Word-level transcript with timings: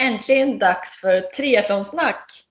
Äntligen 0.00 0.58
dags 0.58 1.00
för 1.00 1.20
triathlonsnack! 1.20 2.47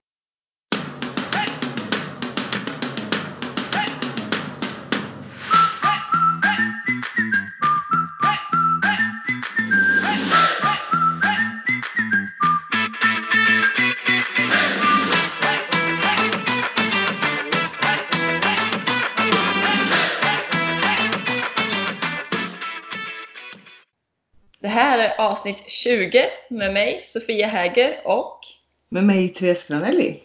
Avsnitt 25.20 25.64
20 25.72 26.26
med 26.50 26.74
mig, 26.74 27.02
Sofia 27.04 27.48
Häger 27.48 28.02
och 28.08 28.40
Med 28.90 29.04
mig 29.04 29.30
Therese 29.30 29.68
Granelli. 29.68 30.20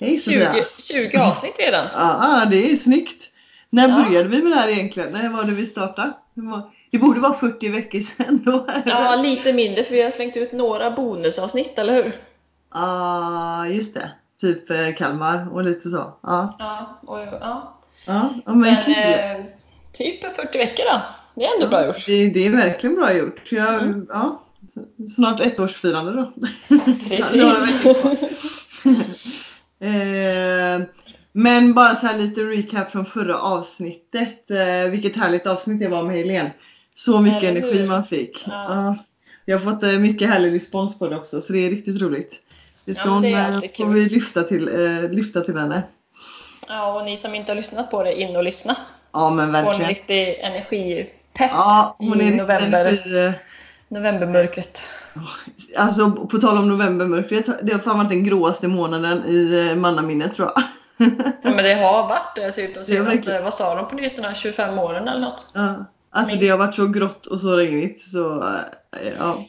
Hej 0.00 0.20
20, 0.20 0.44
Sofia! 0.44 0.64
20 1.10 1.18
avsnitt 1.18 1.54
redan. 1.58 1.86
Ja, 1.94 2.44
det 2.50 2.70
är 2.72 2.76
snyggt. 2.76 3.30
När 3.70 3.88
Ja. 3.88 3.94
började 4.04 4.28
vi 4.28 4.42
med 4.42 4.52
det 4.52 4.56
här 4.56 4.68
egentligen? 4.68 5.12
När 5.12 5.28
var 5.28 5.44
det 5.44 5.52
vi 5.52 5.66
startade? 5.66 6.12
Det 6.90 6.98
borde 6.98 7.20
vara 7.20 7.34
40 7.34 7.68
veckor 7.68 8.00
sedan 8.00 8.42
då. 8.44 8.66
Ja, 8.86 9.16
lite 9.16 9.52
mindre 9.52 9.84
för 9.84 9.94
vi 9.94 10.02
har 10.02 10.10
slängt 10.10 10.36
ut 10.36 10.52
några 10.52 10.90
bonusavsnitt, 10.90 11.78
eller 11.78 11.94
hur? 11.94 12.20
Ja, 12.74 13.66
just 13.66 13.94
det. 13.94 14.10
Typ 14.40 14.70
eh, 14.70 14.94
Kalmar 14.96 15.54
och 15.54 15.64
lite 15.64 15.88
så. 15.90 16.12
Ja, 16.22 16.56
Ja, 16.58 16.86
och, 17.06 17.18
ja. 17.18 17.78
ja, 18.04 18.34
men, 18.44 18.60
Men 18.60 18.76
eh, 18.76 19.44
typ 19.92 20.36
40 20.36 20.58
veckor 20.58 20.84
då. 20.92 21.00
Det 21.36 21.44
är 21.44 21.54
ändå 21.54 21.68
bra 21.68 21.86
gjort. 21.86 22.06
Det, 22.06 22.28
det 22.28 22.46
är 22.46 22.50
verkligen 22.50 22.96
bra 22.96 23.12
gjort. 23.16 23.52
Jag, 23.52 23.82
Mm. 23.82 24.06
ja, 24.08 24.42
snart 25.16 25.40
ettårsfirande 25.40 26.12
då. 26.12 26.32
Precis. 27.08 27.42
Eh, 29.80 30.82
men 31.32 31.74
bara 31.74 31.94
så 31.96 32.06
här 32.06 32.18
lite 32.18 32.40
recap 32.40 32.90
från 32.90 33.06
förra 33.06 33.38
avsnittet. 33.38 34.50
Eh, 34.50 34.90
vilket 34.90 35.16
härligt 35.16 35.46
avsnitt 35.46 35.80
det 35.80 35.88
var 35.88 36.02
med 36.02 36.16
Helene. 36.16 36.50
Så 36.94 37.20
mycket 37.20 37.44
energi 37.44 37.86
man 37.86 38.04
fick. 38.04 38.44
Ja. 38.46 38.52
Ja. 38.74 38.96
Jag 39.44 39.58
har 39.58 39.72
fått 39.72 39.82
eh, 39.82 39.92
mycket 39.98 40.28
härlig 40.28 40.54
respons 40.54 40.98
på 40.98 41.08
det 41.08 41.16
också 41.16 41.40
så 41.40 41.52
det 41.52 41.58
är 41.66 41.70
riktigt 41.70 42.02
roligt. 42.02 42.32
Det 42.84 42.94
ska 42.94 43.08
Ja, 43.08 43.20
men 43.20 43.22
det 43.22 43.42
hon, 43.54 43.62
eh, 43.64 43.70
får 43.76 43.86
vi 43.86 44.08
lyfta 44.08 44.42
till, 44.42 44.64
lyfta 45.10 45.40
till 45.40 45.56
henne. 45.56 45.82
Ja, 46.68 46.98
och 46.98 47.04
ni 47.04 47.16
som 47.16 47.34
inte 47.34 47.52
har 47.52 47.56
lyssnat 47.56 47.90
på 47.90 48.02
det, 48.02 48.20
in 48.20 48.36
och 48.36 48.44
lyssna. 48.44 48.76
Ja 49.12 49.30
men 49.30 49.52
Får 49.52 49.58
en 49.58 49.64
verkligen. 49.64 49.88
riktig 49.88 50.40
energipepp 51.38 51.50
Ja, 51.52 51.96
hon 51.98 52.20
i 52.20 52.26
är 52.28 52.30
november. 52.36 52.80
energi, 52.84 53.24
eh, 53.26 53.32
novembermörkret. 53.88 54.82
Alltså 55.76 56.10
på 56.10 56.38
tal 56.38 56.58
om 56.58 56.68
novembermörkret, 56.68 57.46
det 57.62 57.72
har 57.72 57.80
fan 57.80 57.98
varit 57.98 58.08
den 58.08 58.24
gråaste 58.24 58.68
månaden 58.68 59.24
i 59.28 59.68
eh, 59.70 59.76
mannaminnet 59.76 60.34
tror 60.34 60.52
jag. 60.54 60.62
Ja, 61.42 61.50
men 61.50 61.64
det 61.64 61.74
har 61.74 62.08
varit 62.08 62.36
det 62.36 62.50
typ 62.52 62.74
de 62.74 62.78
Det 62.80 62.84
senaste, 62.84 63.10
verkligen- 63.16 63.44
vad 63.44 63.54
sa 63.54 63.74
de 63.74 63.88
på 63.88 63.94
nyheterna, 63.94 64.34
25 64.34 64.78
åren 64.78 65.08
eller 65.08 65.20
något? 65.20 65.46
Ja. 65.52 65.86
Alltså 66.10 66.26
Minst. 66.36 66.40
det 66.40 66.48
har 66.48 66.58
varit 66.58 66.74
så 66.76 66.86
grått 66.86 67.26
och 67.26 67.40
så 67.40 67.56
regnigt 67.56 68.02
så 68.10 68.42
eh, 68.42 69.12
ja, 69.18 69.44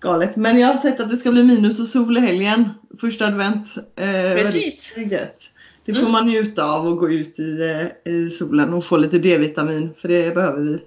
galet. 0.00 0.36
Men 0.36 0.58
jag 0.58 0.68
har 0.68 0.76
sett 0.76 1.00
att 1.00 1.10
det 1.10 1.16
ska 1.16 1.30
bli 1.30 1.42
minus 1.42 1.80
och 1.80 1.86
sol 1.86 2.16
i 2.16 2.20
helgen. 2.20 2.70
Första 3.00 3.26
advent. 3.26 3.66
Eh, 3.96 4.34
Precis. 4.34 4.96
väldigt. 4.96 5.50
Det 5.86 5.94
får 5.94 6.00
Mm. 6.00 6.12
man 6.12 6.26
njuta 6.26 6.64
av 6.64 6.86
och 6.86 6.96
gå 6.98 7.10
ut 7.10 7.38
i, 7.38 7.60
eh, 8.04 8.12
i 8.12 8.30
solen 8.30 8.74
och 8.74 8.84
få 8.84 8.96
lite 8.96 9.18
D-vitamin 9.18 9.94
för 10.00 10.08
det 10.08 10.34
behöver 10.34 10.60
vi. 10.62 10.78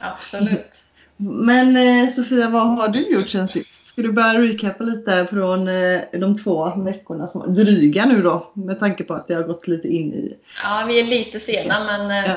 Absolut. 0.00 0.84
Men 1.16 1.76
eh, 1.76 2.14
Sofia, 2.14 2.48
vad 2.48 2.66
har 2.66 2.88
du 2.88 3.08
gjort 3.08 3.28
sen 3.28 3.48
sist? 3.48 3.86
Ska 3.86 4.02
du 4.02 4.12
börja 4.12 4.40
recapa 4.40 4.84
lite 4.84 5.26
från 5.30 5.68
eh, 5.68 6.00
de 6.12 6.38
två 6.42 6.72
veckorna 6.76 7.26
som 7.26 7.54
dryga 7.54 8.06
nu 8.06 8.22
då? 8.22 8.50
Med 8.54 8.80
tanke 8.80 9.04
på 9.04 9.14
att 9.14 9.24
jag 9.28 9.36
har 9.36 9.42
gått 9.44 9.68
lite 9.68 9.88
in 9.88 10.14
i... 10.14 10.36
Ja, 10.62 10.84
vi 10.88 11.00
är 11.00 11.04
lite 11.04 11.40
sena 11.40 11.84
men 11.84 12.24
Ja. 12.26 12.36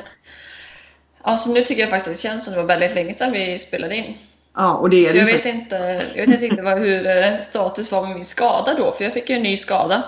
alltså, 1.21 1.51
nu 1.51 1.61
tycker 1.61 1.81
jag 1.81 1.89
faktiskt 1.89 2.07
att 2.09 2.15
det 2.15 2.21
känns 2.29 2.45
som 2.45 2.53
det 2.53 2.59
var 2.59 2.67
väldigt 2.67 2.95
länge 2.95 3.13
sedan 3.13 3.31
vi 3.31 3.59
spelade 3.59 3.95
in. 3.95 4.13
Ja, 4.55 4.73
och 4.73 4.89
det 4.89 5.07
är 5.07 5.13
det 5.13 5.19
jag 5.19 5.25
vet 5.25 5.45
inte, 5.45 5.75
jag 6.15 6.25
vet 6.25 6.29
inte 6.33 6.45
riktigt 6.45 6.63
vad, 6.63 6.79
hur 6.79 7.37
status 7.41 7.91
var 7.91 8.07
med 8.07 8.15
min 8.15 8.25
skada 8.25 8.73
då, 8.77 8.91
för 8.91 9.03
jag 9.03 9.13
fick 9.13 9.29
ju 9.29 9.35
en 9.35 9.43
ny 9.43 9.57
skada. 9.57 10.03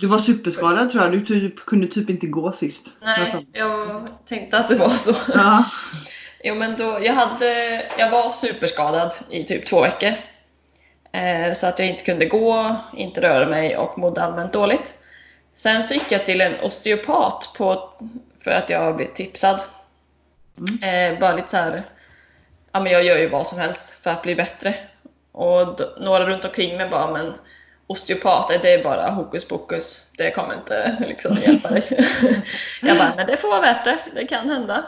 Du 0.00 0.06
var 0.06 0.18
superskadad 0.18 0.90
tror 0.90 1.02
jag. 1.04 1.12
Du 1.12 1.20
typ, 1.20 1.66
kunde 1.66 1.86
typ 1.86 2.10
inte 2.10 2.26
gå 2.26 2.52
sist. 2.52 2.86
Nej, 3.02 3.46
jag 3.52 4.08
tänkte 4.28 4.58
att 4.58 4.68
det 4.68 4.74
var 4.74 4.88
så. 4.90 5.14
Ja. 5.34 5.64
Jo 6.44 6.54
men 6.54 6.76
då, 6.76 6.98
jag 7.02 7.12
hade, 7.12 7.82
jag 7.98 8.10
var 8.10 8.30
superskadad 8.30 9.14
i 9.30 9.44
typ 9.44 9.66
två 9.66 9.80
veckor. 9.80 10.12
Eh, 11.12 11.52
så 11.54 11.66
att 11.66 11.78
jag 11.78 11.88
inte 11.88 12.04
kunde 12.04 12.26
gå, 12.26 12.76
inte 12.96 13.20
röra 13.20 13.48
mig 13.48 13.76
och 13.76 13.98
mådde 13.98 14.22
allmänt 14.22 14.52
dåligt. 14.52 14.94
Sen 15.56 15.84
så 15.84 15.94
gick 15.94 16.12
jag 16.12 16.24
till 16.24 16.40
en 16.40 16.60
osteopat 16.60 17.54
på, 17.56 17.90
för 18.44 18.50
att 18.50 18.70
jag 18.70 18.96
blivit 18.96 19.14
tipsad. 19.14 19.60
Eh, 20.82 21.18
bara 21.20 21.36
lite 21.36 21.48
så 21.50 21.56
här, 21.56 21.82
ja 22.72 22.80
men 22.80 22.92
jag 22.92 23.04
gör 23.04 23.18
ju 23.18 23.28
vad 23.28 23.46
som 23.46 23.58
helst 23.58 23.94
för 24.02 24.10
att 24.10 24.22
bli 24.22 24.34
bättre. 24.34 24.74
Och 25.32 25.76
d- 25.76 25.84
några 26.00 26.26
runt 26.26 26.44
omkring 26.44 26.76
mig 26.76 26.88
bara, 26.88 27.10
men 27.12 27.32
osteopater 27.90 28.58
det 28.62 28.70
är 28.74 28.84
bara 28.84 29.10
hokus 29.10 29.44
pokus, 29.44 30.06
det 30.18 30.30
kommer 30.30 30.54
inte 30.54 30.96
liksom 31.08 31.36
hjälpa 31.36 31.70
dig. 31.70 32.06
jag 32.82 32.98
bara, 32.98 33.12
men 33.16 33.26
det 33.26 33.36
får 33.36 33.48
vara 33.48 33.60
värt 33.60 33.84
det, 33.84 33.98
det 34.14 34.26
kan 34.26 34.50
hända. 34.50 34.84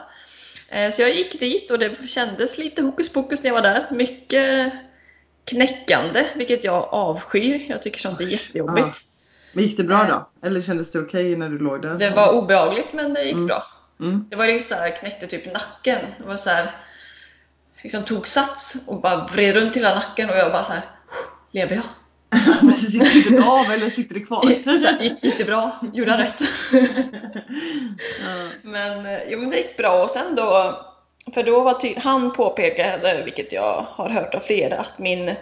Eh, 0.68 0.90
Så 0.90 1.02
jag 1.02 1.14
gick 1.14 1.40
dit 1.40 1.70
och 1.70 1.78
det 1.78 2.08
kändes 2.08 2.58
lite 2.58 2.82
hokus 2.82 3.12
pokus 3.12 3.42
när 3.42 3.50
jag 3.50 3.54
var 3.54 3.62
där. 3.62 3.86
Mycket 3.90 4.72
knäckande, 5.44 6.26
vilket 6.34 6.64
jag 6.64 6.88
avskyr. 6.90 7.66
Jag 7.68 7.82
tycker 7.82 8.00
sånt 8.00 8.20
är 8.20 8.24
jättejobbigt. 8.24 8.86
Ja. 8.86 8.92
Men 9.52 9.64
gick 9.64 9.76
det 9.76 9.84
bra 9.84 10.04
då? 10.04 10.46
Eller 10.48 10.60
kändes 10.62 10.92
det 10.92 10.98
okej 10.98 11.36
när 11.36 11.48
du 11.48 11.58
låg 11.58 11.82
där? 11.82 11.94
Det 11.94 12.10
var 12.10 12.32
obehagligt 12.32 12.92
men 12.92 13.14
det 13.14 13.22
gick 13.22 13.32
Mm. 13.32 13.46
bra. 13.46 13.66
Mm. 14.00 14.26
Det 14.30 14.36
var 14.36 14.46
liksom 14.46 14.76
så 14.76 14.82
här, 14.82 14.96
knäckte 14.96 15.26
typ 15.26 15.52
nacken. 15.54 16.00
Det 16.19 16.24
var 16.24 16.36
så 16.36 16.50
här, 16.50 16.70
liksom 17.82 18.02
tog 18.02 18.26
sats 18.26 18.74
och 18.86 19.00
bara 19.00 19.26
vred 19.26 19.54
runt 19.54 19.76
hela 19.76 19.94
nacken 19.94 20.30
och 20.30 20.36
jag 20.36 20.52
bara 20.52 20.62
så 20.64 20.72
här, 20.72 20.82
lever 21.50 21.74
jag? 21.74 21.84
Precis, 22.60 23.12
sitter 23.12 23.37
det 23.37 23.47
av 23.47 23.72
eller 23.72 23.91
sitter 23.91 24.15
det 24.19 24.20
kvar? 24.20 24.43
Gick, 25.00 25.38
det 25.38 25.44
bra? 25.44 25.76
Gjorde 25.93 26.10
jag 26.10 26.20
rätt? 26.20 26.41
Men, 28.62 29.06
eh, 29.06 29.20
jo, 29.28 29.38
men 29.41 29.50
det 29.50 29.56
gick 29.56 29.76
bra 29.76 30.03
och 30.03 30.10
sen 30.10 30.34
då, 30.34 30.81
för 31.34 31.43
då 31.43 31.60
var 31.60 31.75
ty- 31.75 31.94
han 31.97 32.32
påpekade, 32.32 33.22
vilket 33.25 33.53
jag 33.53 33.87
har 33.88 34.09
hört 34.09 34.34
av 34.34 34.41
flera, 34.41 34.78
att 34.78 34.98
min, 34.98 35.34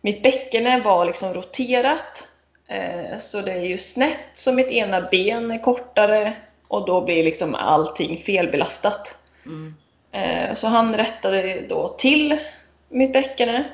mitt 0.00 0.22
bäckene 0.22 0.80
var 0.80 1.04
liksom 1.04 1.34
roterat. 1.34 2.28
Eh, 2.68 3.18
så 3.18 3.40
det 3.40 3.52
är 3.52 3.64
ju 3.64 3.78
snett 3.78 4.20
så 4.32 4.52
mitt 4.52 4.70
ena 4.70 5.00
ben 5.00 5.50
är 5.50 5.62
kortare 5.62 6.36
och 6.68 6.86
då 6.86 7.00
blir 7.00 7.24
liksom 7.24 7.54
allting 7.54 8.22
felbelastat. 8.26 9.18
Mm. 9.46 9.74
Eh, 10.12 10.54
så 10.54 10.66
han 10.66 10.96
rättade 10.96 11.60
då 11.68 11.88
till 11.88 12.38
mitt 12.88 13.12
bäckene 13.12 13.64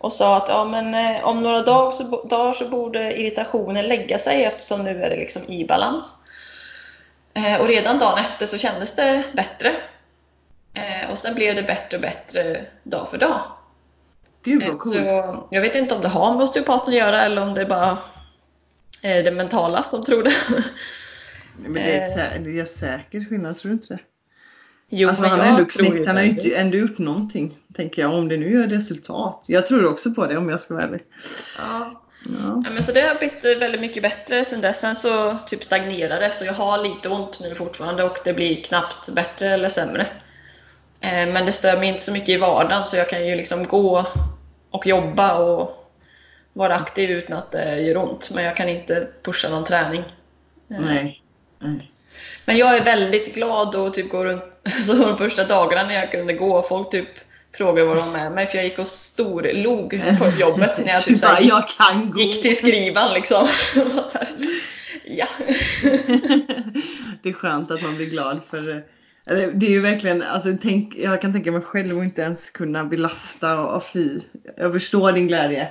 och 0.00 0.12
sa 0.12 0.36
att 0.36 0.48
ja, 0.48 0.64
men, 0.64 0.94
eh, 0.94 1.24
om 1.24 1.42
några 1.42 1.62
dag 1.62 1.94
så, 1.94 2.24
dagar 2.24 2.52
så 2.52 2.68
borde 2.68 3.20
irritationen 3.20 3.86
lägga 3.86 4.18
sig 4.18 4.44
eftersom 4.44 4.84
nu 4.84 5.04
är 5.04 5.10
det 5.10 5.16
liksom 5.16 5.42
i 5.52 5.64
balans. 5.64 6.14
Eh, 7.34 7.60
och 7.60 7.68
redan 7.68 7.98
dagen 7.98 8.18
efter 8.18 8.46
så 8.46 8.58
kändes 8.58 8.96
det 8.96 9.24
bättre. 9.32 9.76
Eh, 10.74 11.10
och 11.10 11.18
sen 11.18 11.34
blev 11.34 11.54
det 11.54 11.62
bättre 11.62 11.96
och 11.96 12.02
bättre 12.02 12.64
dag 12.82 13.08
för 13.08 13.18
dag. 13.18 13.40
Gud 14.44 14.62
vad 14.62 14.78
coolt. 14.78 14.96
så 14.96 15.46
jag 15.50 15.60
vet 15.60 15.74
inte 15.74 15.94
om 15.94 16.02
det 16.02 16.08
har 16.08 16.34
med 16.34 16.42
osteopaten 16.42 16.88
att 16.88 16.98
göra 16.98 17.22
eller 17.22 17.42
om 17.42 17.54
det 17.54 17.60
är 17.60 17.66
bara 17.66 17.98
eh, 19.02 19.24
det 19.24 19.30
mentala 19.30 19.82
som 19.82 20.04
tror 20.04 20.22
det. 20.22 20.32
Nej, 20.48 20.62
Men 21.56 21.72
det, 21.72 21.92
är 21.96 22.16
sä- 22.16 22.38
det 22.44 22.50
gör 22.50 22.64
säkert 22.64 23.28
skillnad, 23.28 23.58
tror 23.58 23.68
du 23.68 23.72
inte 23.74 23.94
det? 23.94 24.00
Jo, 24.90 25.08
alltså 25.08 25.22
men 25.22 25.30
han 25.30 25.40
ändå 25.40 25.64
knäckt, 25.64 26.06
han 26.06 26.16
har 26.16 26.22
ju 26.22 26.28
inte, 26.28 26.56
ändå 26.56 26.76
gjort 26.76 26.98
någonting. 26.98 27.56
Tänker 27.74 28.02
jag, 28.02 28.14
om 28.14 28.28
det 28.28 28.36
nu 28.36 28.52
gör 28.52 28.66
resultat. 28.66 29.44
Jag 29.48 29.66
tror 29.66 29.86
också 29.86 30.10
på 30.14 30.26
det 30.26 30.36
om 30.36 30.48
jag 30.48 30.60
ska 30.60 30.74
vara 30.74 30.84
ärlig. 30.84 31.00
Ja. 31.58 32.02
Ja. 32.24 32.62
Ja, 32.64 32.70
men 32.70 32.82
så 32.82 32.92
det 32.92 33.00
har 33.00 33.14
blivit 33.14 33.44
eh, 33.44 33.58
väldigt 33.58 33.80
mycket 33.80 34.02
bättre 34.02 34.44
sen 34.44 34.60
dess. 34.60 34.80
Sen 34.80 34.96
så 34.96 35.36
typ 35.46 35.64
stagnerade 35.64 36.20
det, 36.20 36.30
så 36.30 36.44
jag 36.44 36.52
har 36.52 36.82
lite 36.82 37.08
ont 37.08 37.40
nu 37.40 37.54
fortfarande 37.54 38.04
och 38.04 38.18
det 38.24 38.32
blir 38.32 38.62
knappt 38.62 39.08
bättre 39.14 39.48
eller 39.48 39.68
sämre. 39.68 40.06
Eh, 41.00 41.10
Men 41.32 41.46
det 41.46 41.52
stör 41.52 41.76
mig 41.78 41.88
inte 41.88 42.00
så 42.00 42.12
mycket 42.12 42.28
i 42.28 42.36
vardagen 42.36 42.86
så 42.86 42.96
jag 42.96 43.08
kan 43.08 43.26
ju 43.26 43.36
liksom 43.36 43.64
gå 43.64 44.06
och 44.70 44.86
jobba 44.86 45.38
och 45.38 45.90
vara 46.52 46.74
aktiv 46.76 47.10
utan 47.10 47.36
att 47.36 47.52
det 47.52 47.80
gör 47.80 47.96
ont. 47.96 48.30
Men 48.34 48.44
jag 48.44 48.56
kan 48.56 48.68
inte 48.68 49.08
pusha 49.22 49.48
någon 49.48 49.64
träning. 49.64 50.00
Eh, 50.70 50.80
Nej. 50.80 51.22
Nej. 51.58 51.90
Men 52.50 52.58
jag 52.58 52.76
är 52.76 52.84
väldigt 52.84 53.34
glad 53.34 53.76
och 53.76 53.94
typ 53.94 54.10
går 54.10 54.24
runt 54.24 54.42
så 54.86 54.94
de 54.94 55.18
första 55.18 55.44
dagarna 55.44 55.88
när 55.88 55.94
jag 55.94 56.10
kunde 56.10 56.32
gå 56.32 56.62
folk 56.62 56.90
typ 56.90 57.08
frågade 57.56 57.88
vad 57.88 57.96
de 57.96 58.12
med 58.12 58.32
mig 58.32 58.46
för 58.46 58.56
jag 58.56 58.64
gick 58.64 58.78
och 58.78 58.86
storlog 58.86 60.02
på 60.18 60.28
jobbet 60.40 60.78
när 60.78 60.92
jag 60.92 61.02
typ 61.04 61.18
så 61.20 61.26
här 61.26 61.42
jag 61.42 61.68
kan 61.68 62.10
gå. 62.10 62.20
gick 62.20 62.42
till 62.42 62.56
skrivan 62.56 63.14
liksom. 63.14 63.48
Här, 64.14 64.28
ja. 65.04 65.26
det 67.22 67.28
är 67.28 67.32
skönt 67.32 67.70
att 67.70 67.82
man 67.82 67.96
blir 67.96 68.10
glad 68.10 68.40
för 68.50 68.70
eh, 68.70 69.48
det 69.54 69.66
är 69.66 69.70
ju 69.70 69.80
verkligen, 69.80 70.22
alltså 70.22 70.48
tänk, 70.62 70.94
jag 70.96 71.22
kan 71.22 71.32
tänka 71.32 71.52
mig 71.52 71.62
själv 71.62 71.98
att 71.98 72.04
inte 72.04 72.22
ens 72.22 72.50
kunna 72.50 72.84
belasta 72.84 73.60
och, 73.60 73.76
och 73.76 73.84
fy. 73.84 74.20
Jag 74.56 74.72
förstår 74.72 75.12
din 75.12 75.28
glädje. 75.28 75.68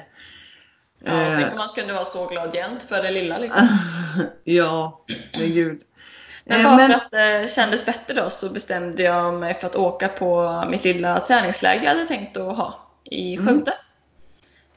Ja, 1.06 1.12
Eh. 1.12 1.38
tänk 1.38 1.52
om 1.52 1.58
man 1.58 1.70
skulle 1.70 1.94
vara 1.94 2.06
så 2.06 2.26
glad 2.26 2.56
jämt 2.56 2.84
för 2.84 3.04
det 3.04 3.12
lilla 3.12 3.38
liksom. 3.38 3.68
ja, 4.44 5.06
men 5.38 5.54
gud. 5.54 5.81
Men 6.50 6.60
Eh, 6.60 6.63
bara 6.66 6.75
men- 6.78 6.88
för 6.88 6.96
att 6.98 7.12
det 7.12 7.51
kändes 7.51 7.86
bättre 7.86 8.13
då 8.13 8.30
så 8.30 8.50
bestämde 8.50 9.04
jag 9.04 9.34
mig 9.34 9.54
för 9.54 9.68
att 9.68 9.75
åka 9.75 10.07
på 10.07 10.63
mitt 10.69 10.84
lilla 10.84 11.19
träningsläger 11.19 11.84
jag 11.84 11.90
hade 11.90 12.06
tänkt 12.07 12.38
att 12.38 12.57
ha 12.57 12.80
i 13.04 13.34
Mm. 13.36 13.48
Skövde. 13.48 13.74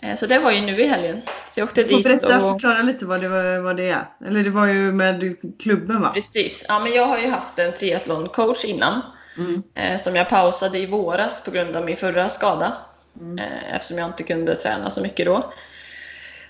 Eh, 0.03 0.17
Så 0.17 0.27
det 0.27 0.39
var 0.39 0.51
ju 0.51 0.61
nu 0.61 0.81
i 0.81 0.87
helgen. 0.87 1.23
Så 1.49 1.61
jag 1.61 1.67
åkte 1.69 1.83
Du 1.83 1.89
får 1.89 1.97
dit 1.97 2.05
berätta, 2.05 2.45
och... 2.45 2.61
förklara 2.61 2.83
lite 2.83 3.07
vad 3.07 3.21
det, 3.21 3.29
var- 3.29 3.59
vad 3.63 3.77
det 3.77 3.91
är. 3.91 4.05
Eller 4.27 4.43
det 4.45 4.51
var 4.51 4.67
ju 4.67 4.93
med 4.93 5.37
klubben 5.63 6.03
va? 6.03 6.11
Precis. 6.15 6.65
Ja, 6.69 6.79
men 6.79 6.93
jag 6.93 7.07
har 7.07 7.19
ju 7.19 7.29
haft 7.29 7.59
en 7.59 7.73
triathloncoach 7.73 8.65
innan. 8.65 9.01
Mm. 9.39 9.63
eh, 9.75 10.01
Som 10.01 10.17
jag 10.17 10.29
pausade 10.29 10.79
i 10.79 10.87
våras 10.87 11.45
på 11.45 11.51
grund 11.51 11.77
av 11.77 11.85
min 11.85 11.97
förra 11.97 12.29
skada. 12.29 12.77
Mm. 13.21 13.39
Eftersom 13.73 13.99
jag 13.99 14.07
inte 14.09 14.23
kunde 14.23 14.55
träna 14.55 14.91
så 14.91 15.03
mycket 15.03 15.27
då. 15.27 15.53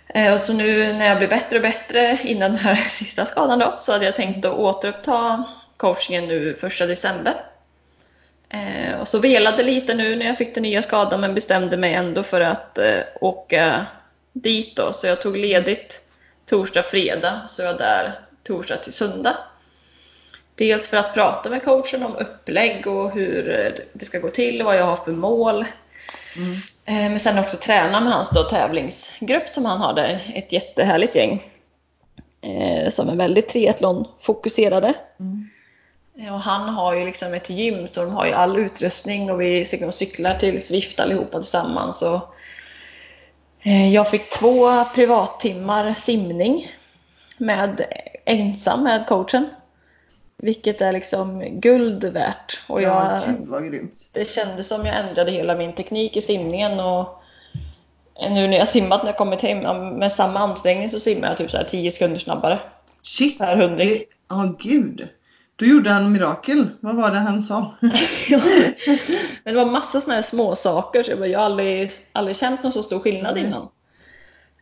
Eh, 0.09 0.33
och 0.33 0.39
så 0.39 0.53
nu 0.53 0.93
när 0.93 1.07
jag 1.07 1.19
blev 1.19 1.31
bättre 1.31 1.57
och 1.57 1.63
bättre 1.63 2.19
innan 2.25 2.51
den 2.51 2.61
här 2.61 2.75
sista 2.89 3.25
skadan 3.25 3.59
då 3.59 3.75
så 3.77 3.93
hade 3.93 4.05
jag 4.05 4.17
tänkt 4.17 4.45
att 4.45 4.55
återuppta 4.55 5.45
coachingen 5.77 6.29
nu 6.29 6.55
första 6.55 6.87
december. 6.87 7.35
Eh, 8.49 9.01
Och 9.01 9.09
så 9.09 9.19
velade 9.19 9.63
lite 9.63 9.95
nu 9.95 10.17
när 10.17 10.27
jag 10.27 10.39
fick 10.39 10.55
den 10.55 10.63
nya 10.63 10.83
skadan 10.83 11.21
men 11.21 11.35
bestämde 11.35 11.77
mig 11.77 11.95
ändå 11.95 12.23
för 12.23 12.41
att 12.41 12.79
eh, 12.79 13.01
åka 13.21 13.87
dit 14.33 14.77
då. 14.77 14.93
Så 14.93 15.07
jag 15.07 15.21
tog 15.21 15.37
ledigt 15.37 16.05
torsdag, 16.47 16.83
fredag 16.83 17.41
så 17.49 17.63
jag 17.63 17.73
var 17.73 17.79
där 17.79 18.19
torsdag 18.45 18.77
till 18.77 18.93
söndag. 18.93 19.37
Dels 20.55 20.89
för 20.89 20.97
att 20.97 21.15
prata 21.15 21.51
med 21.51 21.65
coachen 21.65 22.03
om 22.03 22.17
upplägg 22.17 22.87
och 22.87 23.11
hur 23.11 23.51
eh, 23.51 23.73
det 23.93 24.05
ska 24.05 24.19
gå 24.19 24.29
till, 24.31 24.63
vad 24.63 24.77
jag 24.77 24.85
har 24.85 24.97
för 24.97 25.13
mål. 25.13 25.65
Mm. 26.37 26.57
Eh, 26.85 26.95
Men 26.95 27.19
sen 27.19 27.39
också 27.39 27.57
träna 27.57 28.01
med 28.01 28.13
hans 28.13 28.31
då 28.31 28.43
tävlingsgrupp 28.43 29.49
som 29.49 29.65
han 29.65 29.81
har 29.81 29.95
där, 29.95 30.33
ett 30.35 30.53
jättehärligt 30.53 31.15
gäng. 31.15 31.43
eh, 32.41 32.91
Som 32.91 33.09
är 33.09 33.17
väldigt 33.17 33.49
triathlon-fokuserade. 33.55 34.95
Mm. 35.21 35.49
Eh, 36.19 36.35
Och 36.35 36.41
han 36.41 36.69
har 36.69 36.95
ju 36.95 37.05
liksom 37.05 37.35
ett 37.35 37.51
gym 37.51 37.89
så 37.89 38.05
de 38.05 38.13
har 38.13 38.27
ju 38.27 38.33
all 38.33 38.57
utrustning 38.59 39.31
och 39.31 39.41
vi 39.41 39.65
cyklar 39.93 40.35
till 40.35 40.63
Swift 40.67 41.01
allihopa 41.01 41.39
tillsammans. 41.41 42.03
Och 42.03 42.35
jag 43.93 44.11
fick 44.11 44.31
två 44.31 44.85
privattimmar 44.95 45.93
simning 45.93 46.67
med, 47.39 47.85
ensam 48.25 48.83
med 48.85 49.07
coachen. 49.07 49.49
Vilket 50.43 50.81
är 50.81 50.93
liksom 50.93 51.61
guld 51.61 52.05
värt. 52.05 52.61
Och 52.67 52.83
jag, 52.83 53.23
Ja, 53.51 53.59
gud 53.59 53.91
det 54.13 54.29
kändes 54.29 54.69
som 54.69 54.87
jag 54.87 54.97
ändrade 54.97 55.31
hela 55.31 55.55
min 55.55 55.75
teknik 55.75 56.17
i 56.17 56.21
simningen 56.21 56.81
och 56.81 57.23
nu 58.31 58.49
när 58.49 58.59
jag 58.59 58.69
simmat 58.69 59.03
när 59.03 59.09
jag 59.09 59.17
kommit 59.17 59.43
hem 59.43 59.89
med 59.99 60.13
samma 60.13 60.39
ansträngning 60.39 60.89
så 60.89 61.01
simmar 61.01 61.29
jag 61.29 61.37
typ 61.37 61.51
så 61.51 61.57
här 61.57 61.65
10 61.65 61.91
sekunder 61.91 62.19
snabbare. 62.19 62.59
Shit! 63.03 63.39
Per 63.39 63.57
hundring. 63.57 64.03
Ja, 64.29 64.55
gud. 64.59 65.09
Då 65.57 65.65
gjorde 65.65 65.91
han 65.91 66.13
mirakel. 66.13 66.69
Vad 66.81 66.97
var 66.97 67.11
det 67.11 67.19
han 67.19 67.43
sa? 67.43 67.75
Men 69.45 69.55
det 69.55 69.65
var 69.65 69.65
massa 69.65 70.01
sådana 70.01 70.15
här 70.15 70.23
små 70.23 70.55
saker 70.55 71.03
så 71.03 71.11
jag, 71.11 71.19
bara, 71.19 71.29
jag 71.29 71.39
har 71.39 71.47
aldrig, 71.47 71.91
aldrig 72.13 72.37
känt 72.37 72.63
någon 72.63 72.73
så 72.73 72.83
stor 72.83 72.99
skillnad 72.99 73.35
Nej. 73.35 73.45
innan. 73.45 73.63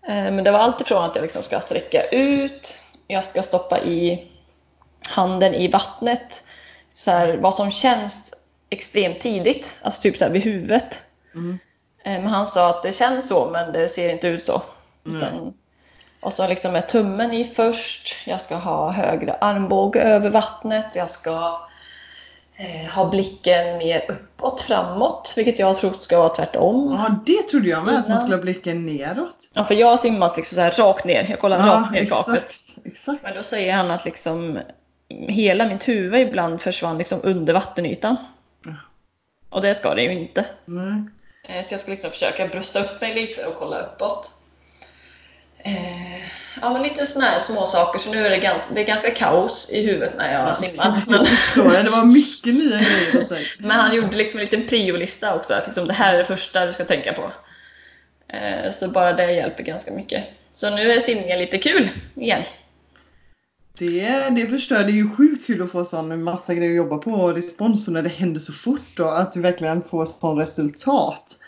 Eh, 0.08 0.32
Men 0.32 0.44
det 0.44 0.50
var 0.50 0.58
allt 0.58 0.80
ifrån 0.80 1.04
att 1.04 1.16
jag 1.16 1.22
liksom 1.22 1.42
ska 1.42 1.60
sträcka 1.60 2.02
ut, 2.12 2.76
jag 3.06 3.24
ska 3.24 3.42
stoppa 3.42 3.80
i 3.80 4.26
handen 5.10 5.54
i 5.54 5.68
vattnet, 5.68 6.44
så 6.92 7.10
här, 7.10 7.36
vad 7.36 7.54
som 7.54 7.70
känns 7.70 8.34
extremt 8.70 9.20
tidigt, 9.20 9.76
alltså 9.82 10.02
typ 10.02 10.16
så 10.16 10.24
här 10.24 10.32
vid 10.32 10.42
huvudet. 10.42 11.02
Mm. 11.34 11.58
Eh, 12.04 12.12
Men 12.12 12.26
han 12.26 12.46
sa 12.46 12.70
att 12.70 12.82
det 12.82 12.92
känns 12.92 13.28
så 13.28 13.50
men 13.50 13.72
det 13.72 13.88
ser 13.88 14.08
inte 14.08 14.28
ut 14.28 14.44
så. 14.44 14.62
Utan, 15.04 15.54
och 16.20 16.32
så 16.32 16.48
liksom 16.48 16.72
med 16.72 16.88
tummen 16.88 17.32
i 17.32 17.44
först, 17.44 18.16
jag 18.26 18.40
ska 18.40 18.54
ha 18.54 18.90
högre 18.90 19.34
armbåge 19.34 20.00
över 20.00 20.30
vattnet, 20.30 20.86
jag 20.94 21.10
ska 21.10 21.60
eh, 22.56 22.90
ha 22.94 23.10
blicken 23.10 23.78
mer 23.78 24.04
uppåt, 24.08 24.60
framåt, 24.60 25.32
vilket 25.36 25.58
jag 25.58 25.76
trott 25.76 26.02
ska 26.02 26.18
vara 26.18 26.34
tvärtom. 26.34 26.92
Ja, 26.92 27.14
det 27.26 27.42
trodde 27.42 27.68
jag 27.68 27.84
med. 27.84 27.98
Att 27.98 28.08
man 28.08 28.18
skulle 28.18 28.36
ha 28.36 28.42
blicken 28.42 28.86
neråt. 28.86 29.50
Ja, 29.52 29.64
för 29.64 29.74
jag 29.74 29.86
har 29.86 29.96
simmat 29.96 30.36
liksom 30.36 30.56
så 30.56 30.62
här 30.62 30.70
rakt 30.70 31.04
ner, 31.04 31.26
jag 31.30 31.40
kollar 31.40 31.58
rakt 31.58 31.92
ner 31.92 32.00
i 32.00 32.02
exakt. 32.02 32.60
exakt. 32.84 33.22
Men 33.22 33.34
då 33.34 33.42
säger 33.42 33.72
han 33.72 33.90
att 33.90 34.04
liksom 34.04 34.58
hela 35.28 35.66
mitt 35.66 35.88
huvud 35.88 36.20
ibland 36.20 36.62
försvann 36.62 36.98
liksom 36.98 37.20
under 37.22 37.52
vattenytan. 37.54 38.16
Ja. 38.64 38.72
Och 39.50 39.62
det 39.62 39.74
ska 39.74 39.94
det 39.94 40.02
ju 40.02 40.12
inte. 40.12 40.44
Eh, 41.48 41.62
Så 41.62 41.74
jag 41.74 41.80
ska 41.80 41.90
liksom 41.90 42.10
försöka 42.10 42.46
brösta 42.46 42.80
upp 42.80 43.00
mig 43.00 43.14
lite 43.14 43.46
och 43.46 43.54
kolla 43.56 43.80
uppåt. 43.80 44.30
Eh, 45.58 46.20
Ja, 46.62 46.72
men 46.72 46.82
lite 46.82 47.06
såna 47.06 47.24
här 47.24 47.38
små 47.38 47.66
saker. 47.66 47.98
Så 47.98 48.10
nu 48.10 48.26
är 48.26 48.30
det 48.30 48.36
ganska, 48.38 48.68
det 48.74 48.80
är 48.80 48.84
ganska 48.84 49.10
kaos 49.10 49.70
i 49.72 49.86
huvudet 49.86 50.14
när 50.18 50.32
jag 50.32 50.56
simmar. 50.56 51.02
Men, 51.08 51.84
det 51.84 51.90
var 51.90 52.04
mycket 52.04 52.54
nya 52.54 52.76
grejer. 52.78 53.46
men 53.58 53.70
han 53.70 53.94
gjorde 53.96 54.16
liksom 54.16 54.40
en 54.40 54.44
liten 54.44 54.66
priolista 54.68 55.34
också. 55.34 55.54
Alltså 55.54 55.70
liksom, 55.70 55.86
det 55.88 55.92
här 55.94 56.14
är 56.14 56.18
det 56.18 56.24
första 56.24 56.66
du 56.66 56.72
ska 56.72 56.84
tänka 56.84 57.12
på. 57.12 57.32
Eh, 58.36 58.70
Så 58.72 58.88
bara 58.88 59.12
det 59.12 59.32
hjälper 59.32 59.62
ganska 59.62 59.92
mycket. 59.92 60.24
Så 60.54 60.70
nu 60.70 60.92
är 60.92 61.00
simningen 61.00 61.38
lite 61.38 61.58
kul 61.58 61.88
igen. 62.14 62.42
Det, 63.78 64.30
det 64.30 64.46
förstör. 64.46 64.84
Det 64.84 64.92
är 64.92 64.94
ju 64.94 65.10
sjukt 65.10 65.46
kul 65.46 65.62
att 65.62 65.70
få 65.70 65.84
sån 65.84 66.22
massa 66.22 66.54
grejer 66.54 66.70
att 66.70 66.76
jobba 66.76 66.98
på 66.98 67.10
och 67.10 67.34
respons 67.34 67.86
och 67.86 67.92
när 67.92 68.02
det 68.02 68.08
händer 68.08 68.40
så 68.40 68.52
fort 68.52 69.00
och 69.00 69.20
att 69.20 69.32
du 69.32 69.40
verkligen 69.40 69.82
får 69.82 70.06
sån 70.06 70.38
resultat. 70.38 71.38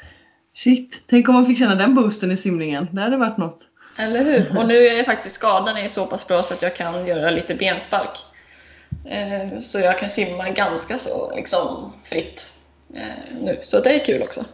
Shit, 0.55 1.03
tänk 1.07 1.29
om 1.29 1.35
man 1.35 1.47
fick 1.47 1.59
känna 1.59 1.75
den 1.75 1.95
boosten 1.95 2.33
i 2.33 2.37
simningen. 2.37 2.89
Det 2.93 3.01
hade 3.01 3.17
varit 3.17 3.39
något. 3.39 3.67
Eller 3.97 4.25
hur? 4.25 4.59
Och 4.59 4.69
nu 4.69 4.87
är 4.87 5.05
faktiskt 5.05 5.35
skadan 5.35 5.77
är 5.77 5.89
så 5.89 6.07
pass 6.07 6.27
bra 6.27 6.43
så 6.43 6.55
att 6.55 6.63
jag 6.63 6.77
kan 6.77 7.07
göra 7.07 7.31
lite 7.31 7.55
benspark. 7.55 8.19
Eh, 9.05 9.61
så 9.61 9.79
jag 9.79 9.99
kan 9.99 10.11
simma 10.11 10.51
ganska 10.51 10.99
så 10.99 11.37
liksom 11.37 11.93
fritt 12.05 12.55
eh, 12.95 13.35
nu. 13.41 13.61
Så 13.63 13.81
det 13.81 14.01
är 14.01 14.05
kul 14.05 14.23
också. 14.23 14.45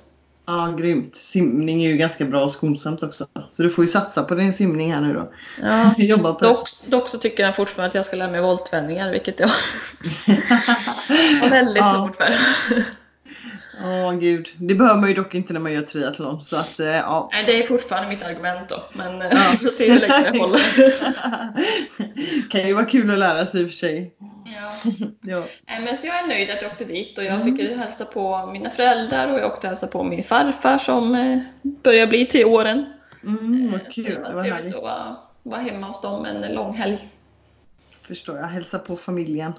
Ja, 0.50 0.74
grymt. 0.78 1.16
Simning 1.16 1.84
är 1.84 1.88
ju 1.88 1.96
ganska 1.96 2.24
bra 2.24 2.44
och 2.44 2.50
skonsamt 2.50 3.02
också. 3.02 3.26
Så 3.52 3.62
du 3.62 3.70
får 3.70 3.84
ju 3.84 3.88
satsa 3.88 4.22
på 4.22 4.34
din 4.34 4.52
simning 4.52 4.92
här 4.92 5.00
nu 5.00 5.12
då. 5.14 5.32
Ja. 5.62 5.94
Jobba 5.98 6.32
på. 6.34 6.44
Dock, 6.44 6.68
dock 6.86 7.08
så 7.08 7.18
tycker 7.18 7.44
han 7.44 7.54
fortfarande 7.54 7.88
att 7.88 7.94
jag 7.94 8.04
ska 8.04 8.16
lära 8.16 8.30
mig 8.30 8.40
voltvändningar, 8.40 9.10
vilket 9.10 9.40
jag 9.40 9.48
har 11.40 11.50
väldigt 11.50 11.76
Ja. 11.80 11.94
svårt 11.94 12.16
för. 12.16 12.34
Åh 13.84 14.12
gud. 14.14 14.48
Det 14.58 14.74
behöver 14.74 15.00
man 15.00 15.08
ju 15.08 15.14
dock 15.14 15.34
inte 15.34 15.52
när 15.52 15.60
man 15.60 15.72
gör 15.72 15.82
triathlon. 15.82 16.44
Så 16.44 16.56
att, 16.56 16.80
eh, 16.80 16.86
ja. 16.86 17.30
Nej, 17.32 17.44
det 17.46 17.62
är 17.62 17.66
fortfarande 17.66 18.08
mitt 18.08 18.22
argument 18.24 18.68
då, 18.68 18.84
men 18.92 19.22
eh, 19.22 19.28
Ja. 19.30 19.38
vi 19.52 19.56
får 19.66 19.68
se 19.68 19.92
hur 19.92 20.00
länge 20.00 20.30
det 20.32 20.38
håller. 20.38 20.60
kan 22.50 22.66
ju 22.68 22.72
vara 22.74 22.84
kul 22.84 23.10
att 23.10 23.18
lära 23.18 23.46
sig 23.46 23.60
i 23.60 23.64
och 23.64 23.68
för 23.68 23.76
sig. 23.76 24.14
Ja. 24.44 24.72
Ja. 25.20 25.42
Men 25.66 25.96
så 25.96 26.06
jag 26.06 26.18
är 26.22 26.26
nöjd 26.26 26.50
att 26.50 26.62
jag 26.62 26.70
åkte 26.70 26.84
dit 26.84 27.18
och 27.18 27.24
jag 27.24 27.34
Mm. 27.34 27.56
fick 27.56 27.68
ju 27.68 27.76
hälsa 27.76 28.04
på 28.04 28.46
mina 28.46 28.70
föräldrar 28.70 29.32
och 29.32 29.38
jag 29.40 29.46
åkte 29.52 29.66
hälsa 29.66 29.86
på 29.86 30.02
min 30.04 30.24
farfar 30.24 30.78
som 30.78 31.14
eh, 31.14 31.38
börjar 31.62 32.06
bli 32.06 32.26
till 32.26 32.44
åren. 32.46 32.86
Mm, 33.22 33.70
vad 33.72 33.80
Så 33.80 33.90
kul. 33.90 34.04
det 34.04 34.10
Det 34.14 34.20
var 34.20 34.32
var 34.32 34.42
trevligt 34.44 34.74
att 34.76 34.82
vara, 34.82 35.16
vara 35.42 35.60
hemma 35.60 35.86
hos 35.86 36.00
dem 36.00 36.24
en 36.24 36.54
lång 36.54 36.74
helg. 36.76 37.08
Förstår 38.02 38.36
jag. 38.36 38.46
Hälsa 38.46 38.78
på 38.78 38.96
familjen. 38.96 39.52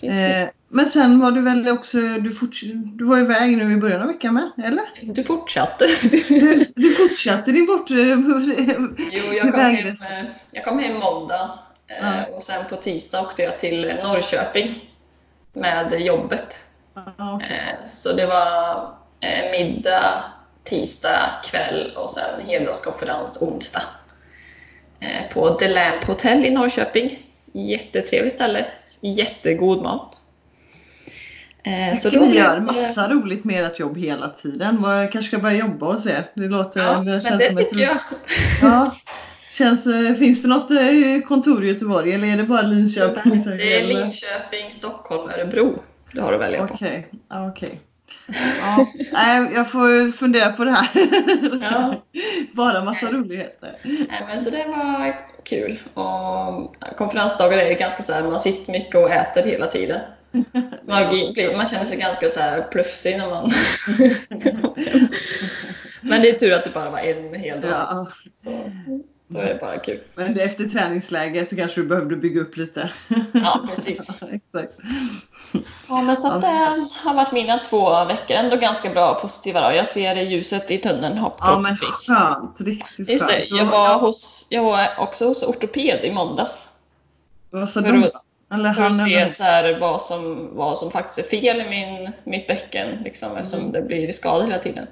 Precis. 0.00 0.10
Eh, 0.18 0.48
men 0.68 0.86
sen 0.86 1.20
var 1.20 1.30
du 1.30 1.40
väl 1.40 1.68
också, 1.68 1.98
du, 1.98 2.30
forts- 2.30 2.96
du 2.98 3.04
var 3.04 3.18
iväg 3.18 3.56
nu 3.56 3.72
i 3.72 3.76
början 3.76 4.00
av 4.02 4.06
veckan 4.08 4.34
med, 4.34 4.50
eller? 4.66 4.84
Du 5.02 5.24
fortsatte. 5.24 5.86
Du, 6.28 6.64
du 6.76 6.94
fortsatte 6.94 7.52
din 7.52 7.66
bort... 7.66 7.90
jo, 7.90 9.32
jag 9.32 9.52
kom, 9.52 9.60
hem, 9.60 9.86
eh, 9.88 10.24
jag 10.50 10.64
kom 10.64 10.78
hem 10.78 10.94
måndag 10.96 11.58
eh, 11.86 11.96
Ja. 12.00 12.36
och 12.36 12.42
sen 12.42 12.64
på 12.70 12.76
tisdag 12.76 13.20
åkte 13.20 13.42
jag 13.42 13.58
till 13.58 13.92
Norrköping 14.04 14.90
med 15.52 16.00
jobbet. 16.00 16.60
Ja. 17.16 17.40
Eh, 17.50 17.88
Så 17.88 18.12
det 18.12 18.26
var 18.26 18.76
eh, 19.20 19.50
middag, 19.50 20.24
tisdag 20.64 21.30
kväll 21.44 21.92
och 21.96 22.10
sen 22.10 22.46
heldagskonferens 22.46 23.42
onsdag. 23.42 23.82
Eh, 25.00 25.32
På 25.32 25.50
The 25.50 25.68
Lamp 25.68 26.04
Hotel 26.04 26.44
i 26.44 26.50
Norrköping. 26.50 27.22
Jättetrevligt 27.52 28.34
ställe, 28.34 28.66
jättegod 29.00 29.82
mat. 29.82 30.22
Eh, 31.66 31.96
Så 31.98 32.10
då 32.10 32.24
gör 32.26 32.54
det- 32.54 32.60
massa 32.60 33.08
roligt 33.08 33.44
med 33.44 33.64
ert 33.64 33.78
jobb 33.78 33.96
hela 33.98 34.28
tiden. 34.28 34.78
Jag 34.82 35.12
kanske 35.12 35.28
ska 35.28 35.38
börja 35.38 35.56
jobba 35.56 35.86
hos 35.92 36.06
er. 36.06 36.30
Det 36.34 36.48
låter... 36.48 36.80
Ja, 36.80 36.94
det 36.98 37.20
känns 37.20 37.38
det 37.38 37.44
som 37.48 37.58
ett 37.58 37.72
jag. 37.72 37.98
Ja. 38.62 38.94
Känns, 39.50 39.86
eh, 39.86 40.14
finns 40.14 40.42
det 40.42 40.48
något 40.48 40.70
eh, 40.70 40.76
kontor 41.28 41.64
i 41.64 41.68
Göteborg 41.68 42.12
eller 42.14 42.28
är 42.32 42.36
det 42.36 42.42
bara 42.44 42.62
Linköping 42.62 43.42
Det 43.44 43.80
är? 43.80 43.86
Linköping, 43.86 44.70
Stockholm, 44.70 45.30
Örebro. 45.30 45.82
Du 46.12 46.20
har 46.20 46.32
att 46.32 46.40
välja 46.40 46.66
på. 46.66 46.74
Okej, 46.74 47.08
ja, 47.30 47.48
okej. 47.48 47.80
Ja, 48.62 48.86
nej, 49.12 49.50
jag 49.54 49.70
får 49.70 50.12
fundera 50.12 50.52
på 50.52 50.64
det 50.64 50.70
här. 50.70 50.88
Ja. 51.72 51.94
Bara 52.52 52.84
massa 52.84 53.06
roligheter. 53.12 53.76
Nej, 53.84 54.24
men 54.28 54.40
så 54.40 54.50
det 54.50 54.64
var 54.66 55.16
kul. 55.44 55.82
Och 55.94 56.76
konferensdagar 56.96 57.58
är 57.58 57.72
ganska 57.78 58.02
så 58.02 58.12
här, 58.12 58.22
man 58.22 58.40
sitter 58.40 58.72
mycket 58.72 58.94
och 58.94 59.10
äter 59.10 59.42
hela 59.42 59.66
tiden. 59.66 60.00
Man, 60.86 61.08
blir- 61.08 61.56
man 61.56 61.66
känner 61.66 61.84
sig 61.84 61.98
ganska 61.98 62.28
så 62.28 62.40
här 62.40 62.62
plufsig 62.62 63.18
när 63.18 63.30
man 63.30 63.50
Men 66.00 66.22
det 66.22 66.28
är 66.28 66.38
tur 66.38 66.52
att 66.52 66.64
det 66.64 66.70
bara 66.70 66.90
var 66.90 66.98
en 66.98 67.34
hel 67.34 67.60
dag. 67.60 67.70
Ja. 67.70 68.08
Så, 68.36 68.72
då 69.28 69.38
är 69.40 69.46
det 69.46 69.60
bara 69.60 69.78
kul. 69.78 70.00
Men 70.14 70.40
efter 70.40 70.64
träningsläger 70.64 71.44
så 71.44 71.56
kanske 71.56 71.80
du 71.80 71.86
behövde 71.86 72.16
bygga 72.16 72.40
upp 72.40 72.56
lite. 72.56 72.90
Ja, 73.32 73.64
precis. 73.68 74.08
Exakt. 74.32 74.72
Ja, 75.88 76.02
men 76.02 76.16
så 76.16 76.28
att 76.28 76.40
det 76.40 76.88
har 77.02 77.14
varit 77.14 77.32
mina 77.32 77.58
två 77.58 78.04
veckor 78.04 78.36
ändå 78.36 78.56
ganska 78.56 78.90
bra 78.90 79.14
och 79.14 79.20
positiva. 79.22 79.70
Då. 79.70 79.76
Jag 79.76 79.88
ser 79.88 80.16
ljuset 80.16 80.70
i 80.70 80.78
tunneln 80.78 81.16
Ja 81.16 81.22
men 81.22 81.38
förhoppningsvis. 81.38 82.06
skönt, 82.06 82.60
riktigt 82.60 83.08
Just 83.08 83.28
det, 83.28 83.44
jag 83.50 83.64
var, 83.64 83.98
hos, 83.98 84.46
jag 84.50 84.62
var 84.62 84.88
också 84.98 85.26
hos 85.28 85.42
ortoped 85.42 86.04
i 86.04 86.12
måndags. 86.12 86.66
Vad 87.50 87.70
sa 87.70 87.80
de 87.80 88.00
då? 88.00 88.10
Eller 88.54 88.72
För 88.72 88.82
att 88.82 88.96
se 89.08 89.28
så 89.28 89.42
här, 89.44 89.78
vad, 89.80 90.02
som, 90.02 90.48
vad 90.52 90.78
som 90.78 90.90
faktiskt 90.90 91.18
är 91.18 91.38
fel 91.40 91.60
i 91.60 91.68
min, 91.68 92.10
mitt 92.24 92.46
bäcken 92.46 92.88
liksom, 93.04 93.36
eftersom 93.36 93.60
Mm. 93.60 93.72
det 93.72 93.82
blir 93.82 94.12
skador 94.12 94.44
hela 94.46 94.58
tiden. 94.58 94.86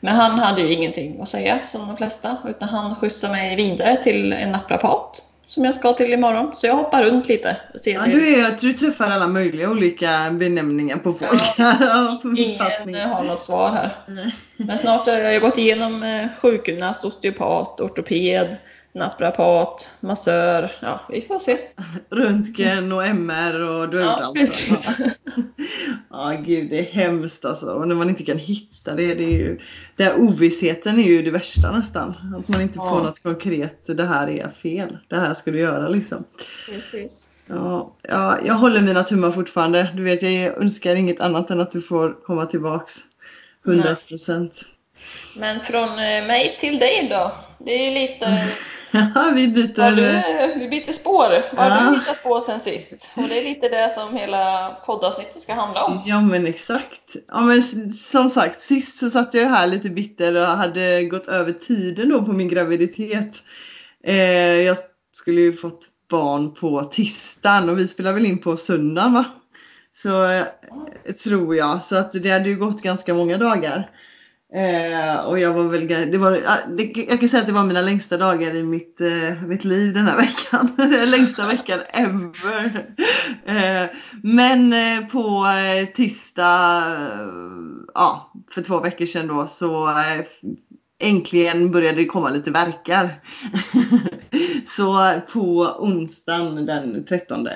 Men 0.00 0.16
han 0.16 0.38
hade 0.38 0.60
ju 0.62 0.72
ingenting 0.72 1.20
att 1.22 1.28
säga 1.28 1.58
som 1.66 1.86
de 1.88 1.96
flesta 1.96 2.36
utan 2.48 2.68
han 2.68 2.94
skjutsade 2.94 3.32
mig 3.32 3.56
vidare 3.56 3.96
till 3.96 4.32
en 4.32 4.50
naprapat 4.52 5.24
som 5.46 5.64
jag 5.64 5.74
ska 5.74 5.92
till 5.92 6.12
imorgon. 6.12 6.54
Så 6.54 6.66
jag 6.66 6.74
hoppar 6.76 7.02
runt 7.04 7.28
lite. 7.28 7.56
Och 7.74 7.80
ser 7.80 7.94
Ja, 7.94 8.02
till. 8.02 8.12
du, 8.12 8.40
är, 8.44 8.56
du 8.60 8.72
träffar 8.72 9.10
alla 9.10 9.26
möjliga 9.26 9.70
olika 9.70 10.08
benämningar 10.30 10.96
på 10.96 11.12
folk. 11.12 11.42
Ja, 11.58 12.20
Ingen 12.36 12.94
eh, 12.94 13.08
har 13.08 13.22
något 13.22 13.44
svar 13.44 13.70
här. 13.70 13.96
Men 14.56 14.78
snart 14.78 15.06
har 15.06 15.12
jag 15.16 15.42
gått 15.42 15.58
igenom 15.58 16.02
eh, 16.02 16.26
sjukgymnast, 16.42 17.04
osteopat, 17.04 17.80
ortoped, 17.80 18.56
naprapat, 18.92 19.90
massör. 20.00 20.72
Ja, 20.82 21.00
vi 21.08 21.20
får 21.20 21.38
se. 21.38 21.58
Röntgen 22.10 22.92
och 22.92 23.04
MR 23.06 23.60
och 23.60 23.88
du 23.88 23.98
har 23.98 24.04
Ja, 24.04 24.20
allt. 24.24 24.34
precis. 24.34 24.88
Ja, 26.10 26.42
gud 26.46 26.70
det 26.70 26.78
är 26.78 26.82
hemskt 26.92 27.44
alltså. 27.44 27.66
Och 27.66 27.88
när 27.88 27.94
man 27.94 28.08
inte 28.08 28.22
kan 28.22 28.38
hitta 28.38 28.94
det. 28.94 29.14
det 29.14 29.24
är 29.24 29.28
ju, 29.38 29.58
den 29.96 30.06
här 30.06 30.14
ovissheten 30.20 30.98
är 30.98 31.02
ju 31.02 31.22
det 31.22 31.30
värsta 31.30 31.72
nästan. 31.72 32.14
Att 32.38 32.48
man 32.48 32.60
inte 32.60 32.74
Ja. 32.78 32.88
får 32.88 33.00
något 33.02 33.22
konkret. 33.22 33.96
Det 33.96 34.04
här 34.04 34.28
är 34.30 34.48
fel. 34.48 34.98
Det 35.08 35.16
här 35.16 35.34
ska 35.34 35.50
du 35.50 35.58
göra 35.60 35.88
liksom. 35.88 36.24
precis. 36.66 37.28
Ja, 37.46 37.96
ja, 38.02 38.38
jag 38.46 38.54
håller 38.54 38.80
mina 38.80 39.02
tummar 39.04 39.30
fortfarande. 39.30 39.90
Du 39.94 40.02
vet, 40.02 40.22
jag 40.22 40.58
önskar 40.58 40.96
inget 40.96 41.20
annat 41.20 41.50
än 41.50 41.60
att 41.60 41.72
du 41.72 41.80
får 41.80 42.22
komma 42.24 42.46
tillbaks. 42.46 42.94
100 43.66 43.96
procent. 44.08 44.60
Men 45.36 45.60
från 45.60 45.88
eh, 45.88 46.26
mig 46.26 46.56
till 46.60 46.78
dig 46.78 47.06
då? 47.10 47.32
Det 47.58 47.72
är 47.72 47.88
ju 47.88 47.94
lite... 48.08 48.44
Vi 49.34 49.48
byter. 49.48 49.96
du, 49.96 50.58
vi 50.60 50.68
byter 50.68 50.92
spår. 50.92 51.56
Vad 51.56 51.64
har 51.72 51.84
Ja. 51.84 51.90
du 51.90 51.98
hittat 51.98 52.22
på 52.22 52.40
sen 52.40 52.60
sist? 52.60 53.10
Och 53.14 53.22
det 53.28 53.38
är 53.38 53.44
lite 53.44 53.68
det 53.68 53.90
som 53.94 54.16
hela 54.16 54.70
poddavsnittet 54.86 55.42
ska 55.42 55.54
handla 55.54 55.84
om. 55.84 56.02
Ja 56.06 56.20
men 56.20 56.46
exakt. 56.46 57.00
Ja 57.28 57.40
men 57.40 57.62
som 57.92 58.30
sagt, 58.30 58.62
sist 58.62 58.98
så 58.98 59.10
satt 59.10 59.34
jag 59.34 59.48
här 59.48 59.66
lite 59.66 59.90
bitter 59.90 60.36
och 60.36 60.46
hade 60.46 61.04
gått 61.04 61.28
över 61.28 61.52
tiden 61.52 62.08
då 62.08 62.22
på 62.22 62.32
min 62.32 62.48
graviditet. 62.48 63.36
Eh, 64.04 64.60
jag 64.60 64.76
skulle 65.16 65.40
ju 65.40 65.52
fått 65.52 65.80
barn 66.10 66.54
på 66.54 66.84
tisdagen 66.84 67.68
och 67.70 67.78
vi 67.78 67.88
spelar 67.88 68.12
väl 68.12 68.26
in 68.26 68.38
på 68.38 68.56
söndagen 68.56 69.14
va? 69.14 69.24
Så 69.96 70.24
eh, 70.24 70.44
tror 71.24 71.56
jag. 71.56 71.82
Så 71.82 71.96
att 71.96 72.12
det 72.12 72.30
hade 72.30 72.48
ju 72.48 72.56
gått 72.56 72.82
ganska 72.82 73.14
många 73.14 73.38
dagar. 73.38 73.90
Eh, 74.52 75.20
och 75.26 75.38
jag 75.38 75.52
var 75.52 75.62
väl, 75.64 75.86
det 75.86 76.18
var, 76.18 76.32
ah, 76.32 76.58
jag 76.94 77.20
kan 77.20 77.28
säga 77.28 77.40
att 77.40 77.46
det 77.46 77.52
var 77.52 77.64
mina 77.64 77.80
längsta 77.80 78.16
dagar 78.16 78.54
i 78.54 78.62
mitt, 78.62 79.00
eh, 79.00 79.42
mitt 79.42 79.64
liv 79.64 79.94
den 79.94 80.06
här 80.06 80.16
veckan. 80.26 80.68
Längsta 81.10 81.46
veckan 81.46 81.78
ever. 81.92 82.86
Eh, 83.46 83.90
men 84.22 84.72
eh, 84.72 85.06
på 85.06 85.46
eh, 85.46 85.86
tisdag, 85.94 86.78
eh, 86.78 87.26
ja, 87.94 88.32
för 88.50 88.62
två 88.62 88.80
veckor 88.80 89.06
sedan 89.06 89.26
då 89.26 89.46
så 89.46 89.88
eh, 89.88 90.24
äntligen 90.98 91.70
började 91.70 92.00
det 92.00 92.06
komma 92.06 92.30
lite 92.30 92.50
verkar. 92.50 93.20
så 94.64 95.20
på 95.32 95.76
onsdagen 95.78 96.66
den 96.66 97.04
13 97.04 97.48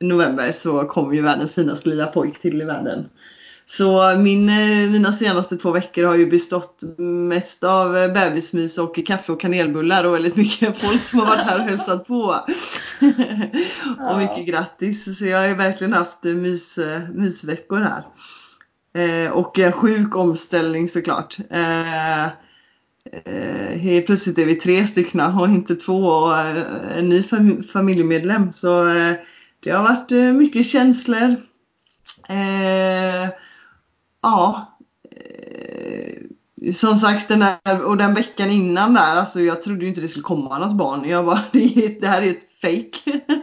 november 0.00 0.52
så 0.52 0.84
kom 0.84 1.14
ju 1.14 1.22
världens 1.22 1.54
finaste 1.54 1.88
lilla 1.88 2.06
pojk 2.06 2.40
till 2.40 2.62
i 2.62 2.64
världen. 2.64 3.08
Så 3.68 4.16
min, 4.18 4.48
eh, 4.48 4.90
mina 4.90 5.12
senaste 5.12 5.56
två 5.56 5.70
veckor 5.70 6.04
har 6.04 6.16
ju 6.16 6.26
bestått 6.26 6.82
mest 6.98 7.64
av 7.64 7.96
eh, 7.96 8.12
bebismys 8.12 8.78
och 8.78 9.06
kaffe 9.06 9.32
och 9.32 9.40
kanelbullar 9.40 10.04
och 10.04 10.14
väldigt 10.14 10.36
mycket 10.36 10.78
folk 10.78 11.02
som 11.02 11.18
har 11.18 11.26
varit 11.26 11.46
här 11.46 11.58
och 11.58 11.64
hälsat 11.64 12.06
på. 12.06 12.16
och 14.10 14.18
mycket 14.18 14.46
grattis! 14.46 15.18
Så 15.18 15.24
jag 15.24 15.38
har 15.38 15.48
ju 15.48 15.54
verkligen 15.54 15.92
haft 15.92 16.24
eh, 16.24 16.32
mys, 16.32 16.78
mysveckor 17.14 17.80
här. 17.80 18.02
Eh, 18.96 19.30
och 19.30 19.58
en 19.58 19.72
sjuk 19.72 20.16
omställning 20.16 20.88
såklart. 20.88 21.36
Eh, 21.50 22.24
eh, 23.84 24.04
plötsligt 24.06 24.38
är 24.38 24.46
vi 24.46 24.54
tre 24.54 24.86
stycken 24.86 25.20
och 25.20 25.48
inte 25.48 25.76
två 25.76 26.06
och 26.06 26.38
en 26.38 27.08
ny 27.08 27.22
fam- 27.22 27.62
familjemedlem. 27.62 28.52
Så 28.52 28.88
eh, 28.88 29.14
det 29.60 29.70
har 29.70 29.82
varit 29.82 30.36
mycket 30.36 30.66
känslor. 30.66 31.36
Eh, 32.28 33.28
ja. 34.26 34.76
Eh, 35.10 36.72
som 36.72 36.96
sagt, 36.96 37.28
den 37.28 37.42
här, 37.42 37.80
och 37.82 37.96
den 37.96 38.14
veckan 38.14 38.50
innan 38.50 38.94
där, 38.94 39.16
alltså 39.16 39.40
jag 39.40 39.62
trodde 39.62 39.82
ju 39.82 39.88
inte 39.88 40.00
det 40.00 40.08
skulle 40.08 40.22
komma 40.22 40.58
något 40.58 40.76
barn. 40.76 41.08
Jag 41.08 41.24
bara, 41.26 41.40
det, 41.52 42.00
det 42.00 42.06
här 42.06 42.22
är 42.22 42.30
ett 42.30 42.46
fake. 42.62 43.20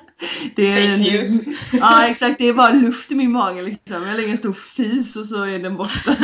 Det 0.55 0.63
är, 0.71 0.97
Fake 0.97 1.11
news. 1.11 1.41
Ja 1.73 2.07
exakt, 2.07 2.39
det 2.39 2.49
är 2.49 2.53
bara 2.53 2.71
luft 2.71 3.11
i 3.11 3.15
min 3.15 3.31
mage 3.31 3.61
liksom. 3.61 4.07
Jag 4.07 4.15
lägger 4.17 4.29
en 4.29 4.37
stor 4.37 4.53
fis 4.53 5.15
och 5.15 5.25
så 5.25 5.43
är 5.43 5.59
den 5.59 5.77
borta. 5.77 6.15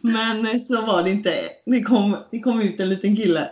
Men 0.00 0.46
eh, 0.46 0.60
så 0.60 0.86
var 0.86 1.02
det 1.02 1.10
inte. 1.10 1.48
Det 1.66 1.82
kom, 1.82 2.16
det 2.30 2.40
kom 2.40 2.60
ut 2.60 2.80
en 2.80 2.88
liten 2.88 3.16
kille. 3.16 3.50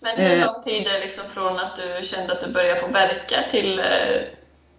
Men 0.00 0.16
hur 0.16 0.38
Eh. 0.38 0.46
lång 0.46 0.62
tid 0.62 0.86
är 0.86 0.92
det 0.92 1.00
liksom 1.00 1.24
från 1.34 1.58
att 1.58 1.76
du 1.76 2.06
kände 2.06 2.32
att 2.32 2.40
du 2.40 2.52
började 2.52 2.80
få 2.80 2.86
verkar 2.86 3.48
till 3.50 3.80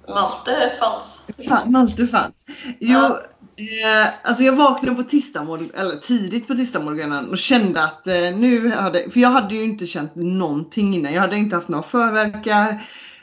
Malte 0.09 0.75
fanns? 0.79 1.27
Fan, 1.49 1.71
Malte 1.71 2.07
fanns. 2.07 2.45
Jo, 2.79 2.99
eh, 2.99 4.07
alltså 4.23 4.43
jag 4.43 4.53
vaknade 4.53 4.95
på 4.95 5.03
tisdagsmorgonen, 5.03 5.71
eller 5.75 5.95
tidigt 5.95 6.47
på 6.47 6.53
tisdagsmorgonen 6.53 7.29
och 7.29 7.37
kände 7.37 7.83
att 7.83 8.07
eh, 8.07 8.13
nu 8.13 8.71
hade, 8.71 9.09
för 9.09 9.19
jag 9.19 9.29
hade 9.29 9.55
ju 9.55 9.63
inte 9.63 9.87
känt 9.87 10.15
någonting 10.15 10.95
innan. 10.95 11.13
Jag 11.13 11.21
hade 11.21 11.37
inte 11.37 11.55
haft 11.55 11.67
några 11.67 11.83
förverkar, 11.83 12.81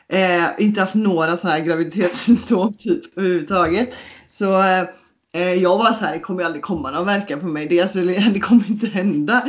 eh, 0.08 0.44
inte 0.58 0.80
haft 0.80 0.94
några 0.94 1.36
sådana 1.36 1.56
här 1.56 1.64
graviditetssymptom 1.64 2.74
typ 2.78 3.18
överhuvudtaget. 3.18 3.94
Så 4.28 4.60
eh, 4.60 4.84
eh, 5.32 5.54
jag 5.54 5.78
var 5.78 5.92
så 5.92 6.04
här, 6.04 6.12
det 6.12 6.20
kommer 6.20 6.40
ju 6.40 6.46
aldrig 6.46 6.64
komma 6.64 6.90
några 6.90 7.04
verkar 7.04 7.36
på 7.36 7.46
mig. 7.46 7.66
Det, 7.68 7.80
alltså, 7.80 8.00
det 8.32 8.40
kommer 8.40 8.70
inte 8.70 8.86
hända. 8.86 9.42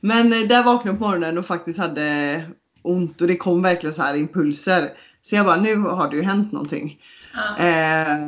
Men 0.00 0.32
eh, 0.32 0.48
där 0.48 0.62
vaknade 0.62 0.88
jag 0.88 0.98
på 0.98 1.04
morgonen 1.04 1.38
och 1.38 1.46
faktiskt 1.46 1.78
hade 1.78 2.42
ont 2.82 3.20
och 3.20 3.26
det 3.26 3.36
kom 3.36 3.62
verkligen 3.62 3.94
så 3.94 4.02
här 4.02 4.16
impulser. 4.16 4.90
Så 5.24 5.36
jag 5.36 5.46
bara, 5.46 5.60
nu 5.60 5.76
har 5.76 6.10
det 6.10 6.16
ju 6.16 6.22
hänt 6.22 6.52
någonting. 6.52 6.98
Ja. 7.34 7.64
Eh, 7.64 8.18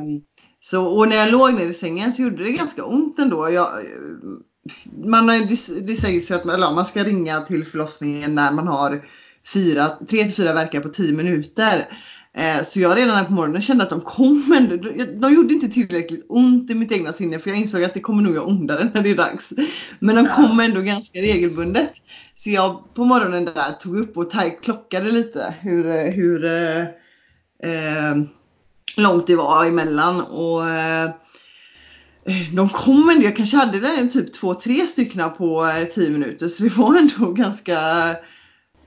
så, 0.61 0.87
och 0.87 1.09
när 1.09 1.17
jag 1.17 1.31
låg 1.33 1.55
ner 1.55 1.67
i 1.67 1.73
sängen 1.73 2.13
så 2.13 2.23
gjorde 2.23 2.45
det 2.45 2.53
ganska 2.53 2.85
ont 2.85 3.19
ändå. 3.19 3.51
Jag, 3.51 3.69
man, 5.05 5.29
har 5.29 5.81
det, 5.81 5.97
sägs 5.97 6.31
ju 6.31 6.35
att 6.35 6.45
man, 6.45 6.61
man 6.61 6.85
ska 6.85 7.05
ringa 7.05 7.41
till 7.41 7.67
förlossningen 7.67 8.35
när 8.35 8.53
man 8.53 8.67
har 8.67 9.05
fyra, 9.53 9.89
tre 9.89 10.25
till 10.25 10.35
fyra 10.35 10.53
verkar 10.53 10.81
på 10.81 10.89
10 10.89 11.13
minuter. 11.13 11.89
Eh, 12.37 12.63
så 12.65 12.81
jag 12.81 12.97
redan 12.97 13.17
här 13.17 13.25
på 13.25 13.33
morgonen 13.33 13.63
kände 13.63 13.85
att 13.85 13.91
de 13.91 14.01
kom 14.01 14.53
ändå. 14.57 14.77
De, 14.77 15.05
de 15.05 15.35
gjorde 15.35 15.55
inte 15.55 15.69
tillräckligt 15.69 16.27
ont 16.29 16.71
i 16.71 16.75
mitt 16.75 16.93
egna 16.93 17.13
sinne 17.13 17.39
för 17.39 17.51
jag 17.51 17.59
insåg 17.59 17.85
att 17.85 17.95
det 17.95 18.01
kommer 18.01 18.23
nog 18.23 18.35
göra 18.35 18.45
ondare 18.45 18.91
när 18.95 19.03
det 19.03 19.11
är 19.11 19.17
dags. 19.17 19.53
Men 19.99 20.15
de 20.15 20.29
kom 20.29 20.61
ändå 20.61 20.81
ganska 20.81 21.19
regelbundet. 21.19 21.93
Så 22.39 22.51
jag 22.51 22.95
på 22.95 23.05
morgonen 23.05 23.45
där 23.45 23.73
tog 23.73 23.99
upp 23.99 24.17
och 24.17 24.33
klockade 24.63 25.11
lite 25.11 25.55
hur, 25.61 26.11
hur 26.11 26.45
eh, 26.45 26.81
eh, 27.63 28.17
långt 28.97 29.27
det 29.27 29.37
var 29.37 29.65
emellan. 29.65 30.21
Och 30.21 30.69
eh, 30.69 31.11
de 32.53 32.69
kom 32.69 33.11
ändå, 33.11 33.25
jag 33.25 33.37
kanske 33.37 33.57
hade 33.57 33.81
det 33.81 34.09
typ 34.09 34.33
två, 34.33 34.55
tre 34.55 34.87
stycken 34.87 35.31
på 35.39 35.67
eh, 35.67 35.85
tio 35.85 36.11
minuter 36.11 36.49
så 36.49 36.63
det 36.63 36.77
var 36.77 36.99
ändå 36.99 37.33
ganska 37.33 38.11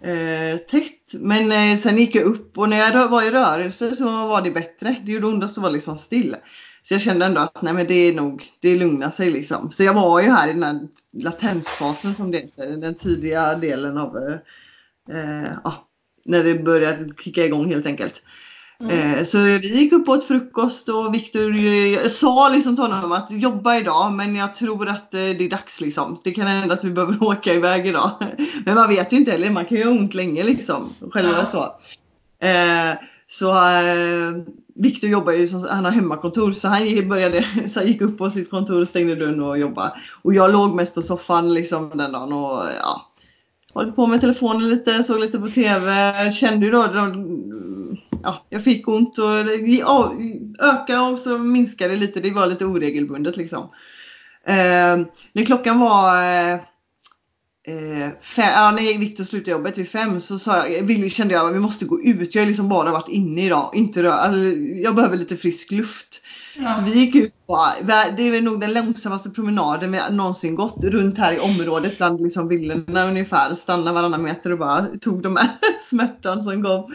eh, 0.02 0.58
tätt. 0.70 1.14
Men 1.14 1.52
eh, 1.52 1.78
sen 1.78 1.98
gick 1.98 2.16
jag 2.16 2.26
upp 2.26 2.58
och 2.58 2.70
när 2.70 2.78
jag 2.78 3.10
var 3.10 3.24
i 3.24 3.32
rörelse 3.32 3.96
så 3.96 4.06
var 4.06 4.42
det 4.42 4.52
bättre. 4.52 4.96
Det 5.06 5.12
gjorde 5.12 5.28
ondast 5.28 5.58
att 5.58 5.62
vara 5.62 5.74
liksom 5.74 5.98
still. 5.98 6.36
Så 6.82 6.94
jag 6.94 7.02
kände 7.02 7.26
ändå 7.26 7.42
att 7.42 7.62
nej 7.62 7.74
men 7.74 7.88
det 7.88 7.94
är 7.94 8.14
nog, 8.14 8.46
det 8.62 8.76
lugnar 8.76 9.12
sig 9.12 9.30
liksom. 9.30 9.72
Så 9.72 9.84
jag 9.84 9.94
var 9.94 10.22
ju 10.22 10.30
här 10.32 10.50
i 10.50 10.54
den 10.54 10.64
här 10.64 10.80
latensfasen 11.14 12.14
som 12.16 12.32
det 12.32 12.38
heter, 12.38 12.78
den 12.78 12.96
tidiga 12.96 13.56
delen 13.56 13.98
av 13.98 14.18
eh, 14.18 14.34
eh, 15.18 15.52
ja, 15.64 15.88
när 16.26 16.44
det 16.44 16.56
började 16.56 17.10
kicka 17.24 17.46
igång 17.46 17.70
helt 17.72 17.86
enkelt. 17.86 18.22
Mm. 18.82 19.16
Eh, 19.16 19.24
Så 19.24 19.38
vi 19.38 19.78
gick 19.80 19.94
upp 19.94 20.10
åt 20.10 20.28
frukost 20.28 20.90
och 20.90 21.14
Viktor 21.14 21.56
eh, 21.66 22.08
sa 22.10 22.50
liksom 22.50 22.76
till 22.76 22.86
honom 22.86 23.12
att 23.12 23.32
jobba 23.32 23.78
idag 23.78 24.12
men 24.14 24.36
jag 24.36 24.56
tror 24.56 24.90
att 24.90 25.12
det 25.12 25.20
är 25.20 25.50
dags 25.50 25.82
liksom. 25.82 26.18
Det 26.24 26.32
kan 26.32 26.48
hända 26.48 26.74
att 26.74 26.84
vi 26.84 26.92
behöver 26.92 27.24
åka 27.28 27.54
iväg 27.54 27.88
idag. 27.88 28.12
Men 28.66 28.76
man 28.76 28.90
vet 28.90 29.14
ju 29.14 29.18
inte 29.18 29.32
heller, 29.32 29.50
man 29.50 29.66
kan 29.66 29.78
ju 29.78 29.84
ha 29.84 29.92
ont 29.92 30.14
länge 30.14 30.44
liksom. 30.44 30.94
Själva 31.12 31.38
Ja. 31.38 31.46
så. 31.46 31.80
Så 33.32 33.52
eh, 33.52 34.34
Viktor 34.76 35.10
jobbar 35.10 35.32
ju, 35.32 35.48
som, 35.48 35.68
han 35.70 35.86
har 35.86 35.92
hemmakontor 35.92 36.52
så 36.52 36.68
han 36.68 37.10
började, 37.10 37.46
så 37.70 37.80
han 37.80 37.88
gick 37.88 38.02
upp 38.02 38.18
på 38.18 38.30
sitt 38.30 38.50
kontor 38.50 38.82
och 38.82 38.88
stängde 38.88 39.16
dörren 39.16 39.42
och 39.42 39.60
jobbade. 39.60 39.94
Och 40.22 40.34
jag 40.34 40.52
låg 40.52 40.76
mest 40.76 40.96
på 40.96 41.02
soffan 41.02 41.54
liksom 41.54 41.90
den 41.94 42.12
dagen 42.12 42.34
och 42.34 42.64
ja, 42.82 43.06
Höll 43.74 43.92
på 43.92 44.08
med 44.08 44.22
telefonen 44.22 44.70
lite, 44.70 45.04
såg 45.04 45.20
lite 45.20 45.40
på 45.40 45.48
TV, 45.48 46.14
kände 46.32 46.66
ju 46.66 46.72
då, 46.72 46.88
ja, 48.24 48.46
jag 48.50 48.64
fick 48.64 48.88
ont 48.88 49.20
och 49.20 49.26
ja, 49.68 50.14
ökade 50.60 51.00
och 51.00 51.20
så 51.20 51.38
minskade 51.38 51.94
det 51.94 52.00
lite, 52.00 52.20
det 52.20 52.32
var 52.32 52.48
lite 52.48 52.66
oregelbundet 52.66 53.38
liksom. 53.38 53.70
Eh, 54.44 54.98
när 55.34 55.46
klockan 55.46 55.80
var 55.80 56.16
eh, 56.16 56.60
Eh, 57.70 58.10
fem, 58.22 58.52
ja, 58.56 58.72
när 58.72 59.00
Viktor 59.00 59.24
slutade 59.24 59.52
jobbet 59.52 59.78
vid 59.78 59.90
fem 59.90 60.22
så 60.22 60.40
sa 60.40 60.68
jag, 60.68 60.84
vill, 60.84 61.12
kände 61.12 61.34
jag 61.34 61.50
att 61.50 61.56
vi 61.56 61.60
måste 61.60 61.86
gå 61.86 62.02
ut. 62.02 62.36
Jag 62.36 62.42
har 62.42 62.48
liksom 62.48 62.70
bara 62.70 62.92
varit 62.92 63.10
inne 63.10 63.46
idag. 63.46 63.72
Inte 63.74 64.04
rör, 64.04 64.12
alltså, 64.12 64.40
jag 64.84 64.96
behöver 64.96 65.18
lite 65.18 65.38
frisk 65.38 65.72
luft. 65.72 66.22
Ja. 66.56 66.74
Så 66.74 66.82
vi 66.82 67.00
gick 67.00 67.16
ut 67.16 67.34
bara, 67.48 68.12
det 68.18 68.24
är 68.24 68.42
nog 68.42 68.62
den 68.62 68.74
långsammaste 68.74 69.30
promenaden 69.30 69.92
vi 69.92 70.00
någonsin 70.12 70.56
gått 70.56 70.84
runt 70.84 71.18
här 71.18 71.34
i 71.34 71.40
området 71.40 71.98
bland 71.98 72.22
liksom 72.22 72.48
villorna 72.48 73.08
ungefär. 73.08 73.54
Stannade 73.54 73.92
varannan 73.92 74.24
meter 74.24 74.52
och 74.52 74.60
bara 74.60 74.86
tog 75.02 75.22
de 75.22 75.36
här 75.36 75.50
smärtan 75.90 76.42
som 76.42 76.64
kom. 76.64 76.94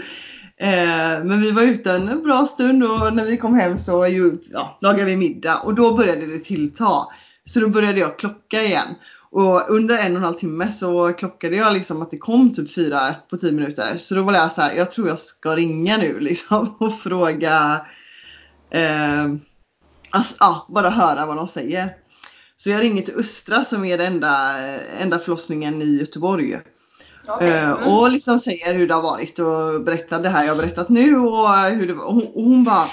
Eh, 0.56 1.24
men 1.24 1.42
vi 1.42 1.50
var 1.50 1.62
ute 1.62 1.92
en 1.92 2.22
bra 2.22 2.46
stund 2.46 2.84
och 2.84 3.14
när 3.14 3.24
vi 3.24 3.36
kom 3.36 3.54
hem 3.54 3.78
så 3.78 4.06
ju, 4.06 4.38
ja, 4.50 4.78
lagade 4.80 5.04
vi 5.04 5.16
middag 5.16 5.58
och 5.58 5.74
då 5.74 5.96
började 5.96 6.26
det 6.26 6.38
tillta. 6.38 7.06
Så 7.46 7.60
då 7.60 7.68
började 7.68 8.00
jag 8.00 8.18
klocka 8.18 8.62
igen. 8.62 8.86
Och 9.34 9.70
under 9.70 9.98
en 9.98 10.12
och 10.12 10.18
en 10.18 10.24
halv 10.24 10.34
timme 10.34 10.72
så 10.72 11.12
klockade 11.12 11.56
jag 11.56 11.72
liksom 11.72 12.02
att 12.02 12.10
det 12.10 12.18
kom 12.18 12.54
typ 12.54 12.74
fyra 12.74 13.14
på 13.30 13.36
tio 13.36 13.52
minuter. 13.52 13.98
Så 13.98 14.14
då 14.14 14.22
var 14.22 14.32
jag 14.32 14.52
så 14.52 14.60
här, 14.60 14.74
jag 14.74 14.90
tror 14.90 15.08
jag 15.08 15.18
ska 15.18 15.56
ringa 15.56 15.96
nu 15.96 16.20
liksom 16.20 16.76
och 16.80 16.98
fråga. 16.98 17.86
Eh, 18.70 19.24
alltså, 20.10 20.34
ja, 20.38 20.66
bara 20.70 20.90
höra 20.90 21.26
vad 21.26 21.36
de 21.36 21.46
säger. 21.46 21.96
Så 22.56 22.70
jag 22.70 22.82
ringer 22.82 23.02
till 23.02 23.14
Östra 23.14 23.64
som 23.64 23.84
är 23.84 23.98
den 23.98 24.12
enda, 24.12 24.58
enda 25.00 25.18
förlossningen 25.18 25.82
i 25.82 25.98
Göteborg. 26.00 26.58
Okay. 27.28 27.48
Eh, 27.48 27.70
mm. 27.70 27.82
och 27.82 28.10
liksom 28.10 28.40
säger 28.40 28.74
hur 28.74 28.88
det 28.88 28.94
har 28.94 29.02
varit 29.02 29.38
och 29.38 29.84
berättar 29.84 30.22
det 30.22 30.28
här 30.28 30.44
jag 30.44 30.54
har 30.54 30.62
berättat 30.62 30.88
nu 30.88 31.16
och 31.16 31.48
hur 31.48 31.86
det 31.86 31.94
var. 31.94 32.04
Och 32.04 32.14
hon, 32.14 32.26
och 32.26 32.42
hon 32.42 32.64
bara 32.64 32.90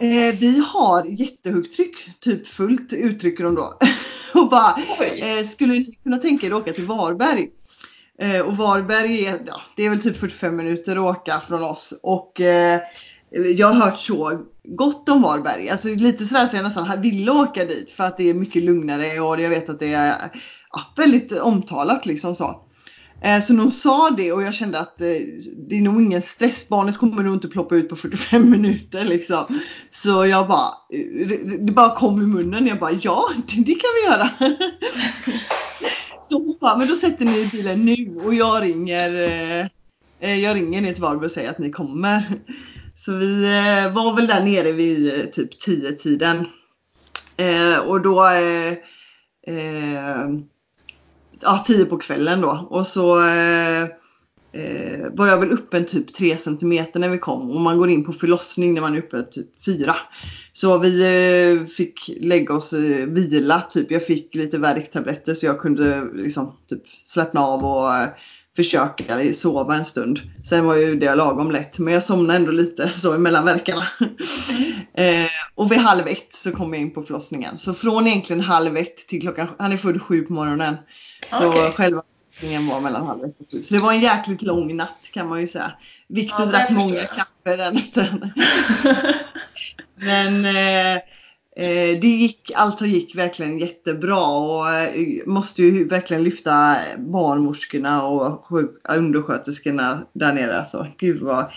eh, 0.00 0.34
Vi 0.40 0.62
har 0.66 1.04
jättehögt 1.04 1.76
tryck, 1.76 2.20
typ 2.20 2.46
fullt 2.46 2.92
uttrycker 2.92 3.44
de 3.44 3.54
då. 3.54 3.78
och 4.34 4.48
bara, 4.48 4.76
eh, 5.00 5.44
skulle 5.44 5.72
ni 5.72 5.84
kunna 6.02 6.18
tänka 6.18 6.46
er 6.46 6.50
att 6.50 6.62
åka 6.62 6.72
till 6.72 6.86
Varberg? 6.86 7.48
Eh, 8.18 8.40
och 8.40 8.56
Varberg 8.56 9.26
är, 9.26 9.38
ja, 9.46 9.60
det 9.76 9.86
är 9.86 9.90
väl 9.90 10.02
typ 10.02 10.16
45 10.16 10.56
minuter 10.56 10.92
att 10.92 11.16
åka 11.16 11.40
från 11.40 11.62
oss. 11.64 11.94
Och 12.02 12.40
eh, 12.40 12.80
jag 13.30 13.68
har 13.68 13.86
hört 13.86 13.98
så 13.98 14.44
gott 14.64 15.08
om 15.08 15.22
Varberg. 15.22 15.70
Alltså 15.70 15.88
lite 15.88 16.24
sådär 16.24 16.46
så 16.46 16.56
jag 16.56 16.64
nästan 16.64 17.00
ville 17.00 17.30
åka 17.30 17.64
dit 17.64 17.90
för 17.90 18.04
att 18.04 18.16
det 18.16 18.30
är 18.30 18.34
mycket 18.34 18.62
lugnare 18.62 19.20
och 19.20 19.40
jag 19.40 19.50
vet 19.50 19.68
att 19.68 19.78
det 19.78 19.92
är 19.92 20.30
ja, 20.72 20.80
väldigt 20.96 21.32
omtalat 21.32 22.06
liksom 22.06 22.34
så. 22.34 22.65
Eh, 23.20 23.40
så 23.40 23.52
när 23.52 23.62
hon 23.62 23.72
sa 23.72 24.10
det 24.10 24.32
och 24.32 24.42
jag 24.42 24.54
kände 24.54 24.78
att 24.78 25.00
eh, 25.00 25.06
det 25.68 25.76
är 25.76 25.80
nog 25.80 26.02
ingen 26.02 26.22
stress. 26.22 26.68
Barnet 26.68 26.98
kommer 26.98 27.22
nog 27.22 27.34
inte 27.34 27.48
ploppa 27.48 27.74
ut 27.74 27.88
på 27.88 27.96
45 27.96 28.50
minuter 28.50 29.04
liksom. 29.04 29.60
Så 29.90 30.26
jag 30.26 30.48
bara, 30.48 30.68
eh, 30.92 31.28
det 31.58 31.72
bara 31.72 31.96
kom 31.96 32.22
i 32.22 32.26
munnen. 32.26 32.66
Jag 32.66 32.78
bara, 32.78 32.92
ja 33.02 33.28
det 33.46 33.74
kan 33.74 33.90
vi 34.02 34.10
göra. 34.10 34.28
Så 36.28 36.38
hon 36.38 36.56
bara, 36.60 36.76
men 36.76 36.88
då 36.88 36.96
sätter 36.96 37.24
ni 37.24 37.38
i 37.38 37.46
bilen 37.46 37.84
nu 37.84 38.16
och 38.24 38.34
jag 38.34 38.62
ringer, 38.62 39.10
jag 40.20 40.56
ringer 40.56 40.80
ner 40.80 40.92
till 40.92 41.02
Varberg 41.02 41.24
och 41.24 41.30
säger 41.30 41.50
att 41.50 41.58
ni 41.58 41.70
kommer. 41.70 42.40
Så 42.94 43.12
vi 43.12 43.42
var 43.94 44.16
väl 44.16 44.26
där 44.26 44.44
nere 44.44 44.72
vid 44.72 45.32
typ 45.32 45.58
10 45.58 45.92
tiden. 45.92 46.46
Och 47.86 48.00
då 48.00 48.22
ja, 51.40 51.64
tio 51.66 51.84
på 51.84 51.98
kvällen 51.98 52.40
då. 52.40 52.66
Och 52.70 52.86
så 52.86 53.26
eh, 53.26 53.82
eh 53.82 55.10
var 55.12 55.26
jag 55.26 55.38
väl 55.38 55.50
uppe 55.50 55.76
en 55.76 55.86
typ 55.86 56.14
3 56.14 56.38
centimeter 56.38 57.00
när 57.00 57.08
vi 57.08 57.18
kom. 57.18 57.50
Och 57.50 57.60
man 57.60 57.78
går 57.78 57.88
in 57.88 58.04
på 58.04 58.12
förlossning 58.12 58.74
när 58.74 58.80
man 58.80 58.94
är 58.94 58.98
uppe 58.98 59.22
typ 59.22 59.64
4. 59.64 59.96
Så 60.52 60.78
vi 60.78 61.02
eh, 61.02 61.66
fick 61.66 62.10
lägga 62.20 62.54
oss 62.54 62.72
eh, 62.72 63.06
vila 63.06 63.60
typ. 63.60 63.90
Jag 63.90 64.06
fick 64.06 64.34
lite 64.34 64.58
värktabletter 64.58 65.34
så 65.34 65.46
jag 65.46 65.60
kunde 65.60 66.08
liksom 66.14 66.56
typ 66.68 66.82
slappna 67.04 67.40
av 67.40 67.64
och 67.64 67.94
eh, 67.94 68.08
försöka 68.56 69.32
sova 69.32 69.74
en 69.74 69.84
stund. 69.84 70.20
Sen 70.44 70.66
var 70.66 70.76
ju 70.76 70.96
det 70.96 71.14
lagom 71.14 71.50
lätt 71.50 71.78
men 71.78 71.94
jag 71.94 72.02
somnade 72.02 72.38
ändå 72.38 72.52
lite 72.52 72.90
så 72.96 73.12
emellan 73.12 73.44
verkarna. 73.44 73.86
Mm. 74.00 74.14
eh, 75.24 75.30
och 75.54 75.72
vid 75.72 75.78
halv 75.78 76.08
ett 76.08 76.34
så 76.34 76.52
kom 76.52 76.74
jag 76.74 76.82
in 76.82 76.90
på 76.90 77.02
förlossningen. 77.02 77.56
Så 77.56 77.74
från 77.74 78.06
egentligen 78.06 78.42
halv 78.42 78.76
ett 78.76 79.08
till 79.08 79.20
klockan, 79.20 79.48
han 79.58 79.72
är 79.72 79.76
född 79.76 80.02
sju 80.02 80.22
på 80.22 80.32
morgonen. 80.32 80.76
Så 81.30 81.48
okay. 81.48 81.70
själva 81.70 82.02
förlossningen 82.30 82.66
var 82.66 82.80
mellan 82.80 83.06
halv 83.06 83.24
ett 83.24 83.40
och 83.40 83.46
sju. 83.50 83.62
Så 83.62 83.74
det 83.74 83.80
var 83.80 83.92
en 83.92 84.00
jäkligt 84.00 84.42
lång 84.42 84.76
natt 84.76 85.10
kan 85.12 85.28
man 85.28 85.40
ju 85.40 85.48
säga. 85.48 85.72
Viktor 86.08 86.46
ja, 86.46 86.46
drack 86.46 86.70
många 86.70 87.00
kaffe 87.04 87.56
den 87.56 87.74
natten. 87.74 88.32
men 89.96 90.44
Eh, 90.44 91.15
det 92.00 92.08
gick, 92.08 92.50
allt 92.54 92.80
gick 92.80 93.16
verkligen 93.16 93.58
jättebra 93.58 94.26
och 94.26 94.70
eh, 94.70 95.26
måste 95.26 95.62
ju 95.62 95.88
verkligen 95.88 96.24
lyfta 96.24 96.76
barnmorskorna 96.98 98.06
och 98.06 98.46
undersköterskorna 98.96 100.06
där 100.12 100.32
nere. 100.32 100.58
Alltså, 100.58 100.86
gud 100.98 101.22
vad 101.22 101.40
eh, 101.40 101.48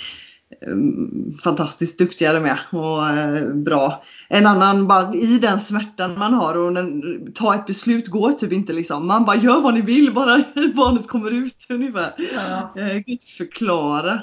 fantastiskt 1.43 1.97
duktiga 1.97 2.33
de 2.33 2.45
är 2.45 2.59
och 2.71 3.55
bra. 3.55 4.03
En 4.29 4.47
annan, 4.47 4.87
bara 4.87 5.13
i 5.13 5.39
den 5.39 5.59
smärtan 5.59 6.19
man 6.19 6.33
har 6.33 6.57
och 6.57 6.73
den, 6.73 7.03
ta 7.33 7.55
ett 7.55 7.65
beslut 7.65 8.07
går 8.07 8.31
typ 8.31 8.51
inte 8.51 8.73
liksom. 8.73 9.07
Man 9.07 9.25
bara 9.25 9.37
gör 9.37 9.61
vad 9.61 9.73
ni 9.73 9.81
vill 9.81 10.13
bara 10.13 10.35
barnet 10.75 11.07
kommer 11.07 11.31
ut 11.31 11.65
ungefär. 11.69 12.11
Ja. 12.35 12.73
Inte 13.05 13.25
förklara. 13.25 14.21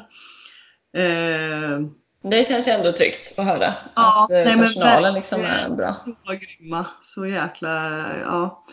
Det 2.31 2.45
känns 2.45 2.69
ju 2.69 2.73
ändå 2.73 2.93
tryggt 2.93 3.35
att 3.39 3.45
höra 3.45 3.75
ja, 3.95 4.25
att 4.25 4.31
eh, 4.31 4.37
nej, 4.37 4.67
personalen 4.67 5.15
liksom 5.15 5.41
är 5.41 5.69
bra. 5.69 5.97
Så 6.27 6.33
grymma, 6.33 6.87
så 7.03 7.27
jäkla, 7.27 8.05
ja. 8.25 8.65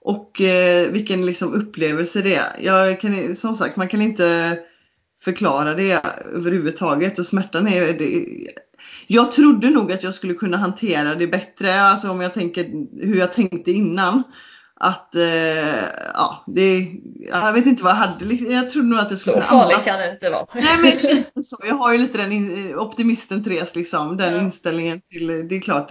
Och 0.00 0.40
eh, 0.40 0.90
vilken 0.90 1.26
liksom 1.26 1.54
upplevelse 1.54 2.22
det 2.22 2.34
är. 2.34 2.56
Jag 2.60 3.00
kan, 3.00 3.36
som 3.36 3.54
sagt, 3.54 3.76
man 3.76 3.88
kan 3.88 4.02
inte 4.02 4.58
förklara 5.22 5.74
det 5.74 6.00
överhuvudtaget 6.34 7.18
och 7.18 7.26
smärtan 7.26 7.68
är 7.68 7.92
det, 7.92 8.26
jag 9.06 9.32
trodde 9.32 9.70
nog 9.70 9.92
att 9.92 10.02
jag 10.02 10.14
skulle 10.14 10.34
kunna 10.34 10.56
hantera 10.56 11.14
det 11.14 11.26
bättre, 11.26 11.82
alltså 11.82 12.10
om 12.10 12.20
jag 12.20 12.32
tänker 12.32 12.64
hur 13.06 13.16
jag 13.16 13.32
tänkte 13.32 13.70
innan 13.70 14.22
att 14.82 15.14
eh, 15.14 15.22
ja, 16.14 16.44
det, 16.46 16.86
jag 17.20 17.52
vet 17.52 17.66
inte 17.66 17.82
vad 17.82 17.92
jag 17.92 17.96
hade. 17.96 18.34
Jag 18.34 18.70
trodde 18.70 18.88
nog 18.88 18.98
att 18.98 19.10
jag 19.10 19.18
skulle 19.18 19.34
kunna 19.34 19.46
andas. 19.46 19.74
Så 19.74 19.80
farligt 19.80 19.86
kan 19.86 19.98
det 19.98 20.10
inte 20.10 20.30
vara. 20.30 20.46
Nej 20.54 21.24
men 21.34 21.44
så. 21.44 21.56
Jag 21.64 21.74
har 21.74 21.92
ju 21.92 21.98
lite 21.98 22.18
den 22.18 22.78
optimisten 22.78 23.44
Therese 23.44 23.74
liksom. 23.76 24.16
Den 24.16 24.34
ja. 24.34 24.40
inställningen 24.40 25.00
till, 25.10 25.26
det 25.26 25.56
är 25.56 25.60
klart 25.60 25.90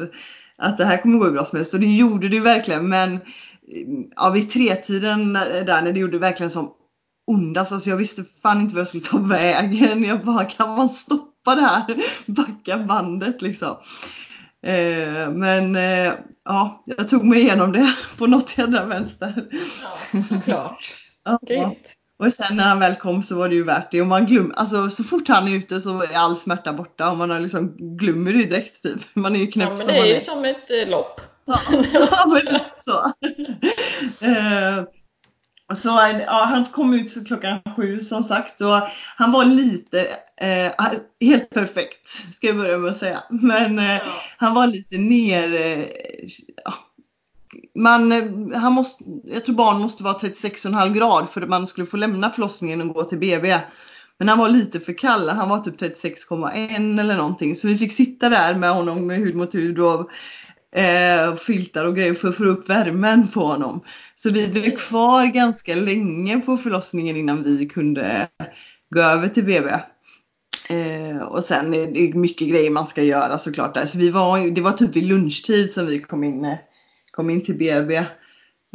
att 0.58 0.78
det 0.78 0.86
här 0.86 0.98
kommer 0.98 1.20
gå 1.20 1.32
bra 1.32 1.46
som 1.46 1.56
helst. 1.56 1.74
Och 1.74 1.80
det 1.80 1.86
gjorde 1.86 2.30
det 2.30 2.40
verkligen 2.40 2.90
men 2.90 3.20
ja, 4.16 4.30
vid 4.30 4.52
tretiden 4.52 5.34
där 5.34 5.82
när 5.82 5.94
det 5.94 6.00
gjorde 6.00 6.18
verkligen 6.18 6.52
som 6.52 6.72
ondast. 7.28 7.72
Alltså 7.72 7.90
jag 7.90 7.98
visste 7.98 8.24
fan 8.42 8.62
inte 8.62 8.76
vad 8.76 8.82
jag 8.82 8.88
skulle 8.88 9.04
ta 9.04 9.18
vägen. 9.18 10.04
Jag 10.04 10.26
bara 10.26 10.46
kan 10.46 10.70
man 10.70 10.90
stoppa 10.90 11.56
det 11.56 11.62
här? 11.62 11.86
Backa 12.26 12.78
bandet 12.78 13.42
liksom. 13.42 13.76
Eh, 14.66 15.30
men 15.32 15.76
eh, 15.76 16.14
ja, 16.46 16.84
jag 16.86 17.10
tog 17.10 17.24
mig 17.24 17.40
igenom 17.40 17.72
det 17.72 17.94
på 18.18 18.28
något 18.28 18.58
jädra 18.58 18.86
vänster. 18.86 19.48
Ja, 20.14 20.22
såklart. 20.22 20.96
ja. 21.42 21.76
Och 22.24 22.34
sen 22.34 22.58
när 22.58 22.64
han 22.64 22.80
väl 22.80 22.96
kom 22.96 23.24
så 23.24 23.36
var 23.36 23.50
det 23.50 23.56
ju 23.56 23.64
värt 23.64 23.92
det. 23.92 24.02
Och 24.02 24.08
man 24.08 24.26
glöm, 24.26 24.54
alltså, 24.56 24.90
så 24.90 25.04
fort 25.04 25.28
han 25.28 25.48
är 25.48 25.58
ute 25.58 25.80
så 25.80 26.02
är 26.02 26.14
all 26.14 26.38
smärta 26.38 26.74
borta 26.74 27.12
och 27.12 27.18
man 27.18 27.30
har 27.30 27.40
liksom 27.40 27.76
glömmer 27.98 28.34
det 28.34 28.46
direkt 28.46 28.84
typ. 28.84 29.02
Man 29.14 29.36
är 29.36 29.40
ju 29.40 29.48
knäpp 29.48 29.70
Ja 29.70 29.76
men 29.78 29.88
det 29.88 29.98
är 29.98 30.14
ju 30.14 30.20
som 30.20 30.46
ett 30.46 30.72
eh, 30.72 30.90
lopp. 30.90 31.22
Ja, 31.94 32.26
men 32.28 32.60
så. 32.86 33.14
eh, 34.26 34.84
så, 35.78 35.90
ja, 36.26 36.46
han 36.46 36.66
kom 36.66 36.94
ut 36.94 37.28
klockan 37.28 37.60
sju 37.76 38.00
som 38.00 38.24
sagt 38.24 38.62
och 38.62 38.82
han 39.16 39.32
var 39.32 39.46
lite, 39.46 40.08
eh, 40.42 40.72
helt 41.22 41.50
perfekt 41.50 42.10
ska 42.36 42.48
jag 42.48 42.58
börja 42.58 42.78
med 42.78 42.92
att 42.92 43.00
säga. 43.00 43.24
Men 43.30 43.80
eh, 43.80 44.02
han 44.38 44.54
var 44.54 44.68
lite 44.68 44.98
ner, 44.98 45.54
eh, 45.54 45.86
ja, 46.66 46.74
man, 47.76 48.12
han 48.56 48.74
måste, 48.74 49.04
jag 49.24 49.46
tror 49.46 49.56
barn 49.56 49.82
måste 49.82 50.04
vara 50.04 50.18
36,5 50.18 50.94
grad 50.94 51.30
för 51.30 51.42
att 51.42 51.50
man 51.50 51.68
skulle 51.68 51.88
få 51.88 51.98
lämna 51.98 52.30
förlossningen 52.30 52.82
och 52.82 52.96
gå 52.96 53.04
till 53.04 53.18
BB. 53.18 53.60
Men 54.18 54.28
han 54.28 54.38
var 54.38 54.50
lite 54.50 54.80
för 54.80 54.94
kall, 54.94 55.30
han 55.30 55.50
var 55.50 55.60
typ 55.60 55.82
36,1 55.82 57.00
eller 57.00 57.18
någonting. 57.18 57.56
Så 57.56 57.68
vi 57.68 57.78
fick 57.78 57.94
sitta 57.94 58.30
där 58.30 58.56
med 58.56 58.72
honom 58.72 59.08
med 59.08 59.18
hud 59.18 59.36
mot 59.36 59.56
hud 59.56 59.80
och 59.80 60.10
eh, 60.76 61.36
filtar 61.36 61.86
och 61.86 61.96
grejer 61.96 62.14
för 62.14 62.30
att 62.30 62.36
få 62.36 62.44
upp 62.44 62.70
värmen 62.70 63.28
på 63.28 63.40
honom. 63.40 63.82
Så 64.16 64.30
vi 64.30 64.48
blev 64.48 64.76
kvar 64.76 65.26
ganska 65.26 65.76
länge 65.76 66.40
på 66.40 66.58
förlossningen 66.58 67.18
innan 67.18 67.44
vi 67.44 67.66
kunde 67.66 68.28
gå 68.90 69.02
över 69.02 69.28
till 69.28 69.46
BB. 69.46 69.70
Eh, 70.70 71.22
och 71.22 71.44
sen 71.44 71.74
är 71.74 71.88
det 71.88 72.14
mycket 72.14 72.50
grejer 72.50 72.70
man 72.70 72.88
ska 72.88 73.04
göra 73.04 73.40
såklart 73.40 73.74
där. 73.74 73.86
Så 73.86 73.98
vi 73.98 74.10
var, 74.10 74.56
det 74.56 74.62
var 74.62 74.72
typ 74.72 74.96
vid 74.96 75.04
lunchtid 75.04 75.72
som 75.72 75.86
vi 75.86 76.00
kom 76.00 76.24
in, 76.24 76.46
eh, 76.46 76.58
kom 77.12 77.30
in 77.30 77.42
till 77.42 77.58
BB. 77.58 77.96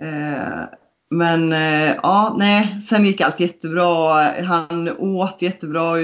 Eh, 0.02 0.64
men 1.11 1.52
eh, 1.52 1.96
ja, 2.02 2.37
nej, 2.38 2.80
sen 2.88 3.04
gick 3.04 3.20
allt 3.20 3.40
jättebra. 3.40 4.22
Han 4.42 4.96
åt 4.98 5.42
jättebra 5.42 5.90
och 5.90 5.98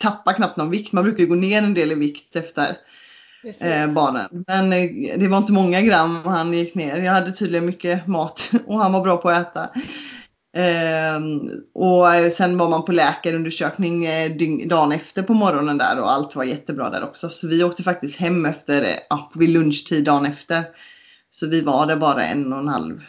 tappade 0.00 0.36
knappt 0.36 0.56
någon 0.56 0.70
vikt. 0.70 0.92
Man 0.92 1.04
brukar 1.04 1.20
ju 1.20 1.26
gå 1.26 1.34
ner 1.34 1.62
en 1.62 1.74
del 1.74 1.92
i 1.92 1.94
vikt 1.94 2.36
efter 2.36 2.76
eh, 3.60 3.92
barnen. 3.94 4.44
Men 4.46 4.72
eh, 4.72 5.18
det 5.18 5.28
var 5.28 5.38
inte 5.38 5.52
många 5.52 5.82
gram 5.82 6.20
han 6.24 6.52
gick 6.52 6.74
ner. 6.74 6.96
Jag 6.96 7.12
hade 7.12 7.32
tydligen 7.32 7.66
mycket 7.66 8.06
mat 8.06 8.50
och 8.66 8.78
han 8.78 8.92
var 8.92 9.00
bra 9.00 9.16
på 9.16 9.30
att 9.30 9.48
äta. 9.48 9.68
Ehm, 10.56 11.40
eh, 11.40 11.56
och 11.74 12.32
sen 12.32 12.58
var 12.58 12.68
man 12.68 12.84
på 12.84 12.92
läkarundersökning 12.92 14.04
eh, 14.04 14.32
dagen 14.66 14.92
efter 14.92 15.22
på 15.22 15.34
morgonen 15.34 15.78
där 15.78 16.00
och 16.00 16.12
allt 16.12 16.36
var 16.36 16.44
jättebra 16.44 16.90
där 16.90 17.04
också. 17.04 17.28
Så 17.28 17.48
vi 17.48 17.64
åkte 17.64 17.82
faktiskt 17.82 18.16
hem 18.16 18.46
efter, 18.46 18.82
eh, 18.82 18.96
ja, 19.10 19.32
vid 19.34 19.50
lunchtid 19.50 20.04
dagen 20.04 20.26
efter. 20.26 20.62
Så 21.30 21.46
vi 21.46 21.60
var 21.60 21.86
där 21.86 21.96
bara 21.96 22.24
en 22.24 22.52
och 22.52 22.58
en 22.58 22.68
halv, 22.68 23.00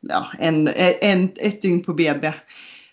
ja, 0.00 0.26
en, 0.38 0.68
eh, 0.68 0.94
en, 1.00 1.28
ett 1.36 1.62
dygn 1.62 1.84
på 1.84 1.94
BB. 1.94 2.32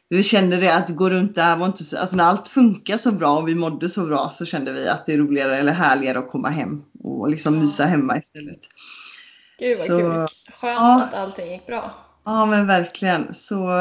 Vi 0.10 0.24
kände 0.24 0.58
det 0.58 0.76
att 0.76 0.90
gå 0.90 1.10
runt 1.10 1.36
där 1.36 1.58
var 1.58 1.66
inte 1.66 1.84
så, 1.84 1.98
alltså 1.98 2.16
när 2.16 2.24
allt 2.24 2.48
funkar 2.48 2.98
så 2.98 3.12
bra 3.12 3.38
och 3.38 3.48
vi 3.48 3.56
mådde 3.56 3.90
så 3.90 4.06
bra 4.06 4.30
så 4.30 4.46
kände 4.46 4.74
vi 4.74 4.90
att 4.90 5.06
det 5.06 5.14
är 5.14 5.18
roligare 5.18 5.58
eller 5.58 5.72
härligare 5.72 6.20
att 6.20 6.30
komma 6.30 6.50
hem 6.50 6.84
och 7.04 7.30
liksom 7.30 7.60
mysa 7.60 7.86
hemma 7.86 8.18
istället. 8.18 8.60
Gud 9.60 9.78
vad 9.78 9.88
så, 9.88 9.98
kul! 9.98 10.28
Skönt 10.54 10.80
ja, 10.80 11.04
att 11.04 11.14
allting 11.14 11.52
gick 11.52 11.66
bra. 11.66 11.96
Ja 12.26 12.46
men 12.46 12.68
verkligen. 12.68 13.34
Så, 13.34 13.72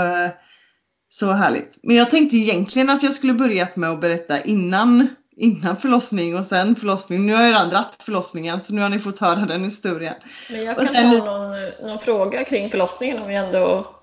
så 1.09 1.33
härligt. 1.33 1.79
Men 1.83 1.97
jag 1.97 2.11
tänkte 2.11 2.37
egentligen 2.37 2.91
att 2.91 3.03
jag 3.03 3.15
skulle 3.15 3.33
börjat 3.33 3.77
med 3.77 3.91
att 3.91 4.01
berätta 4.01 4.41
innan, 4.41 5.09
innan 5.37 5.77
förlossning 5.77 6.39
och 6.39 6.47
sen 6.47 6.75
förlossning. 6.75 7.27
Nu 7.27 7.35
har 7.35 7.43
jag 7.43 7.51
redan 7.51 7.71
dratt 7.71 7.97
förlossningen 8.03 8.61
så 8.61 8.75
nu 8.75 8.81
har 8.81 8.89
ni 8.89 8.99
fått 8.99 9.19
höra 9.19 9.47
den 9.47 9.65
historien. 9.65 10.15
Men 10.51 10.65
jag 10.65 10.77
kan 10.77 10.87
sen... 10.87 11.21
ta 11.21 11.25
någon, 11.25 11.51
någon 11.83 11.99
fråga 11.99 12.45
kring 12.45 12.71
förlossningen 12.71 13.23
om 13.23 13.29
vi 13.29 13.35
ändå 13.35 13.95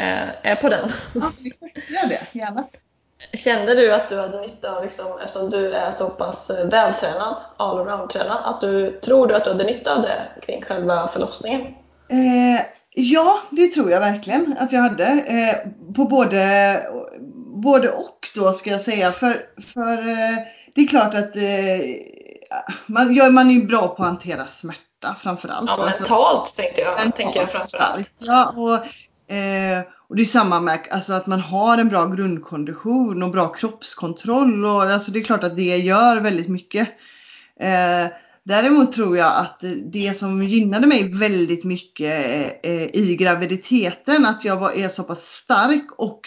är, 0.00 0.40
är 0.42 0.56
på 0.56 0.68
den. 0.68 0.88
Ja, 1.14 1.32
gör 1.88 2.08
det. 2.08 2.26
Gärna. 2.32 2.64
Kände 3.32 3.74
du 3.74 3.94
att 3.94 4.08
du 4.08 4.20
hade 4.20 4.40
nytta 4.40 4.76
av, 4.76 4.82
liksom, 4.82 5.06
eftersom 5.24 5.50
du 5.50 5.72
är 5.72 5.90
så 5.90 6.10
pass 6.10 6.50
vältränad, 6.50 7.38
allround-tränad, 7.56 8.38
att 8.44 8.60
du 8.60 9.00
tror 9.00 9.26
du 9.26 9.34
att 9.34 9.44
du 9.44 9.50
hade 9.50 9.64
nytta 9.64 9.96
av 9.96 10.02
det 10.02 10.22
kring 10.42 10.62
själva 10.62 11.08
förlossningen? 11.08 11.60
Eh, 12.08 12.66
Ja, 12.92 13.40
det 13.50 13.68
tror 13.68 13.90
jag 13.90 14.00
verkligen 14.00 14.56
att 14.58 14.72
jag 14.72 14.80
hade. 14.80 15.04
Eh, 15.04 15.92
på 15.94 16.04
både, 16.04 16.82
både 17.62 17.88
och 17.88 18.28
då 18.34 18.52
ska 18.52 18.70
jag 18.70 18.80
säga. 18.80 19.12
För, 19.12 19.46
för 19.74 19.98
eh, 19.98 20.38
det 20.74 20.80
är 20.80 20.86
klart 20.86 21.14
att 21.14 21.36
eh, 21.36 21.42
man, 22.86 23.14
ja, 23.14 23.30
man 23.30 23.50
är 23.50 23.54
ju 23.54 23.66
bra 23.66 23.88
på 23.88 24.02
att 24.02 24.08
hantera 24.08 24.46
smärta 24.46 25.14
framförallt. 25.18 25.70
Ja, 25.70 25.84
alltså, 25.84 26.02
mentalt 26.02 26.56
tänkte 26.56 26.80
jag. 26.80 26.90
Mentalt, 26.90 27.16
tänker 27.16 27.40
jag 27.40 27.50
framförallt. 27.50 28.14
Ja, 28.18 28.54
och, 28.56 28.78
eh, 29.30 29.84
och 30.08 30.16
det 30.16 30.22
är 30.22 30.26
samma 30.26 30.60
med 30.60 30.88
alltså, 30.90 31.12
att 31.12 31.26
man 31.26 31.40
har 31.40 31.78
en 31.78 31.88
bra 31.88 32.06
grundkondition 32.06 33.22
och 33.22 33.30
bra 33.30 33.48
kroppskontroll. 33.48 34.64
Och, 34.64 34.82
alltså, 34.82 35.10
det 35.12 35.18
är 35.18 35.24
klart 35.24 35.44
att 35.44 35.56
det 35.56 35.76
gör 35.76 36.20
väldigt 36.20 36.48
mycket. 36.48 36.88
Eh, 37.60 38.12
Däremot 38.44 38.92
tror 38.92 39.16
jag 39.16 39.36
att 39.36 39.64
det 39.92 40.16
som 40.16 40.42
gynnade 40.42 40.86
mig 40.86 41.12
väldigt 41.12 41.64
mycket 41.64 42.24
eh, 42.66 42.96
i 42.96 43.16
graviditeten, 43.18 44.26
att 44.26 44.44
jag 44.44 44.56
var, 44.56 44.72
är 44.72 44.88
så 44.88 45.02
pass 45.02 45.24
stark 45.24 45.86
och 45.96 46.20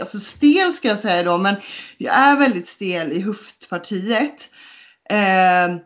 alltså 0.00 0.18
stel 0.18 0.72
ska 0.72 0.88
jag 0.88 0.98
säga 0.98 1.22
då, 1.22 1.38
men 1.38 1.54
jag 1.98 2.14
är 2.14 2.38
väldigt 2.38 2.68
stel 2.68 3.12
i 3.12 3.20
höftpartiet. 3.20 4.50
Eh, 5.10 5.76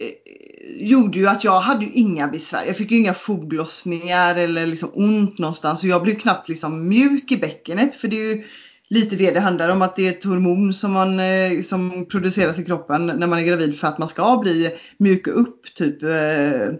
Eh, 0.00 0.86
gjorde 0.86 1.18
ju 1.18 1.26
att 1.26 1.44
jag 1.44 1.60
hade 1.60 1.84
ju 1.84 1.90
inga 1.92 2.28
besvär. 2.28 2.64
Jag 2.66 2.76
fick 2.76 2.90
ju 2.90 2.98
inga 2.98 3.14
foglossningar 3.14 4.36
eller 4.36 4.66
liksom 4.66 4.90
ont 4.94 5.38
någonstans 5.38 5.82
och 5.82 5.88
jag 5.88 6.02
blev 6.02 6.14
knappt 6.18 6.48
liksom 6.48 6.88
mjuk 6.88 7.32
i 7.32 7.36
bäckenet 7.36 7.94
för 7.94 8.08
det 8.08 8.16
är 8.16 8.34
ju 8.34 8.44
lite 8.88 9.16
det 9.16 9.30
det 9.30 9.40
handlar 9.40 9.68
om. 9.68 9.82
Att 9.82 9.96
det 9.96 10.06
är 10.06 10.12
ett 10.12 10.24
hormon 10.24 10.74
som, 10.74 10.92
man, 10.92 11.20
eh, 11.20 11.62
som 11.62 12.06
produceras 12.06 12.58
i 12.58 12.64
kroppen 12.64 13.06
när 13.06 13.26
man 13.26 13.38
är 13.38 13.42
gravid 13.42 13.78
för 13.78 13.88
att 13.88 13.98
man 13.98 14.08
ska 14.08 14.36
bli 14.36 14.70
mjuka 14.98 15.30
upp 15.30 15.74
typ 15.74 16.02
eh, 16.02 16.74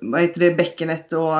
vad 0.00 0.20
heter 0.20 0.40
det, 0.40 0.56
bäckenet 0.56 1.12
och 1.12 1.32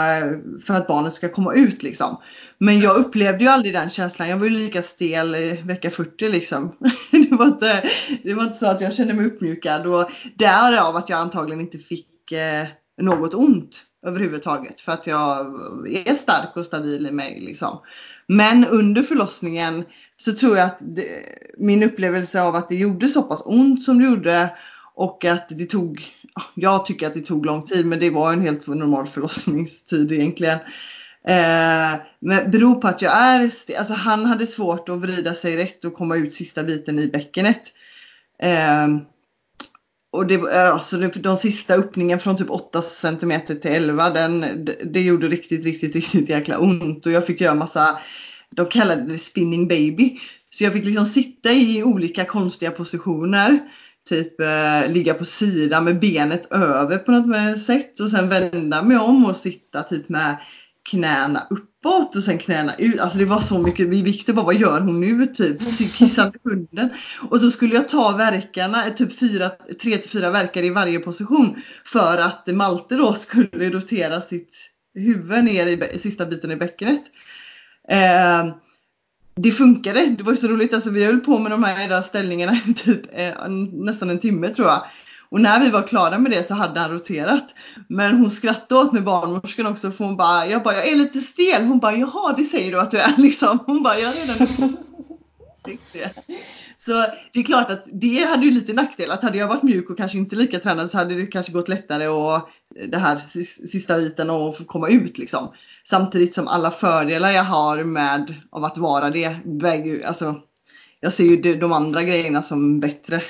för 0.66 0.74
att 0.74 0.86
barnet 0.86 1.14
ska 1.14 1.28
komma 1.28 1.54
ut 1.54 1.82
liksom. 1.82 2.16
Men 2.58 2.80
jag 2.80 2.96
upplevde 2.96 3.44
ju 3.44 3.50
aldrig 3.50 3.74
den 3.74 3.90
känslan. 3.90 4.28
Jag 4.28 4.36
var 4.36 4.46
ju 4.46 4.50
lika 4.50 4.82
stel 4.82 5.56
vecka 5.62 5.90
40 5.90 6.28
liksom. 6.28 6.76
det, 7.34 7.38
var 7.38 7.46
inte, 7.46 7.90
det 8.22 8.34
var 8.34 8.42
inte 8.42 8.58
så 8.58 8.66
att 8.66 8.80
jag 8.80 8.94
kände 8.94 9.14
mig 9.14 9.26
uppmjukad 9.26 9.86
och 9.86 10.10
därav 10.34 10.96
att 10.96 11.08
jag 11.08 11.18
antagligen 11.18 11.60
inte 11.60 11.78
fick 11.78 12.32
eh, 12.32 12.66
något 13.02 13.34
ont 13.34 13.84
överhuvudtaget 14.06 14.80
för 14.80 14.92
att 14.92 15.06
jag 15.06 15.46
är 16.06 16.14
stark 16.14 16.56
och 16.56 16.66
stabil 16.66 17.06
i 17.06 17.10
mig 17.10 17.40
liksom. 17.40 17.78
Men 18.26 18.66
under 18.66 19.02
förlossningen 19.02 19.84
så 20.16 20.32
tror 20.32 20.56
jag 20.56 20.66
att 20.66 20.78
det, 20.80 21.06
min 21.58 21.82
upplevelse 21.82 22.42
av 22.42 22.54
att 22.54 22.68
det 22.68 22.76
gjorde 22.76 23.08
så 23.08 23.22
pass 23.22 23.42
ont 23.44 23.82
som 23.82 23.98
det 23.98 24.04
gjorde 24.04 24.56
och 24.94 25.24
att 25.24 25.48
det 25.48 25.66
tog, 25.66 26.02
jag 26.54 26.86
tycker 26.86 27.06
att 27.06 27.14
det 27.14 27.20
tog 27.20 27.46
lång 27.46 27.62
tid 27.62 27.86
men 27.86 27.98
det 27.98 28.10
var 28.10 28.32
en 28.32 28.40
helt 28.40 28.66
normal 28.66 29.06
förlossningstid 29.06 30.12
egentligen. 30.12 30.58
Eh, 31.28 32.00
men 32.18 32.50
beror 32.50 32.74
på 32.74 32.88
att 32.88 33.02
jag 33.02 33.12
är, 33.12 33.40
alltså 33.78 33.92
han 33.94 34.26
hade 34.26 34.46
svårt 34.46 34.88
att 34.88 34.98
vrida 34.98 35.34
sig 35.34 35.56
rätt 35.56 35.84
och 35.84 35.94
komma 35.94 36.16
ut 36.16 36.32
sista 36.32 36.62
biten 36.62 36.98
i 36.98 37.08
bäckenet. 37.08 37.62
Eh, 38.42 38.88
och 40.12 40.26
det, 40.26 40.34
eh, 40.34 40.68
alltså 40.70 40.96
det, 40.96 41.08
de 41.08 41.36
sista 41.36 41.74
öppningen 41.74 42.18
från 42.18 42.36
typ 42.36 42.50
8 42.50 42.82
cm 42.82 43.32
till 43.46 43.70
11 43.70 44.10
den, 44.10 44.40
det, 44.40 44.76
det 44.84 45.00
gjorde 45.00 45.28
riktigt, 45.28 45.64
riktigt, 45.64 45.94
riktigt 45.94 46.28
jäkla 46.28 46.58
ont 46.58 47.06
och 47.06 47.12
jag 47.12 47.26
fick 47.26 47.40
göra 47.40 47.54
massa 47.54 47.98
de 48.50 48.66
kallade 48.66 49.12
det 49.12 49.18
spinning 49.18 49.68
baby. 49.68 50.18
Så 50.50 50.64
jag 50.64 50.72
fick 50.72 50.84
liksom 50.84 51.06
sitta 51.06 51.52
i 51.52 51.82
olika 51.82 52.24
konstiga 52.24 52.70
positioner. 52.70 53.60
Typ 54.08 54.40
eh, 54.40 54.92
ligga 54.92 55.14
på 55.14 55.24
sidan 55.24 55.84
med 55.84 56.00
benet 56.00 56.52
över 56.52 56.98
på 56.98 57.12
något 57.12 57.58
sätt 57.58 58.00
och 58.00 58.10
sen 58.10 58.28
vända 58.28 58.82
mig 58.82 58.96
om 58.96 59.24
och 59.24 59.36
sitta 59.36 59.82
typ 59.82 60.08
med 60.08 60.36
knäna 60.90 61.46
uppåt 61.50 62.16
och 62.16 62.22
sen 62.22 62.38
knäna 62.38 62.74
ut. 62.74 63.00
Alltså 63.00 63.18
det 63.18 63.24
var 63.24 63.40
så 63.40 63.58
mycket. 63.58 63.88
Vi 63.88 64.02
Viktor 64.02 64.32
bara, 64.32 64.44
vad 64.44 64.54
gör 64.54 64.80
hon 64.80 65.00
nu? 65.00 65.26
Typ 65.26 65.60
kissande 65.94 66.38
hunden. 66.44 66.90
Och 67.30 67.40
så 67.40 67.50
skulle 67.50 67.74
jag 67.74 67.88
ta 67.88 68.16
verkarna, 68.16 68.90
typ 68.90 69.18
fyra, 69.18 69.50
tre 69.82 69.98
till 69.98 70.10
fyra 70.10 70.30
verkar 70.30 70.62
i 70.62 70.70
varje 70.70 70.98
position. 70.98 71.62
För 71.84 72.18
att 72.18 72.46
Malte 72.46 72.94
då 72.94 73.14
skulle 73.14 73.70
rotera 73.70 74.20
sitt 74.20 74.56
huvud 74.94 75.44
ner 75.44 75.66
i 75.66 75.98
sista 75.98 76.26
biten 76.26 76.50
i 76.50 76.56
bäckenet. 76.56 77.02
Eh, 77.88 78.54
det 79.36 79.52
funkade. 79.52 80.06
Det 80.06 80.22
var 80.22 80.34
så 80.34 80.48
roligt. 80.48 80.74
Alltså, 80.74 80.90
vi 80.90 81.04
höll 81.04 81.20
på 81.20 81.38
med 81.38 81.52
de 81.52 81.64
här 81.64 82.02
ställningarna 82.02 82.60
typ, 82.76 83.00
eh, 83.12 83.48
nästan 83.72 84.10
en 84.10 84.18
timme 84.18 84.48
tror 84.48 84.68
jag. 84.68 84.84
Och 85.34 85.40
när 85.40 85.60
vi 85.60 85.70
var 85.70 85.82
klara 85.82 86.18
med 86.18 86.32
det 86.32 86.48
så 86.48 86.54
hade 86.54 86.80
han 86.80 86.90
roterat. 86.90 87.54
Men 87.88 88.16
hon 88.16 88.30
skrattade 88.30 88.80
åt 88.80 88.92
mig 88.92 89.02
barnmorskan 89.02 89.66
också 89.66 89.90
för 89.90 90.04
hon 90.04 90.16
bara, 90.16 90.46
jag 90.46 90.62
bara, 90.62 90.74
jag 90.74 90.88
är 90.88 90.96
lite 90.96 91.20
stel. 91.20 91.64
Hon 91.64 91.78
bara, 91.78 91.96
jaha 91.96 92.34
det 92.36 92.44
säger 92.44 92.72
du 92.72 92.80
att 92.80 92.90
du 92.90 92.98
är 92.98 93.14
liksom. 93.18 93.58
Hon 93.66 93.82
bara, 93.82 93.98
jag 93.98 94.12
är 94.16 94.26
redan 94.26 94.76
Så 96.78 96.92
det 97.32 97.38
är 97.38 97.42
klart 97.42 97.70
att 97.70 97.84
det 97.92 98.24
hade 98.24 98.44
ju 98.44 98.50
lite 98.50 98.72
nackdel. 98.72 99.10
Att 99.10 99.22
hade 99.22 99.38
jag 99.38 99.48
varit 99.48 99.62
mjuk 99.62 99.90
och 99.90 99.96
kanske 99.96 100.18
inte 100.18 100.36
lika 100.36 100.58
tränad 100.58 100.90
så 100.90 100.98
hade 100.98 101.14
det 101.14 101.26
kanske 101.26 101.52
gått 101.52 101.68
lättare 101.68 102.08
och 102.08 102.48
det 102.88 102.98
här 102.98 103.16
sista 103.66 103.96
biten 103.96 104.30
att 104.30 104.66
komma 104.66 104.88
ut 104.88 105.18
liksom. 105.18 105.52
Samtidigt 105.84 106.34
som 106.34 106.48
alla 106.48 106.70
fördelar 106.70 107.30
jag 107.30 107.44
har 107.44 107.84
med 107.84 108.34
av 108.50 108.64
att 108.64 108.78
vara 108.78 109.10
det 109.10 109.36
väger 109.44 110.06
alltså 110.06 110.34
jag 111.00 111.12
ser 111.12 111.24
ju 111.24 111.56
de 111.56 111.72
andra 111.72 112.02
grejerna 112.02 112.42
som 112.42 112.80
bättre. 112.80 113.22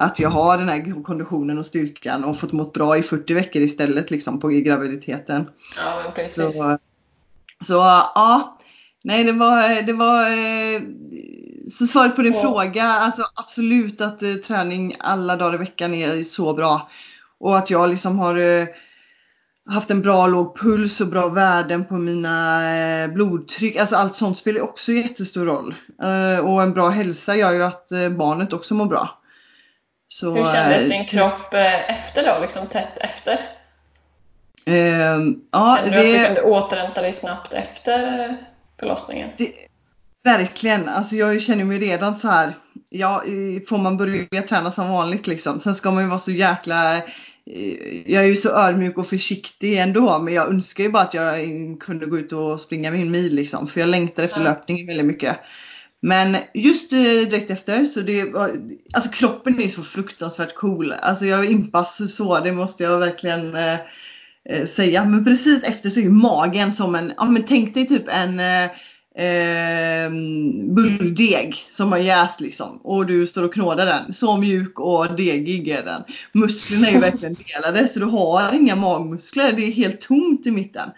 Att 0.00 0.18
jag 0.18 0.30
har 0.30 0.58
den 0.58 0.68
här 0.68 1.02
konditionen 1.02 1.58
och 1.58 1.66
styrkan 1.66 2.24
och 2.24 2.38
fått 2.38 2.52
mått 2.52 2.72
bra 2.72 2.96
i 2.96 3.02
40 3.02 3.34
veckor 3.34 3.62
istället 3.62 4.10
liksom 4.10 4.40
på 4.40 4.48
graviditeten. 4.48 5.50
Ja, 5.76 6.02
men 6.04 6.14
precis. 6.14 6.56
Så, 6.56 6.78
så 7.64 7.74
ja, 7.74 8.58
nej 9.04 9.24
det 9.24 9.32
var, 9.32 9.82
det 9.82 9.92
var 9.92 10.22
eh, 10.22 10.82
så 11.70 11.86
svaret 11.86 12.16
på 12.16 12.22
din 12.22 12.34
ja. 12.34 12.42
fråga, 12.42 12.84
alltså 12.84 13.22
absolut 13.34 14.00
att 14.00 14.22
eh, 14.22 14.34
träning 14.34 14.96
alla 14.98 15.36
dagar 15.36 15.54
i 15.54 15.58
veckan 15.58 15.94
är 15.94 16.24
så 16.24 16.54
bra. 16.54 16.88
Och 17.40 17.58
att 17.58 17.70
jag 17.70 17.90
liksom 17.90 18.18
har 18.18 18.36
eh, 18.36 18.66
haft 19.70 19.90
en 19.90 20.02
bra 20.02 20.26
låg 20.26 20.58
puls 20.58 21.00
och 21.00 21.08
bra 21.08 21.28
värden 21.28 21.84
på 21.84 21.94
mina 21.94 22.70
eh, 22.76 23.08
blodtryck. 23.08 23.76
Alltså 23.76 23.96
allt 23.96 24.14
sånt 24.14 24.38
spelar 24.38 24.60
också 24.60 24.92
jättestor 24.92 25.46
roll. 25.46 25.74
Och 26.42 26.62
en 26.62 26.72
bra 26.72 26.88
hälsa 26.88 27.36
gör 27.36 27.52
ju 27.52 27.62
att 27.62 27.88
barnet 28.16 28.52
också 28.52 28.74
mår 28.74 28.86
bra. 28.86 29.17
Så, 30.08 30.34
Hur 30.34 30.44
kändes 30.44 30.90
din 30.90 31.06
kropp 31.06 31.54
efter 31.88 32.24
då, 32.26 32.40
liksom 32.40 32.66
tätt 32.66 32.98
efter? 32.98 33.38
Ehm, 34.64 35.40
ja, 35.50 35.78
Kände 35.82 36.02
du 36.02 36.08
att 36.08 36.14
du 36.14 36.26
kunde 36.26 36.42
återhämta 36.42 37.02
dig 37.02 37.12
snabbt 37.12 37.52
efter 37.52 38.36
förlossningen? 38.80 39.30
Det, 39.38 39.52
Verkligen. 40.24 40.88
Alltså 40.88 41.16
jag 41.16 41.42
känner 41.42 41.64
mig 41.64 41.78
redan 41.78 42.14
så 42.14 42.28
här. 42.28 42.54
Ja, 42.90 43.22
får 43.68 43.78
man 43.78 43.96
börja 43.96 44.42
träna 44.42 44.70
som 44.70 44.88
vanligt 44.88 45.26
liksom. 45.26 45.60
Sen 45.60 45.74
ska 45.74 45.90
man 45.90 46.02
ju 46.02 46.08
vara 46.08 46.18
så 46.18 46.30
jäkla 46.30 47.02
jag 48.06 48.24
är 48.24 48.26
ju 48.26 48.36
så 48.36 48.50
ödmjuk 48.50 48.98
och 48.98 49.06
försiktig 49.06 49.78
ändå 49.78 50.18
men 50.18 50.34
jag 50.34 50.48
önskar 50.48 50.84
ju 50.84 50.90
bara 50.90 51.02
att 51.02 51.14
jag 51.14 51.36
kunde 51.80 52.06
gå 52.06 52.18
ut 52.18 52.32
och 52.32 52.60
springa 52.60 52.90
min 52.90 53.10
mil 53.10 53.34
liksom 53.34 53.66
för 53.66 53.80
jag 53.80 53.88
längtar 53.88 54.22
efter 54.22 54.40
ja. 54.40 54.44
löpningen 54.44 54.86
väldigt 54.86 55.06
mycket. 55.06 55.36
Men 56.00 56.36
just 56.54 56.92
eh, 56.92 56.98
direkt 56.98 57.50
efter 57.50 57.84
så 57.84 58.00
det 58.00 58.24
var, 58.24 58.56
alltså 58.92 59.10
kroppen 59.10 59.60
är 59.60 59.68
så 59.68 59.82
fruktansvärt 59.82 60.54
cool. 60.54 60.92
Alltså 60.92 61.26
jag 61.26 61.46
impas 61.46 62.14
så, 62.16 62.40
det 62.40 62.52
måste 62.52 62.82
jag 62.82 62.98
verkligen 62.98 63.54
eh, 63.54 63.78
eh, 64.48 64.66
säga. 64.66 65.04
Men 65.04 65.24
precis 65.24 65.62
efter 65.62 65.90
så 65.90 66.00
är 66.00 66.08
magen 66.08 66.72
som 66.72 66.94
en, 66.94 67.12
ja 67.16 67.24
men 67.24 67.42
tänk 67.42 67.74
dig 67.74 67.86
typ 67.86 68.08
en 68.08 68.40
eh, 68.40 68.70
ehm, 69.18 70.74
bulldeg 70.74 71.56
som 71.70 71.92
har 71.92 71.98
jäst 71.98 72.40
liksom 72.40 72.76
och 72.76 73.06
du 73.06 73.26
står 73.26 73.42
och 73.42 73.54
knådar 73.54 73.86
den. 73.86 74.12
Så 74.12 74.36
mjuk 74.36 74.80
och 74.80 75.16
degig 75.16 75.68
är 75.68 75.84
den. 75.84 76.02
Musklerna 76.32 76.88
är 76.88 76.92
ju 76.92 77.00
verkligen 77.00 77.34
delade 77.34 77.88
så 77.88 77.98
du 77.98 78.06
har 78.06 78.52
inga 78.52 78.76
magmuskler. 78.76 79.52
Det 79.52 79.62
är 79.62 79.72
helt 79.72 80.00
tomt 80.00 80.46
i 80.46 80.50
mitten. 80.50 80.90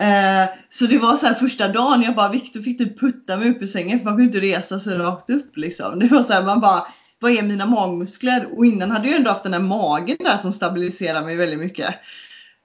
Eh, 0.00 0.48
så 0.68 0.86
det 0.86 0.98
var 0.98 1.16
så 1.16 1.26
här 1.26 1.34
första 1.34 1.68
dagen 1.68 2.02
jag 2.02 2.14
bara 2.14 2.28
Viktor 2.28 2.62
fick 2.62 2.78
typ 2.78 3.00
putta 3.00 3.36
mig 3.36 3.50
upp 3.50 3.62
ur 3.62 3.66
sängen 3.66 3.98
för 3.98 4.04
man 4.04 4.16
kunde 4.16 4.24
inte 4.24 4.58
resa 4.58 4.80
sig 4.80 4.98
rakt 4.98 5.30
upp 5.30 5.56
liksom. 5.56 5.98
Det 5.98 6.08
var 6.08 6.22
så 6.22 6.32
här, 6.32 6.42
man 6.42 6.60
bara 6.60 6.86
vad 7.18 7.32
är 7.32 7.42
mina 7.42 7.66
magmuskler? 7.66 8.58
Och 8.58 8.66
innan 8.66 8.90
hade 8.90 9.08
jag 9.08 9.16
ändå 9.16 9.30
haft 9.30 9.42
den 9.42 9.52
här 9.52 9.60
magen 9.60 10.16
där 10.20 10.38
som 10.38 10.52
stabiliserar 10.52 11.24
mig 11.24 11.36
väldigt 11.36 11.58
mycket. 11.58 11.94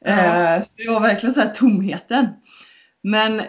Eh, 0.05 0.61
så 0.61 0.69
det 0.77 0.89
var 0.89 0.99
verkligen 0.99 1.35
så 1.35 1.41
här 1.41 1.49
tomheten. 1.49 2.27
Men 3.03 3.41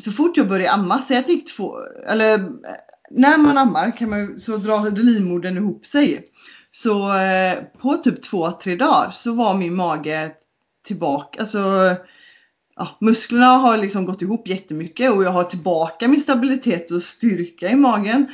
så 0.00 0.12
fort 0.12 0.36
jag 0.36 0.48
började 0.48 0.72
amma, 0.72 0.94
att 0.94 1.08
det 1.08 1.28
gick 1.28 1.56
två, 1.56 1.78
eller 2.08 2.48
när 3.10 3.38
man 3.38 3.58
ammar 3.58 3.96
kan 3.96 4.10
man, 4.10 4.38
så 4.38 4.56
drar 4.56 4.90
livmodern 4.90 5.56
ihop 5.56 5.86
sig. 5.86 6.24
Så 6.72 7.18
eh, 7.18 7.58
på 7.80 7.96
typ 7.96 8.22
två, 8.22 8.50
tre 8.50 8.76
dagar 8.76 9.10
så 9.10 9.32
var 9.32 9.54
min 9.54 9.74
mage 9.74 10.30
tillbaka, 10.86 11.40
alltså 11.40 11.60
ja, 12.76 12.96
musklerna 13.00 13.46
har 13.46 13.76
liksom 13.76 14.06
gått 14.06 14.22
ihop 14.22 14.48
jättemycket 14.48 15.12
och 15.12 15.24
jag 15.24 15.30
har 15.30 15.44
tillbaka 15.44 16.08
min 16.08 16.20
stabilitet 16.20 16.90
och 16.90 17.02
styrka 17.02 17.70
i 17.70 17.76
magen. 17.76 18.26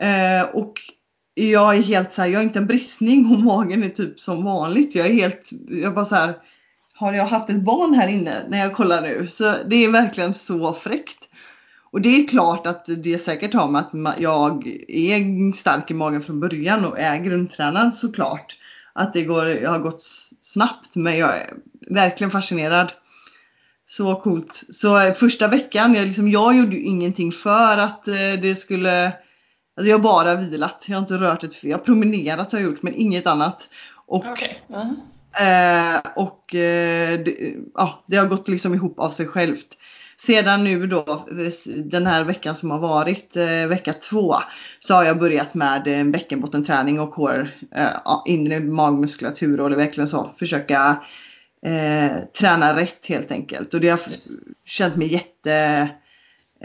Eh, 0.00 0.42
och 0.42 0.74
jag 1.34 1.76
är 1.76 1.82
helt 1.82 2.12
så 2.12 2.22
här, 2.22 2.28
jag 2.28 2.38
har 2.38 2.44
inte 2.44 2.58
en 2.58 2.66
bristning 2.66 3.26
och 3.32 3.40
magen 3.40 3.82
är 3.82 3.88
typ 3.88 4.20
som 4.20 4.44
vanligt. 4.44 4.94
Jag 4.94 5.06
är 5.06 5.12
helt, 5.12 5.50
jag 5.68 5.94
bara 5.94 6.04
så 6.04 6.14
här, 6.14 6.34
har 6.94 7.12
jag 7.12 7.26
haft 7.26 7.50
ett 7.50 7.60
barn 7.60 7.94
här 7.94 8.08
inne 8.08 8.34
när 8.48 8.58
jag 8.58 8.74
kollar 8.74 9.02
nu? 9.02 9.28
Så 9.30 9.56
det 9.66 9.84
är 9.84 9.90
verkligen 9.90 10.34
så 10.34 10.74
fräckt. 10.74 11.28
Och 11.92 12.00
det 12.00 12.08
är 12.08 12.28
klart 12.28 12.66
att 12.66 12.84
det 12.86 13.18
säkert 13.18 13.54
har 13.54 13.68
med 13.68 13.80
att 13.80 14.20
jag 14.20 14.66
är 14.88 15.52
stark 15.52 15.90
i 15.90 15.94
magen 15.94 16.22
från 16.22 16.40
början 16.40 16.84
och 16.84 16.98
är 16.98 17.16
grundtränad 17.16 17.94
såklart. 17.94 18.56
Att 18.92 19.12
det 19.12 19.22
går, 19.22 19.48
jag 19.48 19.70
har 19.70 19.78
gått 19.78 20.02
snabbt 20.40 20.94
men 20.96 21.18
jag 21.18 21.36
är 21.36 21.54
verkligen 21.90 22.30
fascinerad. 22.30 22.92
Så 23.90 24.16
coolt. 24.16 24.64
Så 24.70 25.12
första 25.12 25.48
veckan, 25.48 25.94
jag, 25.94 26.06
liksom, 26.06 26.30
jag 26.30 26.56
gjorde 26.56 26.76
ju 26.76 26.82
ingenting 26.82 27.32
för 27.32 27.78
att 27.78 28.08
eh, 28.08 28.14
det 28.42 28.60
skulle 28.60 29.12
Alltså 29.76 29.90
jag 29.90 29.98
har 29.98 30.02
bara 30.02 30.34
vilat, 30.34 30.84
jag 30.88 30.96
har 30.96 31.00
inte 31.00 31.14
rört 31.14 31.44
ett 31.44 31.64
Jag 31.64 31.78
har 31.78 31.84
promenerat 31.84 32.52
har 32.52 32.58
jag 32.58 32.70
gjort 32.70 32.82
men 32.82 32.94
inget 32.94 33.26
annat. 33.26 33.68
Och 34.06 34.26
okay. 34.26 34.48
mm. 34.68 34.96
Eh, 35.32 36.00
och 36.16 36.54
eh, 36.54 37.20
det, 37.20 37.54
ja, 37.74 38.04
det 38.06 38.16
har 38.16 38.26
gått 38.26 38.48
liksom 38.48 38.74
ihop 38.74 38.98
av 38.98 39.10
sig 39.10 39.26
självt. 39.26 39.76
Sedan 40.18 40.64
nu 40.64 40.86
då 40.86 41.26
den 41.76 42.06
här 42.06 42.24
veckan 42.24 42.54
som 42.54 42.70
har 42.70 42.78
varit, 42.78 43.36
eh, 43.36 43.66
vecka 43.68 43.92
två, 43.92 44.36
så 44.80 44.94
har 44.94 45.04
jag 45.04 45.18
börjat 45.18 45.54
med 45.54 45.86
eh, 45.86 46.04
bäckenbottenträning 46.04 47.00
och 47.00 47.14
core, 47.14 47.50
eh, 47.74 48.22
inre 48.26 48.60
magmuskulatur 48.60 49.60
och 49.60 49.70
verkligen 49.70 50.08
så 50.08 50.30
försöka 50.38 50.96
eh, 51.66 52.22
träna 52.38 52.76
rätt 52.76 53.06
helt 53.06 53.32
enkelt. 53.32 53.74
Och 53.74 53.80
det 53.80 53.88
har 53.88 54.00
känt 54.64 54.96
mig 54.96 55.12
jätte 55.12 55.88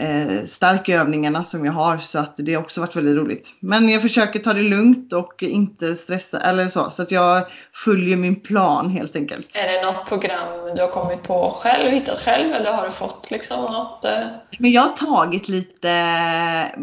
eh, 0.00 0.44
stark 0.44 0.88
i 0.88 0.92
övningarna 0.92 1.44
som 1.44 1.64
jag 1.64 1.72
har 1.72 1.98
så 1.98 2.18
att 2.18 2.34
det 2.36 2.54
har 2.54 2.62
också 2.62 2.80
varit 2.80 2.96
väldigt 2.96 3.16
roligt. 3.16 3.48
Men 3.60 3.88
jag 3.88 4.02
försöker 4.02 4.38
ta 4.38 4.52
det 4.52 4.62
lugnt 4.62 5.12
och 5.12 5.42
inte 5.42 5.94
stressa 5.94 6.40
eller 6.40 6.68
så. 6.68 6.90
Så 6.90 7.02
att 7.02 7.10
jag 7.10 7.42
följer 7.72 8.16
min 8.16 8.40
plan 8.40 8.90
helt 8.90 9.16
enkelt. 9.16 9.56
Är 9.56 9.72
det 9.72 9.86
något 9.86 10.08
program 10.08 10.76
du 10.76 10.82
har 10.82 10.88
kommit 10.88 11.22
på 11.22 11.56
själv, 11.60 11.90
hittat 11.90 12.18
själv 12.18 12.52
eller 12.52 12.72
har 12.72 12.84
du 12.84 12.90
fått 12.90 13.30
liksom 13.30 13.72
något? 13.72 14.04
Eh... 14.04 14.18
Men 14.58 14.72
jag 14.72 14.82
har 14.82 14.92
tagit 14.92 15.48
lite, 15.48 15.92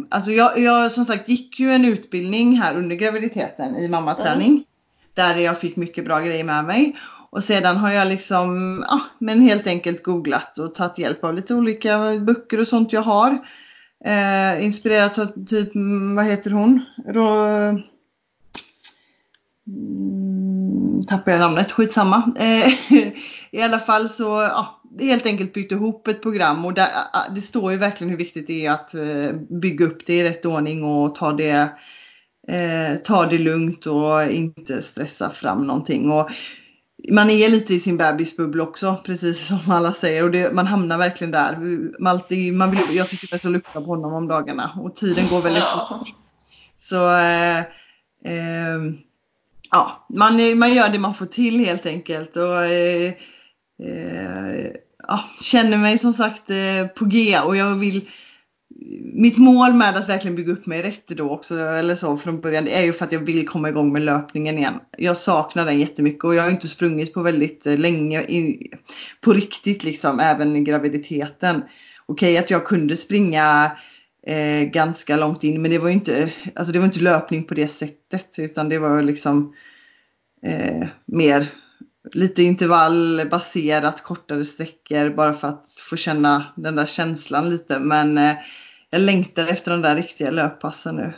alltså 0.10 0.32
jag, 0.32 0.60
jag 0.60 0.92
som 0.92 1.06
sagt 1.06 1.30
gick 1.30 1.60
ju 1.60 1.72
en 1.72 1.86
utbildning 1.86 2.62
här 2.62 2.78
under 2.78 2.96
graviditeten 2.96 3.78
i 3.78 3.88
mammaträning. 3.88 4.50
Mm. 4.50 4.64
Där 5.14 5.36
jag 5.36 5.60
fick 5.60 5.76
mycket 5.76 6.06
bra 6.06 6.20
grejer 6.20 6.44
med 6.44 6.66
mig. 6.66 6.96
Och 7.34 7.44
sedan 7.44 7.78
har 7.78 7.92
jag 7.92 8.08
liksom, 8.08 8.86
ja, 8.88 9.02
men 9.20 9.42
helt 9.42 9.68
enkelt 9.68 10.04
googlat 10.04 10.58
och 10.58 10.76
tagit 10.76 10.98
hjälp 10.98 11.24
av 11.24 11.34
lite 11.34 11.56
olika 11.56 12.20
böcker 12.20 12.60
och 12.60 12.68
sånt 12.68 12.94
jag 12.94 13.02
har. 13.02 13.38
Eh, 14.06 14.66
inspirerats 14.66 15.20
av 15.20 15.46
typ, 15.46 15.70
vad 16.16 16.26
heter 16.26 16.52
hon? 16.52 16.86
Rå... 17.08 17.46
Mm, 19.68 21.04
tappar 21.08 21.32
jag 21.32 21.40
namnet, 21.40 21.72
skitsamma. 21.72 22.32
Eh, 22.40 22.74
I 23.52 23.62
alla 23.62 23.80
fall 23.80 24.10
så, 24.10 24.24
ja, 24.24 24.82
helt 25.00 25.26
enkelt 25.26 25.54
byggt 25.54 25.72
ihop 25.72 26.08
ett 26.08 26.22
program 26.22 26.66
och 26.66 26.74
där, 26.74 26.90
det 27.36 27.42
står 27.42 27.72
ju 27.72 27.78
verkligen 27.78 28.12
hur 28.12 28.18
viktigt 28.18 28.48
det 28.48 28.66
är 28.66 28.72
att 28.72 28.94
eh, 28.94 29.32
bygga 29.50 29.86
upp 29.86 30.06
det 30.06 30.14
i 30.14 30.24
rätt 30.24 30.46
ordning 30.46 30.84
och 30.84 31.16
ta 31.16 31.34
det, 31.34 31.70
eh, 32.48 32.96
ta 33.04 33.26
det 33.26 33.38
lugnt 33.38 33.86
och 33.86 34.32
inte 34.32 34.82
stressa 34.82 35.30
fram 35.30 35.68
någonting. 35.68 36.12
Och 36.12 36.30
man 37.12 37.30
är 37.30 37.50
lite 37.50 37.74
i 37.74 37.80
sin 37.80 37.98
bebisbubbla 37.98 38.64
också, 38.64 39.02
precis 39.06 39.48
som 39.48 39.60
alla 39.68 39.94
säger. 39.94 40.24
Och 40.24 40.32
det, 40.32 40.54
man 40.54 40.68
hamnar 40.68 40.98
verkligen 40.98 41.32
där. 41.32 41.58
Malte, 42.02 42.36
man 42.52 42.72
vill, 42.72 42.96
jag 42.96 43.08
sitter 43.08 43.28
mest 43.32 43.46
och 43.46 43.52
luktar 43.52 43.82
på 43.82 43.86
honom 43.86 44.14
om 44.14 44.28
dagarna 44.28 44.72
och 44.84 44.96
tiden 44.96 45.28
går 45.28 45.42
väldigt 45.42 45.64
fort. 45.64 46.08
Så 46.80 47.10
eh, 47.18 47.60
eh, 48.26 48.80
ja, 49.72 50.06
man, 50.10 50.60
man 50.60 50.74
gör 50.74 50.90
det 50.90 51.00
man 51.00 51.14
får 51.14 51.26
till 51.26 51.60
helt 51.60 51.86
enkelt. 51.86 52.38
Och, 52.38 52.66
eh, 52.66 53.14
eh 53.84 54.72
ja, 55.08 55.24
känner 55.42 55.78
mig 55.78 55.98
som 55.98 56.14
sagt 56.14 56.50
eh, 56.50 56.88
på 56.96 57.06
G 57.06 57.40
och 57.40 57.58
jag 57.58 57.76
vill 57.76 58.10
mitt 59.14 59.38
mål 59.38 59.74
med 59.74 59.98
att 59.98 60.10
verkligen 60.10 60.36
bygga 60.36 60.54
upp 60.54 60.66
mig 60.66 60.82
rätt 60.82 61.08
då 61.08 61.30
också, 61.30 61.60
eller 61.60 61.96
så 61.96 62.18
från 62.18 62.42
början, 62.42 62.66
det 62.66 62.78
är 62.78 62.84
ju 62.84 62.94
för 62.94 63.06
att 63.06 63.12
jag 63.12 63.20
vill 63.20 63.48
komma 63.48 63.70
igång 63.70 63.94
med 63.94 64.02
löpningen 64.02 64.58
igen. 64.58 64.80
Jag 64.98 65.18
saknar 65.18 65.66
den 65.66 65.80
jättemycket 65.80 66.24
och 66.24 66.36
jag 66.36 66.44
har 66.44 66.50
inte 66.50 66.68
sprungit 66.68 67.14
på 67.14 67.22
väldigt 67.22 67.68
eh, 67.68 67.78
länge, 67.78 68.22
i, 68.22 68.72
på 69.22 69.34
riktigt 69.34 69.84
liksom, 69.84 70.20
även 70.20 70.56
i 70.56 70.62
graviditeten. 70.62 71.64
Okej 72.06 72.38
att 72.38 72.50
jag 72.50 72.66
kunde 72.66 72.98
springa 72.98 73.72
eh, 74.28 74.64
ganska 74.64 75.18
långt 75.18 75.44
in, 75.44 75.62
men 75.62 75.72
det 75.72 75.78
var 75.80 75.88
ju 75.88 75.94
inte, 75.94 76.34
alltså 76.56 76.74
det 76.74 76.80
var 76.80 76.86
inte 76.86 77.00
löpning 77.00 77.44
på 77.44 77.54
det 77.54 77.68
sättet, 77.68 78.36
utan 78.38 78.70
det 78.70 78.80
var 78.80 79.02
liksom 79.02 79.54
eh, 80.46 80.88
mer 81.06 81.48
lite 82.14 82.44
intervallbaserat, 82.44 84.04
kortare 84.04 84.44
sträckor 84.44 85.10
bara 85.10 85.34
för 85.34 85.48
att 85.48 85.66
få 85.90 85.96
känna 85.96 86.46
den 86.56 86.76
där 86.76 86.86
känslan 86.86 87.50
lite. 87.50 87.80
Men 87.80 88.18
eh, 88.18 88.36
jag 88.94 89.02
längtar 89.02 89.48
efter 89.48 89.72
de 89.72 89.82
där 89.82 89.96
riktiga 89.96 90.32
löppassen 90.32 90.96
nu. 90.96 91.14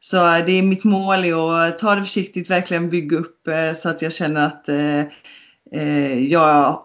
Så 0.00 0.16
eh, 0.36 0.44
det 0.46 0.52
är 0.52 0.62
mitt 0.62 0.84
mål 0.84 1.24
är 1.24 1.68
att 1.68 1.78
ta 1.78 1.94
det 1.94 2.02
försiktigt, 2.02 2.50
verkligen 2.50 2.90
bygga 2.90 3.16
upp 3.16 3.48
eh, 3.48 3.72
så 3.72 3.88
att 3.88 4.02
jag 4.02 4.12
känner 4.12 4.46
att 4.46 4.68
eh, 4.68 6.18
jag 6.18 6.82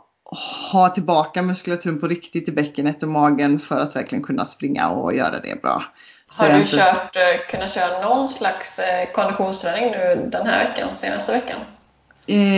har 0.71 0.89
tillbaka 0.89 1.41
muskulaturen 1.41 1.99
på 1.99 2.07
riktigt 2.07 2.49
i 2.49 2.51
bäckenet 2.51 3.03
och 3.03 3.09
magen 3.09 3.59
för 3.59 3.79
att 3.79 3.95
verkligen 3.95 4.23
kunna 4.23 4.45
springa 4.45 4.89
och 4.89 5.15
göra 5.15 5.39
det 5.39 5.61
bra. 5.61 5.83
Så 6.29 6.43
har 6.43 6.49
du 6.49 6.59
inte... 6.59 6.77
kört, 6.77 7.49
kunnat 7.49 7.73
köra 7.73 8.01
någon 8.01 8.29
slags 8.29 8.79
konditionsträning 9.13 9.91
nu 9.91 10.29
den 10.31 10.47
här 10.47 10.65
veckan, 10.65 10.95
senaste 10.95 11.31
veckan? 11.31 11.59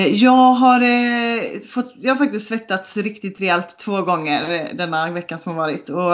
Jag 0.09 0.31
har, 0.31 0.79
fått, 1.67 1.93
jag 1.97 2.11
har 2.11 2.17
faktiskt 2.17 2.47
svettats 2.47 2.97
riktigt 2.97 3.41
rejält 3.41 3.79
två 3.79 4.01
gånger 4.01 4.69
denna 4.73 5.11
veckan 5.11 5.39
som 5.39 5.51
har 5.51 5.57
varit. 5.59 5.89
Och 5.89 6.13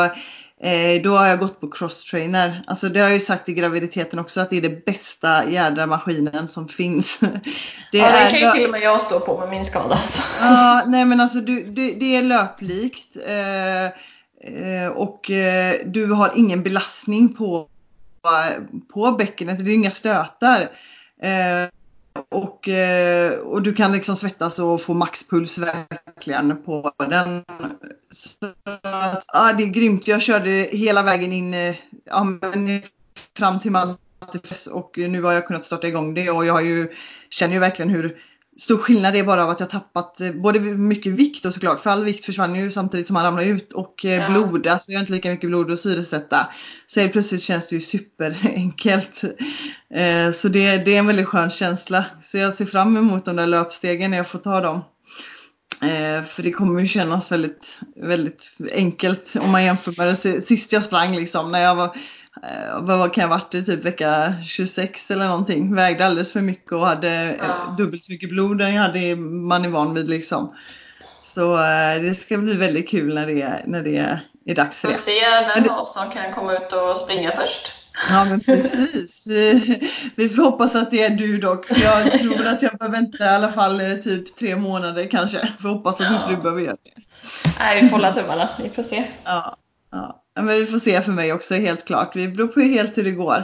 Eh, 0.64 1.02
då 1.02 1.18
har 1.18 1.28
jag 1.28 1.40
gått 1.40 1.62
på 1.62 1.70
crosstrainer. 1.70 2.64
Alltså 2.68 2.90
det 2.90 3.00
har 3.00 3.08
jag 3.08 3.14
ju 3.14 3.26
sagt 3.26 3.50
i 3.50 3.54
graviditeten 3.54 4.20
också 4.20 4.42
att 4.42 4.50
det 4.50 4.58
är 4.58 4.62
det 4.62 4.86
bästa 4.86 5.50
jädra 5.50 5.86
maskinen 5.88 6.48
som 6.48 6.68
finns. 6.68 7.20
Det 7.92 7.98
ja, 7.98 8.06
är, 8.06 8.24
den 8.24 8.32
kan 8.32 8.40
ju 8.40 8.52
till 8.52 8.66
och 8.66 8.72
med 8.72 8.82
jag 8.82 9.02
stå 9.02 9.20
på 9.20 9.40
med 9.40 9.50
min 9.50 9.66
skada. 9.66 9.96
Alltså. 9.96 10.22
Ja, 10.40 10.84
nej 10.88 11.06
men 11.06 11.20
alltså 11.20 11.40
du, 11.40 11.64
det, 11.64 11.94
det 11.94 12.16
är 12.16 12.22
löplikt. 12.22 13.18
Eh, 13.26 13.86
eh, 13.86 14.88
och 14.96 15.32
eh, 15.32 15.76
du 15.86 16.06
har 16.06 16.32
ingen 16.36 16.64
belastning 16.64 17.36
på, 17.36 17.68
på 18.94 19.12
bäckenet. 19.12 19.66
Det 19.66 19.72
är 19.72 19.76
inga 19.76 19.92
stötar. 19.92 20.62
Eh, 21.22 21.70
och, 22.30 22.70
och 23.44 23.62
du 23.62 23.74
kan 23.74 23.92
liksom 23.92 24.16
svettas 24.16 24.60
och 24.60 24.82
få 24.82 24.94
maxpuls 24.94 25.58
verkligen 26.16 26.64
på 26.64 26.92
den. 26.98 27.44
Så 28.12 28.30
att, 28.64 29.24
ja, 29.34 29.54
det 29.58 29.64
är 29.64 29.68
grymt. 29.68 30.08
Jag 30.08 30.22
körde 30.22 30.50
hela 30.72 31.04
vägen 31.04 31.34
in 31.34 31.54
eh, 31.54 31.76
ja, 32.06 32.26
fram 33.38 33.60
till 33.60 33.72
Malte 33.72 33.98
och 34.72 34.98
nu 34.98 35.22
har 35.22 35.34
jag 35.34 35.48
kunnat 35.48 35.66
starta 35.66 35.88
igång 35.88 36.14
det 36.14 36.30
och 36.30 36.46
jag 36.46 36.54
har 36.54 36.62
ju, 36.62 36.92
känner 37.30 37.54
ju 37.54 37.60
verkligen 37.60 37.92
hur 37.92 38.18
stor 38.58 38.78
skillnad 38.78 39.14
det 39.14 39.20
är 39.20 39.24
bara 39.24 39.44
av 39.44 39.50
att 39.50 39.60
jag 39.60 39.70
tappat 39.70 40.22
eh, 40.22 40.32
både 40.32 40.60
mycket 40.60 41.14
vikt 41.14 41.46
och 41.46 41.54
såklart 41.54 41.80
för 41.80 41.90
all 41.90 42.04
vikt 42.04 42.26
försvann 42.26 42.56
ju 42.56 42.72
samtidigt 42.72 43.08
som 43.08 43.16
han 43.16 43.26
ramlade 43.26 43.48
ut 43.48 43.74
och 43.74 44.06
eh, 44.06 44.12
ja. 44.12 44.30
blod, 44.30 44.68
alltså 44.68 44.92
jag 44.92 45.00
har 45.00 45.02
inte 45.02 45.14
lika 45.14 45.30
mycket 45.30 45.50
blod 45.50 45.72
att 45.72 45.80
syresätta. 45.80 46.48
Så 46.88 47.00
helt 47.00 47.12
plötsligt 47.14 47.42
känns 47.42 47.70
det 47.70 47.76
ju 47.76 47.82
superenkelt. 47.82 49.22
Så 50.36 50.48
det, 50.48 50.78
det 50.78 50.96
är 50.96 51.00
en 51.00 51.08
väldigt 51.08 51.28
skön 51.28 51.52
känsla. 51.52 52.06
Så 52.24 52.38
jag 52.38 52.54
ser 52.54 52.66
fram 52.66 52.98
emot 52.98 53.26
de 53.26 53.36
där 53.36 53.48
löpstegen 53.48 54.12
när 54.12 54.18
jag 54.18 54.28
får 54.28 54.40
ta 54.40 54.62
dem. 54.62 54.82
För 56.28 56.44
det 56.44 56.52
kommer 56.52 56.82
ju 56.82 56.88
kännas 56.88 57.32
väldigt, 57.32 57.80
väldigt 57.96 58.58
enkelt 58.72 59.34
om 59.42 59.52
man 59.52 59.64
jämför 59.64 59.94
med 59.98 60.08
det 60.08 60.42
sist 60.42 60.74
jag 60.74 60.84
sprang 60.84 61.16
liksom 61.16 61.52
när 61.52 61.60
jag 61.60 61.76
var 61.76 61.98
Eh, 62.42 62.82
vad 62.82 63.14
kan 63.14 63.22
jag 63.22 63.30
varit 63.30 63.56
i 63.56 63.66
typ 63.66 63.86
vecka 63.86 64.34
26 64.46 65.12
eller 65.12 65.28
någonting. 65.28 65.76
Vägde 65.76 66.06
alldeles 66.06 66.34
för 66.34 66.42
mycket 66.42 66.72
och 66.72 66.88
hade 66.88 67.10
eh, 67.10 67.36
ja. 67.40 67.76
dubbelt 67.78 68.04
så 68.04 68.12
mycket 68.12 68.30
blod 68.30 68.62
än 68.62 68.74
jag 68.74 68.82
hade 68.82 69.16
man 69.16 69.66
är 69.66 69.70
van 69.70 69.94
vid 69.94 70.10
liksom. 70.10 70.56
Så 71.24 71.54
eh, 71.54 72.02
det 72.02 72.16
ska 72.16 72.38
bli 72.38 72.56
väldigt 72.56 72.90
kul 72.90 73.14
när 73.16 73.28
det, 73.28 73.64
när 73.66 73.84
det 73.84 74.20
är 74.46 74.56
dags 74.56 74.80
för 74.80 74.88
det. 74.88 74.94
Får 74.94 75.02
se 75.02 75.20
vem 75.56 75.70
av 75.70 75.80
oss 75.80 75.94
som 75.94 76.12
kan 76.12 76.34
komma 76.34 76.54
ut 76.54 76.74
och 76.74 76.98
springa 76.98 77.36
först. 77.36 77.83
Ja 78.10 78.26
men 78.26 78.40
precis. 78.40 79.28
Vi, 79.28 79.80
vi 80.16 80.30
får 80.30 80.44
hoppas 80.44 80.76
att 80.76 80.92
det 80.92 81.04
är 81.04 81.10
du 81.10 81.38
dock. 81.38 81.66
För 81.66 81.84
jag 81.84 82.12
tror 82.12 82.48
att 82.48 82.62
jag 82.62 82.78
behöver 82.78 82.98
vänta 82.98 83.26
i 83.26 83.28
alla 83.28 83.52
fall 83.52 83.82
typ 84.04 84.36
tre 84.40 84.56
månader 84.56 85.08
kanske. 85.12 85.50
Får 85.62 85.70
hoppas 85.70 86.02
att 86.02 86.08
ja. 86.08 86.16
inte 86.16 86.30
du 86.30 86.42
behöver 86.42 86.62
göra 86.62 86.78
det. 86.84 87.02
Nej, 87.60 87.82
vi 87.82 87.90
får 87.90 87.98
hålla 87.98 88.14
tummarna. 88.14 88.50
Vi 88.64 88.70
får 88.70 88.84
se. 88.84 89.04
Ja, 89.24 89.58
ja. 89.92 90.24
Men 90.36 90.48
vi 90.48 90.66
får 90.66 90.80
se 90.80 91.02
för 91.02 91.12
mig 91.12 91.34
också 91.34 91.56
helt 91.56 91.86
klart. 91.86 92.14
Det 92.14 92.28
beror 92.28 92.48
på 92.48 92.60
helt 92.60 92.98
hur 92.98 93.04
det 93.04 93.12
går. 93.12 93.44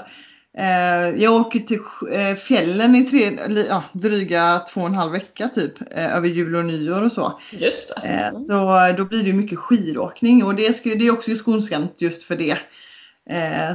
Eh, 0.58 1.24
jag 1.24 1.34
åker 1.34 1.60
till 1.60 1.80
eh, 2.12 2.36
fjällen 2.36 2.96
i 2.96 3.06
tre, 3.06 3.40
ja, 3.70 3.84
dryga 3.94 4.60
två 4.74 4.82
och 4.82 4.88
en 4.88 4.96
halv 4.96 5.12
vecka 5.12 5.48
typ. 5.48 5.74
Eh, 5.92 6.16
över 6.16 6.28
jul 6.28 6.56
och 6.56 6.66
nyår 6.66 7.02
och 7.02 7.12
så. 7.12 7.40
Just 7.52 7.96
det. 7.96 8.32
Så 8.34 8.94
då 8.98 9.06
blir 9.06 9.24
det 9.24 9.34
mycket 9.34 9.60
skidåkning 9.60 10.44
och 10.44 10.56
det, 10.56 10.76
ska, 10.76 10.90
det 10.90 11.08
är 11.08 11.12
också 11.12 11.36
skonsamt 11.36 11.96
just 11.98 12.24
för 12.24 12.36
det. 12.36 12.58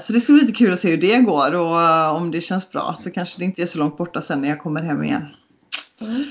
Så 0.02 0.12
det 0.12 0.20
ska 0.20 0.32
bli 0.32 0.42
lite 0.42 0.58
kul 0.58 0.72
att 0.72 0.80
se 0.80 0.90
hur 0.90 0.96
det 0.96 1.18
går 1.18 1.54
och 1.54 2.16
om 2.16 2.30
det 2.30 2.40
känns 2.40 2.70
bra 2.70 2.94
så 2.98 3.10
kanske 3.10 3.38
det 3.38 3.44
inte 3.44 3.62
är 3.62 3.66
så 3.66 3.78
långt 3.78 3.96
borta 3.96 4.22
sen 4.22 4.40
när 4.40 4.48
jag 4.48 4.58
kommer 4.58 4.82
hem 4.82 5.04
igen. 5.04 5.26
Mm. 6.00 6.24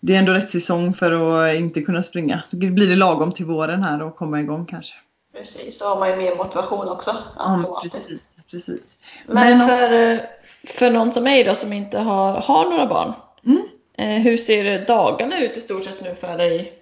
Det 0.00 0.14
är 0.14 0.18
ändå 0.18 0.32
rätt 0.32 0.50
säsong 0.50 0.94
för 0.94 1.12
att 1.12 1.56
inte 1.56 1.82
kunna 1.82 2.02
springa. 2.02 2.42
Så 2.50 2.56
blir 2.56 2.88
det 2.88 2.96
lagom 2.96 3.32
till 3.32 3.46
våren 3.46 3.82
här 3.82 4.02
och 4.02 4.16
komma 4.16 4.40
igång 4.40 4.66
kanske. 4.66 4.94
Precis, 5.32 5.78
så 5.78 5.88
har 5.88 5.98
man 5.98 6.10
ju 6.10 6.16
mer 6.16 6.36
motivation 6.36 6.88
också 6.88 7.16
automatiskt. 7.36 7.94
Ja, 7.94 8.00
precis, 8.00 8.20
precis. 8.50 8.96
Men, 9.26 9.34
Men 9.58 9.68
för, 9.68 9.92
eh, 9.92 10.18
för 10.64 10.90
någon 10.90 11.12
som 11.12 11.24
mig 11.24 11.44
då 11.44 11.54
som 11.54 11.72
inte 11.72 11.98
har, 11.98 12.32
har 12.32 12.70
några 12.70 12.86
barn. 12.86 13.12
Mm. 13.46 13.62
Eh, 13.98 14.22
hur 14.22 14.36
ser 14.36 14.86
dagarna 14.86 15.40
ut 15.40 15.56
i 15.56 15.60
stort 15.60 15.84
sett 15.84 16.02
nu 16.02 16.14
för 16.14 16.38
dig 16.38 16.72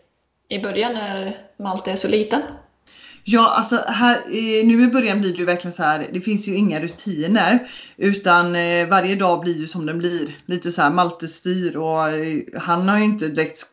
i 0.48 0.58
början 0.58 0.94
när 0.94 1.36
Malte 1.56 1.92
är 1.92 1.96
så 1.96 2.08
liten? 2.08 2.42
Ja, 3.32 3.54
alltså 3.56 3.76
här, 3.86 4.16
eh, 4.16 4.66
nu 4.66 4.84
i 4.84 4.86
början 4.86 5.20
blir 5.20 5.32
det 5.32 5.38
ju 5.38 5.44
verkligen 5.44 5.72
så 5.72 5.82
här. 5.82 6.06
Det 6.12 6.20
finns 6.20 6.48
ju 6.48 6.56
inga 6.56 6.80
rutiner 6.80 7.70
utan 7.96 8.54
eh, 8.54 8.88
varje 8.88 9.14
dag 9.14 9.40
blir 9.40 9.58
ju 9.58 9.66
som 9.66 9.86
den 9.86 9.98
blir. 9.98 10.36
Lite 10.46 10.72
så 10.72 10.82
här 10.82 10.90
Malte 10.90 11.28
styr 11.28 11.76
och 11.76 12.08
eh, 12.10 12.38
han 12.60 12.88
har 12.88 12.98
ju 12.98 13.04
inte 13.04 13.28
direkt 13.28 13.70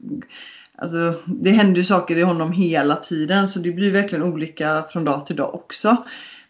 Alltså, 0.77 1.13
det 1.25 1.51
händer 1.51 1.77
ju 1.77 1.83
saker 1.83 2.17
i 2.17 2.21
honom 2.21 2.51
hela 2.51 2.95
tiden 2.95 3.47
så 3.47 3.59
det 3.59 3.71
blir 3.71 3.91
verkligen 3.91 4.23
olika 4.23 4.83
från 4.91 5.05
dag 5.05 5.25
till 5.25 5.35
dag 5.35 5.55
också. 5.55 5.97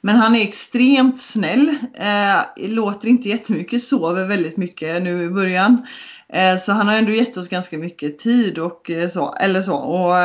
Men 0.01 0.15
han 0.15 0.35
är 0.35 0.41
extremt 0.41 1.21
snäll, 1.21 1.75
eh, 1.93 2.69
låter 2.69 3.07
inte 3.07 3.29
jättemycket, 3.29 3.83
sover 3.83 4.25
väldigt 4.25 4.57
mycket 4.57 5.03
nu 5.03 5.23
i 5.23 5.29
början. 5.29 5.87
Eh, 6.29 6.57
så 6.57 6.71
han 6.71 6.87
har 6.87 6.95
ändå 6.95 7.11
gett 7.11 7.37
oss 7.37 7.47
ganska 7.47 7.77
mycket 7.77 8.19
tid 8.19 8.59
och 8.59 8.89
eh, 8.89 9.09
så, 9.09 9.33
eller 9.33 9.61
så. 9.61 9.75
Och, 9.75 10.17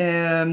eh, 0.00 0.46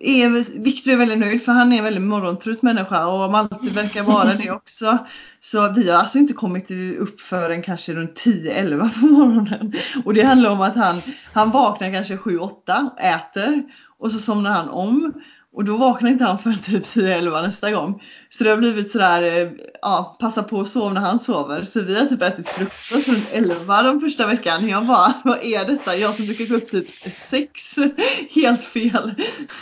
är, 0.00 0.60
Victor 0.62 0.92
är 0.92 0.96
väldigt 0.96 1.18
nöjd 1.18 1.44
för 1.44 1.52
han 1.52 1.72
är 1.72 1.78
en 1.78 1.84
väldigt 1.84 2.02
morgontrött 2.02 2.62
människa 2.62 3.06
och 3.06 3.32
Malte 3.32 3.56
verkar 3.62 4.02
vara 4.02 4.34
det 4.34 4.50
också. 4.50 4.98
Så 5.40 5.72
vi 5.72 5.90
har 5.90 5.98
alltså 5.98 6.18
inte 6.18 6.32
kommit 6.32 6.70
upp 6.98 7.20
förrän 7.20 7.62
kanske 7.62 7.94
runt 7.94 8.24
10-11 8.24 9.00
på 9.00 9.06
morgonen. 9.06 9.72
Och 10.04 10.14
det 10.14 10.22
handlar 10.22 10.50
om 10.50 10.60
att 10.60 10.76
han, 10.76 11.02
han 11.32 11.50
vaknar 11.50 11.92
kanske 11.92 12.16
7-8, 12.16 12.98
äter 12.98 13.62
och 13.98 14.12
så 14.12 14.18
somnar 14.18 14.50
han 14.50 14.68
om. 14.68 15.12
Och 15.54 15.64
då 15.64 15.76
vaknar 15.76 16.10
inte 16.10 16.24
han 16.24 16.38
förrän 16.38 16.62
typ 16.62 16.86
10-11 16.86 17.46
nästa 17.46 17.70
gång. 17.70 18.02
Så 18.28 18.44
det 18.44 18.50
har 18.50 18.56
blivit 18.56 18.92
sådär, 18.92 19.22
eh, 19.22 19.50
ja, 19.82 20.16
passa 20.20 20.42
på 20.42 20.60
att 20.60 20.68
sova 20.68 20.92
när 20.92 21.00
han 21.00 21.18
sover. 21.18 21.64
Så 21.64 21.80
vi 21.80 21.98
har 21.98 22.06
typ 22.06 22.22
ätit 22.22 22.48
frukost 22.48 23.08
runt 23.08 23.28
11 23.32 23.82
de 23.82 24.00
första 24.00 24.26
veckan. 24.26 24.68
Jag 24.68 24.86
bara, 24.86 25.14
vad 25.24 25.44
är 25.44 25.64
detta? 25.64 25.96
Jag 25.96 26.14
som 26.14 26.26
brukar 26.26 26.46
gå 26.46 26.54
upp 26.54 26.66
typ 26.66 26.86
6. 27.30 27.74
Helt 28.34 28.64
fel. 28.64 29.14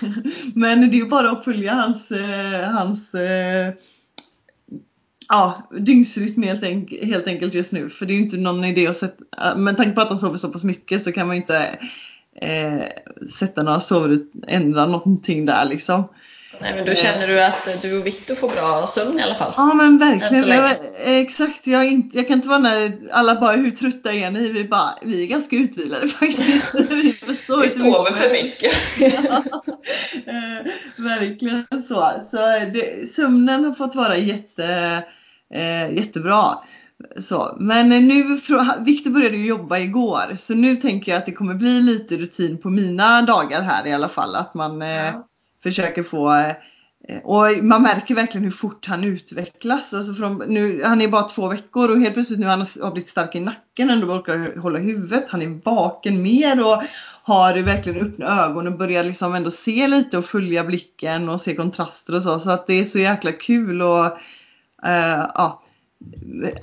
Men 0.55 0.81
det 0.90 0.96
är 0.96 0.98
ju 0.98 1.09
bara 1.09 1.31
att 1.31 1.44
följa 1.44 1.74
hans, 1.74 2.11
eh, 2.11 2.70
hans 2.70 3.14
eh, 3.14 3.74
ja, 5.28 5.68
dygnsrytm 5.78 6.42
helt, 6.42 6.64
enk 6.64 6.92
helt 7.02 7.26
enkelt 7.26 7.55
just 7.55 7.72
nu. 7.72 7.90
För 7.90 8.07
det 8.07 8.12
är 8.12 8.16
ju 8.16 8.22
inte 8.22 8.37
någon 8.37 8.64
idé 8.64 8.87
att 8.87 8.96
sätta, 8.96 9.57
med 9.57 9.76
tanke 9.76 9.92
på 9.92 10.00
att 10.00 10.09
han 10.09 10.18
sover 10.18 10.38
så 10.38 10.48
pass 10.48 10.64
mycket 10.64 11.02
så 11.02 11.12
kan 11.12 11.26
man 11.26 11.37
ju 11.37 11.42
inte 11.42 11.78
eh, 12.40 12.83
sätta 13.38 13.62
några 13.62 13.81
sovrut, 13.81 14.33
ändra 14.47 14.87
någonting 14.87 15.47
där 15.47 15.64
liksom. 15.64 16.09
Nej 16.61 16.75
men 16.75 16.87
då 16.87 16.95
känner 16.95 17.29
du 17.29 17.45
att 17.45 17.83
du 17.83 17.99
och 17.99 18.07
Viktor 18.07 18.35
får 18.35 18.49
bra 18.49 18.87
sömn 18.87 19.18
i 19.18 19.23
alla 19.23 19.35
fall? 19.35 19.53
Ja 19.57 19.75
men 19.75 19.99
verkligen. 19.99 20.49
Jag, 20.49 20.77
exakt. 21.05 21.66
Jag, 21.66 21.87
inte, 21.87 22.16
jag 22.18 22.29
kan 22.29 22.37
inte 22.37 22.49
vara 22.49 22.59
när 22.59 22.99
alla 23.12 23.40
bara 23.40 23.57
hur 23.57 23.71
trötta 23.71 24.12
är 24.12 24.31
ni? 24.31 24.49
Vi, 24.49 24.64
bara, 24.64 24.95
vi 25.03 25.23
är 25.23 25.27
ganska 25.27 25.57
utvilade 25.57 26.09
faktiskt. 26.21 26.75
vi, 26.75 27.16
vi 27.29 27.37
sover 27.37 28.12
för 28.14 28.31
mycket. 28.33 28.73
ja, 29.29 29.45
eh, 30.27 30.73
verkligen 30.97 31.83
så. 31.83 32.12
så 32.31 32.37
det, 32.73 33.12
sömnen 33.12 33.64
har 33.64 33.75
fått 33.75 33.95
vara 33.95 34.16
jätte, 34.16 35.03
eh, 35.55 35.92
jättebra. 35.92 36.59
Så, 37.19 37.57
men 37.61 37.88
nu, 37.88 38.41
Viktor 38.81 39.11
började 39.11 39.37
ju 39.37 39.47
jobba 39.47 39.79
igår 39.79 40.37
så 40.38 40.55
nu 40.55 40.77
tänker 40.77 41.12
jag 41.12 41.19
att 41.19 41.27
det 41.27 41.33
kommer 41.33 41.55
bli 41.55 41.81
lite 41.81 42.17
rutin 42.17 42.59
på 42.59 42.71
mina 42.71 43.23
dagar 43.23 43.62
här 43.62 43.87
i 43.87 43.93
alla 43.93 44.09
fall. 44.09 44.35
Att 44.35 44.55
man 44.55 44.83
eh, 44.83 44.88
ja. 44.88 45.07
eh, 45.07 45.15
försöker 45.62 46.03
få 46.03 46.35
eh, 46.35 47.19
och 47.25 47.65
man 47.65 47.83
märker 47.83 48.15
verkligen 48.15 48.45
hur 48.45 48.53
fort 48.53 48.87
han 48.87 49.05
utvecklas. 49.05 49.95
Alltså 49.95 50.15
från, 50.15 50.43
nu, 50.49 50.85
han 50.85 51.01
är 51.01 51.09
bara 51.09 51.23
två 51.23 51.49
veckor 51.49 51.91
och 51.91 52.01
helt 52.01 52.15
plötsligt 52.15 52.41
nu 52.41 52.47
han 52.47 52.67
har 52.83 52.93
blivit 52.93 53.11
stark 53.11 53.35
i 53.35 53.41
nacken 53.41 53.91
ändå 53.91 54.07
orkar 54.07 54.61
hålla 54.61 54.79
huvudet. 54.79 55.25
Han 55.29 55.43
är 55.43 55.61
vaken 55.65 56.23
mer 56.23 56.67
och 56.67 56.83
har 57.23 57.62
verkligen 57.62 58.07
öppna 58.07 58.45
ögon 58.45 58.67
och 58.67 58.79
börjar 58.79 59.05
liksom 59.05 59.35
ändå 59.35 59.51
se 59.51 59.88
lite 59.88 60.19
och 60.19 60.25
följa 60.25 60.65
blicken 60.65 61.29
och 61.29 61.41
se 61.41 61.55
kontraster 61.55 62.15
och 62.15 62.23
så. 62.23 62.41
Så 62.41 62.51
att 62.51 62.67
det 62.67 62.81
är 62.81 62.85
så 62.85 62.99
jäkla 62.99 63.33
kul 63.33 63.83
och 63.83 64.05
uh, 64.87 65.27
ja 65.35 65.62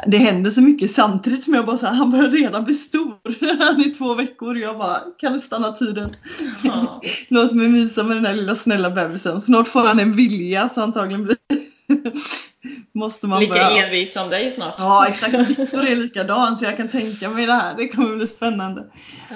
det 0.08 0.18
händer 0.18 0.52
så 0.52 0.62
mycket 0.62 0.92
samtidigt 0.92 1.44
som 1.44 1.54
jag 1.54 1.66
bara 1.66 1.78
såhär, 1.78 1.94
han 1.94 2.12
börjar 2.12 2.30
redan 2.30 2.66
bli 2.66 2.76
stor. 2.76 3.14
Han 3.66 3.82
är 3.82 3.98
två 3.98 4.14
veckor 4.14 4.56
och 4.56 4.60
jag 4.60 4.78
bara, 4.78 5.00
kan 5.18 5.34
du 5.34 5.40
stanna 5.40 5.72
tiden? 5.72 6.16
Ja. 6.64 7.02
Låt 7.28 7.52
mig 7.52 7.68
mysa 7.68 8.04
med 8.04 8.18
den 8.18 8.26
här 8.26 8.36
lilla 8.36 8.56
snälla 8.56 8.90
bebisen. 8.90 9.42
Snart 9.42 9.68
får 9.68 9.88
han 9.88 10.00
en 10.00 10.16
vilja 10.16 10.70
så 10.70 10.82
antagligen 10.82 11.24
blir 11.24 11.38
Måste 12.94 13.28
man 13.28 13.40
Lika 13.40 13.54
börja... 13.54 13.86
envis 13.86 14.14
som 14.14 14.30
dig 14.30 14.52
snart. 14.52 14.76
Ja 14.78 15.08
exakt, 15.08 15.34
Viktor 15.34 15.86
är 15.86 15.96
likadan 15.96 16.58
så 16.58 16.66
jag 16.66 16.78
kan 16.78 16.90
tänka 16.90 17.30
mig 17.30 17.46
det 17.46 17.54
här. 17.54 17.76
Det 17.78 17.88
kommer 17.88 18.16
bli 18.16 18.28
spännande. 18.28 18.86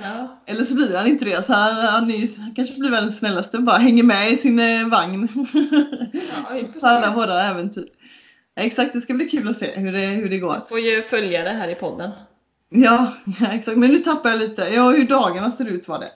Ja. 0.03 0.41
Eller 0.45 0.63
så 0.63 0.75
blir 0.75 0.97
han 0.97 1.07
inte 1.07 1.25
det. 1.25 1.45
Så 1.45 1.53
han, 1.53 1.75
han, 1.75 2.11
är, 2.11 2.41
han 2.41 2.55
kanske 2.55 2.79
blir 2.79 2.91
världens 2.91 3.17
snällaste. 3.17 3.59
Bara 3.59 3.77
hänger 3.77 4.03
med 4.03 4.31
i 4.31 4.35
sin 4.35 4.59
eh, 4.59 4.87
vagn. 4.87 5.29
Ja, 6.13 6.79
på 6.79 6.87
alla 6.87 7.15
våra 7.15 7.41
äventyr. 7.41 7.87
Exakt, 8.55 8.93
det 8.93 9.01
ska 9.01 9.13
bli 9.13 9.29
kul 9.29 9.49
att 9.49 9.57
se 9.57 9.71
hur 9.75 9.91
det, 9.91 9.99
hur 9.99 10.29
det 10.29 10.39
går. 10.39 10.55
Du 10.55 10.61
får 10.61 10.79
ju 10.79 11.01
följa 11.01 11.43
det 11.43 11.49
här 11.49 11.67
i 11.67 11.75
podden. 11.75 12.11
Ja, 12.69 13.13
exakt. 13.51 13.77
Men 13.77 13.89
nu 13.89 13.99
tappar 13.99 14.29
jag 14.29 14.39
lite. 14.39 14.61
Ja, 14.73 14.91
hur 14.91 15.07
dagarna 15.07 15.51
ser 15.51 15.67
ut 15.67 15.87
var 15.87 15.99
det. 15.99 16.11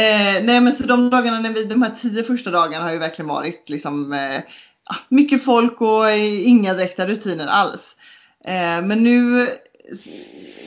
Eh, 0.00 0.44
nej 0.44 0.60
men 0.60 0.72
så 0.72 0.86
de 0.86 1.10
dagarna, 1.10 1.40
när 1.40 1.50
vi, 1.50 1.64
de 1.64 1.82
här 1.82 1.90
tio 1.90 2.22
första 2.22 2.50
dagarna 2.50 2.84
har 2.84 2.92
ju 2.92 2.98
verkligen 2.98 3.28
varit 3.28 3.68
liksom 3.68 4.12
eh, 4.12 4.40
mycket 5.08 5.44
folk 5.44 5.80
och 5.80 6.10
inga 6.10 6.74
direkta 6.74 7.06
rutiner 7.06 7.46
alls. 7.46 7.96
Eh, 8.44 8.82
men 8.82 9.04
nu 9.04 9.48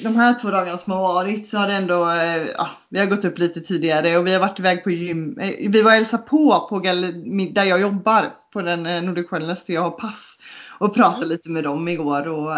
de 0.04 0.16
här 0.16 0.34
två 0.34 0.50
dagarna 0.50 0.78
som 0.78 0.94
har 0.94 1.00
varit 1.00 1.48
så 1.48 1.58
har 1.58 1.68
det 1.68 1.74
ändå, 1.74 2.10
eh, 2.10 2.48
ja, 2.58 2.70
vi 2.90 3.00
har 3.00 3.06
gått 3.06 3.26
upp 3.26 3.38
lite 3.38 3.62
tidigare 3.62 4.18
och 4.18 4.28
vi 4.28 4.34
har 4.34 4.40
varit 4.40 4.60
iväg 4.60 4.84
på 4.84 4.92
gym. 4.92 5.40
Eh, 5.40 5.72
vi 5.72 5.82
var 5.82 5.92
hälsa 5.92 6.18
på, 6.18 6.68
på 6.70 6.80
där 6.80 7.64
jag 7.64 7.82
jobbar 7.82 8.34
på 8.54 8.62
den 8.62 8.86
eh, 8.86 9.02
Nordic 9.02 9.32
Wellness 9.32 9.66
där 9.66 9.74
jag 9.74 9.82
har 9.82 9.92
pass 9.92 10.38
och 10.80 10.94
pratade 10.94 11.18
mm. 11.18 11.30
lite 11.30 11.50
med 11.50 11.64
dem 11.64 11.88
igår 11.88 12.28
och 12.28 12.52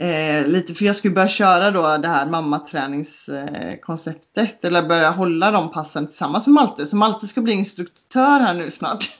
Eh, 0.00 0.46
lite, 0.46 0.74
för 0.74 0.84
jag 0.84 0.96
skulle 0.96 1.14
börja 1.14 1.28
köra 1.28 1.70
då 1.70 1.96
det 1.96 2.08
här 2.08 2.26
mammaträningskonceptet. 2.26 4.64
eller 4.64 4.82
börja 4.82 5.10
hålla 5.10 5.50
de 5.50 5.72
passen 5.72 6.06
tillsammans 6.06 6.46
med 6.46 6.54
Malte. 6.54 6.86
Så 6.86 6.96
Malte 6.96 7.26
ska 7.26 7.40
bli 7.40 7.52
instruktör 7.52 8.40
här 8.40 8.54
nu 8.54 8.70
snart. 8.70 9.10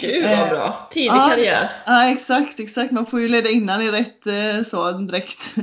Gud 0.00 0.24
vad 0.24 0.32
Eh, 0.32 0.48
bra! 0.48 0.88
Tidig 0.90 1.08
ja. 1.08 1.28
karriär. 1.28 1.70
Ja 1.86 2.08
exakt, 2.08 2.60
exakt. 2.60 2.92
Man 2.92 3.06
får 3.06 3.20
ju 3.20 3.28
leda 3.28 3.50
innan 3.50 3.82
i 3.82 3.90
rätt 3.90 4.26
eh, 4.26 4.62
så 4.70 4.92
direkt. 4.92 5.38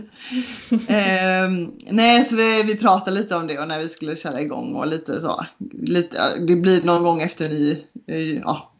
Ehm, 0.87 1.71
nej, 1.89 2.23
så 2.23 2.35
vi, 2.35 2.63
vi 2.63 2.75
pratade 2.75 3.19
lite 3.19 3.35
om 3.35 3.47
det 3.47 3.59
och 3.59 3.67
när 3.67 3.79
vi 3.79 3.89
skulle 3.89 4.15
köra 4.15 4.41
igång 4.41 4.75
och 4.75 4.87
lite 4.87 5.21
så. 5.21 5.45
Lite, 5.73 6.39
det 6.47 6.55
blir 6.55 6.83
någon 6.83 7.03
gång 7.03 7.21
efter 7.21 7.49
ny, 7.49 7.83
eh, 8.07 8.17
ja, 8.17 8.71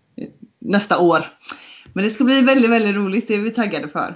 nästa 0.60 1.00
år. 1.00 1.26
Men 1.96 2.04
det 2.04 2.10
ska 2.10 2.24
bli 2.24 2.42
väldigt, 2.42 2.72
väldigt 2.72 2.96
roligt. 2.96 3.28
Det 3.28 3.36
är 3.36 3.40
vi 3.40 3.52
taggade 3.52 3.88
för. 3.88 4.16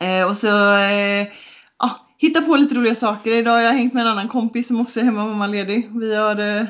Eh, 0.00 0.28
och 0.28 0.36
så 0.36 0.76
eh, 0.76 1.26
ja, 1.78 2.06
hitta 2.18 2.42
på 2.42 2.56
lite 2.56 2.74
roliga 2.74 2.94
saker. 2.94 3.32
Idag 3.32 3.52
har 3.52 3.60
jag 3.60 3.72
hängt 3.72 3.94
med 3.94 4.00
en 4.00 4.08
annan 4.08 4.28
kompis 4.28 4.68
som 4.68 4.80
också 4.80 5.00
är 5.00 5.04
hemma 5.04 5.26
mammaledig. 5.26 5.90
Vi 6.00 6.14
har 6.14 6.38
eh, 6.40 6.66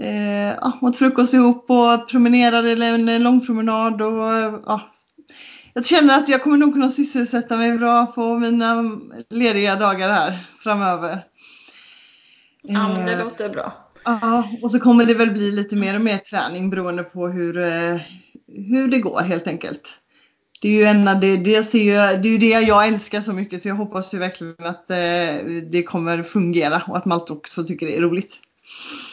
eh, 0.00 0.56
ja, 0.60 0.78
åt 0.80 0.96
frukost 0.96 1.34
ihop 1.34 1.70
och 1.70 2.08
promenerade 2.08 2.70
eller 2.70 2.92
en 2.92 3.22
lång 3.22 3.46
promenad 3.46 4.02
och 4.02 4.34
eh, 4.34 4.54
ja, 4.66 4.80
jag 5.74 5.86
känner 5.86 6.18
att 6.18 6.28
jag 6.28 6.42
kommer 6.42 6.56
nog 6.56 6.72
kunna 6.72 6.90
sysselsätta 6.90 7.56
mig 7.56 7.78
bra 7.78 8.06
på 8.06 8.38
mina 8.38 8.98
lediga 9.30 9.76
dagar 9.76 10.08
här 10.08 10.38
framöver. 10.60 11.24
Ja, 12.62 12.88
men 12.88 13.06
det 13.06 13.12
Eh, 13.12 13.24
låter 13.24 13.48
bra. 13.48 13.88
Ja, 14.04 14.48
och 14.62 14.70
så 14.70 14.80
kommer 14.80 15.04
det 15.04 15.14
väl 15.14 15.30
bli 15.30 15.52
lite 15.52 15.76
mer 15.76 15.94
och 15.94 16.00
mer 16.00 16.18
träning 16.18 16.70
beroende 16.70 17.02
på 17.02 17.28
hur, 17.28 17.58
eh, 17.58 18.00
hur 18.48 18.88
det 18.88 18.98
går 18.98 19.20
helt 19.20 19.46
enkelt. 19.46 19.98
Det 20.60 20.68
är 20.68 20.72
ju 20.72 20.84
en, 20.84 21.04
det, 21.04 21.36
det, 21.36 21.62
ser 21.62 21.78
ju, 21.78 21.92
det 21.94 22.28
är 22.28 22.32
ju 22.32 22.38
det 22.38 22.48
jag 22.48 22.86
älskar 22.86 23.20
så 23.20 23.32
mycket 23.32 23.62
så 23.62 23.68
jag 23.68 23.74
hoppas 23.74 24.14
ju 24.14 24.18
verkligen 24.18 24.54
att 24.58 24.90
eh, 24.90 25.46
det 25.70 25.82
kommer 25.86 26.22
fungera 26.22 26.82
och 26.88 26.96
att 26.96 27.04
Malte 27.04 27.32
också 27.32 27.64
tycker 27.64 27.86
det 27.86 27.96
är 27.96 28.00
roligt. 28.00 28.34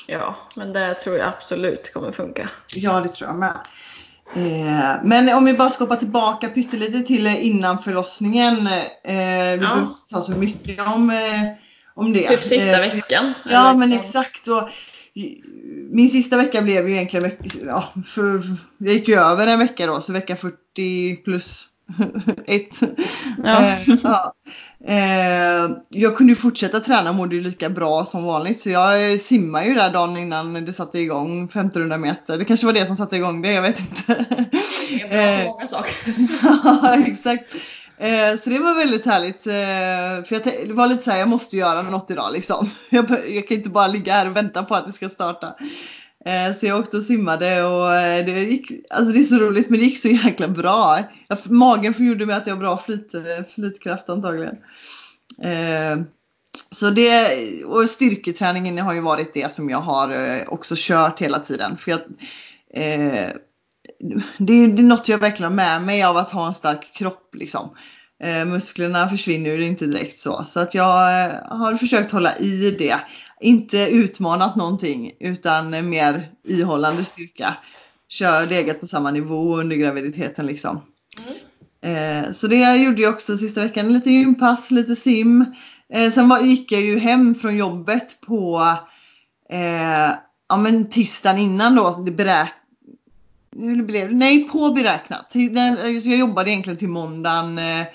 Ja, 0.08 0.36
men 0.56 0.74
det 0.74 0.94
tror 0.94 1.18
jag 1.18 1.28
absolut 1.28 1.94
kommer 1.94 2.12
funka. 2.12 2.50
Ja, 2.76 3.00
det 3.00 3.10
tror 3.10 3.30
jag 3.30 3.40
med. 3.40 3.58
Eh, 4.36 5.04
men 5.04 5.36
om 5.36 5.46
vi 5.46 5.54
bara 5.54 5.70
ska 5.70 5.84
hoppa 5.84 5.96
tillbaka 5.96 6.50
pyttelite 6.50 7.02
till 7.02 7.28
eh, 7.28 7.46
innan 7.46 7.84
förlossningen. 7.84 8.68
Eh, 8.68 9.52
vi 9.52 9.58
behöver 9.58 9.82
inte 9.82 10.14
ta 10.14 10.22
så 10.22 10.32
mycket 10.32 10.88
om, 10.88 11.10
eh, 11.10 11.50
om 11.96 12.14
det. 12.14 12.28
Typ 12.28 12.44
sista 12.44 12.84
Eh, 12.84 12.94
veckan. 12.96 13.34
Ja 13.46 13.74
men 13.74 13.94
exakt. 13.94 14.48
Och, 14.48 14.70
min 15.92 16.10
sista 16.10 16.38
vecka 16.38 16.62
blev 16.62 16.90
ju 16.90 16.96
egentligen 16.96 17.32
ja, 17.66 17.94
för, 18.06 18.42
jag 18.78 18.94
gick 18.94 19.08
ju 19.08 19.16
över 19.16 19.48
en 19.48 19.60
vecka 19.60 19.88
då 19.88 20.02
så 20.02 20.14
vecka 20.14 20.36
40 20.36 21.16
plus 21.16 21.68
1. 22.46 22.68
Ja. 23.44 23.64
Eh, 23.64 23.96
ja. 24.04 24.34
Eh, 24.88 25.72
jag 25.90 26.18
kunde 26.18 26.32
ju 26.32 26.36
fortsätta 26.36 26.80
träna 26.80 27.10
och 27.10 27.16
mådde 27.16 27.36
ju 27.36 27.42
lika 27.42 27.70
bra 27.70 28.06
som 28.06 28.24
vanligt 28.24 28.62
så 28.62 28.70
jag 28.70 29.20
simmade 29.20 29.66
ju 29.66 29.74
där 29.74 29.94
dagen 29.94 30.18
innan 30.18 30.66
det 30.66 30.74
satte 30.74 31.00
igång 31.00 31.44
1500 31.44 31.98
meter. 31.98 32.38
Det 32.38 32.46
kanske 32.46 32.66
var 32.66 32.74
det 32.74 32.86
som 32.86 32.96
satte 32.96 33.16
igång 33.16 33.42
det, 33.42 33.52
jag 33.52 33.62
vet 33.62 33.80
inte. 33.80 34.26
Det 34.90 35.02
är 35.02 35.10
bra 35.10 35.18
Eh, 35.18 35.48
många 35.48 35.68
saker. 35.68 36.16
Ja, 36.64 36.96
exakt. 37.08 37.56
Eh, 37.98 38.40
så 38.44 38.50
det 38.50 38.60
var 38.60 38.76
väldigt 38.76 39.06
härligt. 39.06 39.48
Eh, 39.48 40.26
för 40.28 40.36
jag, 40.36 40.68
det 40.68 40.74
var 40.74 40.88
lite 40.88 41.04
så 41.04 41.12
här, 41.12 41.20
jag 41.20 41.28
måste 41.28 41.58
göra 41.58 41.82
något 41.82 42.12
idag 42.12 42.34
liksom. 42.34 42.70
Jag, 42.90 43.10
jag 43.30 43.48
kan 43.48 43.58
inte 43.58 43.70
bara 43.70 43.88
ligga 43.88 44.14
här 44.14 44.30
och 44.30 44.36
vänta 44.36 44.64
på 44.64 44.76
att 44.76 44.86
det 44.86 44.94
ska 44.94 45.10
starta. 45.10 45.56
Eh, 46.26 46.58
så 46.58 46.66
jag 46.66 46.80
åkte 46.80 46.98
och 46.98 47.04
simmade 47.04 47.64
och 47.64 47.96
eh, 47.96 48.26
det 48.26 48.44
gick, 48.44 48.72
alltså 48.90 49.14
det 49.14 49.20
är 49.20 49.24
så 49.24 49.36
roligt 49.36 49.70
men 49.70 49.80
det 49.80 49.86
gick 49.86 50.00
så 50.00 50.08
jäkla 50.08 50.48
bra. 50.48 51.00
Jag, 51.28 51.38
magen 51.52 51.94
gjorde 51.98 52.26
mig 52.26 52.36
att 52.36 52.48
jag 52.48 52.56
har 52.56 52.60
bra 52.60 52.78
flyt, 52.78 53.14
eh, 53.14 53.22
flytkraft 53.56 54.10
antagligen. 54.10 54.56
Eh, 55.44 56.04
så 56.70 56.90
det, 56.90 57.28
och 57.66 57.90
styrketräningen 57.90 58.78
har 58.78 58.94
ju 58.94 59.02
varit 59.02 59.34
det 59.34 59.54
som 59.54 59.70
jag 59.70 59.78
har 59.78 60.14
också 60.48 60.76
kört 60.78 61.22
hela 61.22 61.40
tiden. 61.40 61.78
För 61.78 61.92
jag, 61.92 62.00
det, 64.38 64.54
är, 64.54 64.68
det 64.68 64.82
är 64.82 64.84
något 64.84 65.10
jag 65.10 65.18
verkligen 65.18 65.52
har 65.52 65.56
med 65.56 65.82
mig 65.82 66.04
av 66.04 66.18
att 66.18 66.30
ha 66.30 66.48
en 66.48 66.54
stark 66.54 66.94
kropp 66.94 67.36
liksom. 67.36 67.70
Eh, 68.24 68.46
musklerna 68.46 69.10
försvinner 69.10 69.50
ju 69.50 69.66
inte 69.66 69.86
direkt 69.86 70.20
så. 70.20 70.44
Så 70.44 70.60
att 70.60 70.74
jag 70.74 71.26
eh, 71.26 71.36
har 71.50 71.76
försökt 71.76 72.12
hålla 72.12 72.38
i 72.38 72.72
det. 72.72 73.00
Inte 73.42 73.78
utmanat 73.78 74.56
någonting 74.56 75.12
utan 75.20 75.90
mer 75.90 76.28
ihållande 76.48 77.04
styrka. 77.04 77.58
Kör 78.08 78.46
legat 78.46 78.80
på 78.80 78.88
samma 78.88 79.12
nivå 79.12 79.58
under 79.58 79.76
graviditeten 79.76 80.46
liksom. 80.46 80.82
Eh, 81.82 82.32
så 82.32 82.48
det 82.48 82.76
gjorde 82.76 83.02
jag 83.02 83.14
också 83.14 83.38
sista 83.38 83.62
veckan. 83.62 83.94
Lite 83.94 84.12
gympass, 84.12 84.72
lite 84.72 84.96
sim. 84.96 85.46
Eh, 85.94 86.12
sen 86.12 86.30
var, 86.30 86.40
gick 86.40 86.72
jag 86.72 86.82
ju 86.82 87.00
hem 87.00 87.36
från 87.36 87.58
jobbet 87.58 88.22
på 88.22 88.62
eh, 89.50 90.12
ja, 90.50 90.58
men 90.58 90.90
tisdagen 90.90 91.38
innan 91.38 91.76
då. 91.76 92.04
Det 92.06 92.12
beräk 92.12 92.54
hur 93.56 93.84
blev 93.84 94.10
det? 94.10 94.16
Nej, 94.16 94.44
på 94.50 94.70
beräknat. 94.72 95.32
Till- 95.32 95.54
den- 95.56 96.02
så 96.02 96.10
Jag 96.10 96.20
jobbade 96.20 96.50
egentligen 96.52 96.78
till 96.78 96.88
måndagen 96.90 97.58
eh, 97.58 97.86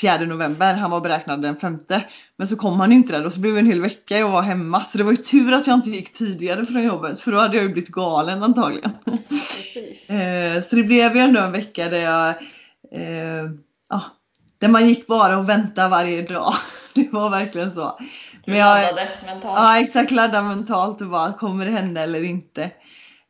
4 0.00 0.18
november. 0.18 0.74
Han 0.74 0.90
var 0.90 1.00
beräknad 1.00 1.42
den 1.42 1.56
femte. 1.56 2.04
Men 2.36 2.48
så 2.48 2.56
kom 2.56 2.80
han 2.80 2.92
inte 2.92 3.12
där 3.12 3.26
och 3.26 3.32
så 3.32 3.40
blev 3.40 3.54
det 3.54 3.60
en 3.60 3.66
hel 3.66 3.80
vecka 3.80 4.18
jag 4.18 4.28
var 4.30 4.42
hemma. 4.42 4.84
Så 4.84 4.98
det 4.98 5.04
var 5.04 5.10
ju 5.10 5.16
tur 5.16 5.52
att 5.52 5.66
jag 5.66 5.74
inte 5.74 5.90
gick 5.90 6.14
tidigare 6.14 6.66
från 6.66 6.82
jobbet 6.82 7.20
för 7.20 7.32
då 7.32 7.38
hade 7.38 7.56
jag 7.56 7.62
ju 7.66 7.72
blivit 7.72 7.90
galen 7.90 8.42
antagligen. 8.42 8.90
Precis. 9.04 10.10
Eh, 10.10 10.62
så 10.62 10.76
det 10.76 10.82
blev 10.82 11.14
ju 11.16 11.20
ändå 11.22 11.40
en 11.40 11.52
vecka 11.52 11.88
där 11.88 11.98
jag 12.02 12.28
eh, 12.92 13.50
ja, 13.88 14.00
där 14.58 14.68
man 14.68 14.88
gick 14.88 15.06
bara 15.06 15.38
och 15.38 15.48
väntade 15.48 15.88
varje 15.88 16.22
dag. 16.22 16.54
Det 16.94 17.12
var 17.12 17.30
verkligen 17.30 17.70
så. 17.70 17.98
Men 18.46 18.56
jag, 18.56 18.82
Laddade 18.82 19.08
mentalt. 19.26 19.58
Ja 19.58 19.80
exakt, 19.80 20.10
ladda 20.10 20.42
mentalt 20.42 21.00
och 21.00 21.08
bara 21.08 21.32
kommer 21.32 21.64
det 21.64 21.70
hända 21.70 22.00
eller 22.02 22.24
inte. 22.24 22.70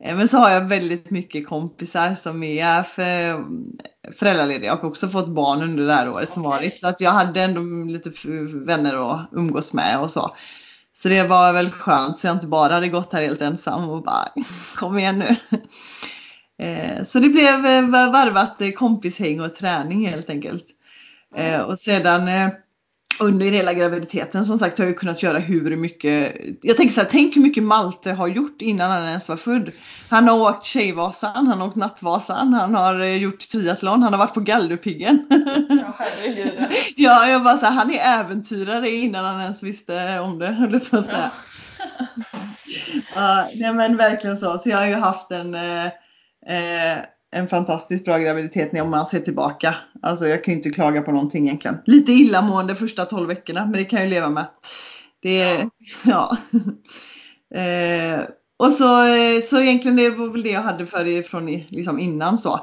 Eh, 0.05 0.15
Men 0.17 0.27
så 0.27 0.37
har 0.37 0.49
jag 0.49 0.61
väldigt 0.61 1.09
mycket 1.09 1.47
kompisar 1.47 2.15
som 2.15 2.43
är 2.43 2.83
för, 2.83 3.45
föräldralediga 4.19 4.73
och 4.73 4.83
också 4.83 5.07
fått 5.07 5.27
barn 5.29 5.61
under 5.63 5.85
det 5.85 5.93
här 5.93 6.09
året 6.09 6.31
som 6.31 6.45
Okej. 6.45 6.57
varit. 6.57 6.79
Så 6.79 6.87
att 6.87 7.01
jag 7.01 7.11
hade 7.11 7.41
ändå 7.41 7.61
lite 7.91 8.11
vänner 8.65 9.13
att 9.13 9.29
umgås 9.31 9.73
med 9.73 9.99
och 9.99 10.11
så. 10.11 10.35
Så 11.01 11.09
det 11.09 11.23
var 11.23 11.53
väl 11.53 11.71
skönt 11.71 12.19
så 12.19 12.27
jag 12.27 12.35
inte 12.35 12.47
bara 12.47 12.73
hade 12.73 12.87
gått 12.89 13.13
här 13.13 13.21
helt 13.21 13.41
ensam 13.41 13.89
och 13.89 14.03
bara 14.03 14.27
kom 14.75 14.99
igen 14.99 15.19
nu. 15.19 15.35
Eh, 16.65 17.03
Så 17.03 17.19
det 17.19 17.29
blev 17.29 17.65
eh, 17.65 17.89
varvat 17.89 18.61
kompishäng 18.75 19.41
och 19.41 19.55
träning 19.55 20.07
helt 20.07 20.29
enkelt. 20.29 20.65
Och 21.67 21.79
sedan 21.79 22.27
under 23.19 23.45
hela 23.45 23.73
graviditeten 23.73 24.45
som 24.45 24.57
sagt 24.57 24.77
har 24.77 24.85
jag 24.85 24.97
kunnat 24.97 25.23
göra 25.23 25.39
hur 25.39 25.75
mycket. 25.75 26.37
Jag 26.61 26.77
tänker 26.77 26.93
så 26.93 27.01
här, 27.01 27.07
tänk 27.11 27.35
hur 27.35 27.41
mycket 27.41 27.63
Malte 27.63 28.11
har 28.11 28.27
gjort 28.27 28.61
innan 28.61 28.91
han 28.91 29.03
ens 29.03 29.27
var 29.27 29.35
född. 29.35 29.71
Han 30.09 30.27
har 30.27 30.41
åkt 30.41 30.65
Tjejvasan, 30.65 31.47
han 31.47 31.61
har 31.61 31.67
åkt 31.67 31.75
Nattvasan, 31.75 32.53
han 32.53 32.75
har 32.75 32.99
eh, 32.99 33.15
gjort 33.17 33.39
triathlon, 33.39 34.03
han 34.03 34.13
har 34.13 34.19
varit 34.19 34.33
på 34.33 34.39
Galdhöpiggen. 34.39 35.27
Ja, 35.69 36.05
ja, 36.95 37.29
jag 37.29 37.43
bara 37.43 37.57
så 37.57 37.65
här, 37.65 37.73
han 37.73 37.91
är 37.91 38.19
äventyrare 38.19 38.89
innan 38.89 39.25
han 39.25 39.41
ens 39.41 39.63
visste 39.63 40.19
om 40.19 40.39
det, 40.39 40.47
höll 40.47 40.79
på 40.79 40.97
att 40.97 41.05
säga. 41.05 41.31
Ja, 43.15 43.49
nej 43.55 43.73
men 43.73 43.97
verkligen 43.97 44.37
så. 44.37 44.57
Så 44.57 44.69
jag 44.69 44.77
har 44.77 44.85
ju 44.85 44.95
haft 44.95 45.31
en, 45.31 45.55
eh, 45.55 45.85
eh, 46.47 46.97
en 47.31 47.47
fantastiskt 47.47 48.05
bra 48.05 48.17
graviditet 48.17 48.71
när 48.71 48.85
man 48.85 49.05
ser 49.05 49.19
tillbaka. 49.19 49.75
Alltså 50.05 50.27
jag 50.27 50.43
kan 50.43 50.51
ju 50.51 50.57
inte 50.57 50.69
klaga 50.69 51.01
på 51.01 51.11
någonting 51.11 51.45
egentligen. 51.45 51.77
Lite 51.85 52.11
illamående 52.11 52.75
första 52.75 53.05
12 53.05 53.27
veckorna, 53.27 53.65
men 53.65 53.71
det 53.71 53.85
kan 53.85 53.99
jag 53.99 54.07
ju 54.07 54.13
leva 54.13 54.29
med. 54.29 54.45
Det, 55.21 55.69
ja. 56.05 56.37
eh, 57.55 58.19
och 58.57 58.71
så, 58.71 59.07
eh, 59.07 59.41
så 59.43 59.59
egentligen 59.59 59.97
det 59.97 60.09
var 60.09 60.27
väl 60.27 60.43
det 60.43 60.51
jag 60.51 60.61
hade 60.61 60.85
för 60.85 61.07
er 61.07 61.23
från 61.23 61.45
liksom 61.45 61.99
innan 61.99 62.37
så. 62.37 62.59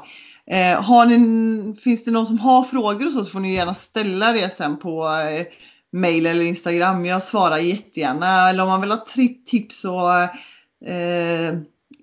Eh, 0.51 0.81
har 0.81 1.05
ni, 1.05 1.75
finns 1.81 2.03
det 2.03 2.11
någon 2.11 2.27
som 2.27 2.39
har 2.39 2.63
frågor 2.63 3.05
och 3.05 3.11
så, 3.13 3.23
så 3.23 3.31
får 3.31 3.39
ni 3.39 3.53
gärna 3.53 3.73
ställa 3.73 4.31
det 4.31 4.57
sen 4.57 4.77
på 4.77 5.05
eh, 5.07 5.45
mail 5.99 6.25
eller 6.25 6.45
Instagram. 6.45 7.05
Jag 7.05 7.23
svarar 7.23 7.57
jättegärna. 7.57 8.49
Eller 8.49 8.63
om 8.63 8.69
man 8.69 8.81
vill 8.81 8.91
ha 8.91 9.05
tips 9.45 9.85
och 9.85 10.13
eh, 10.89 11.57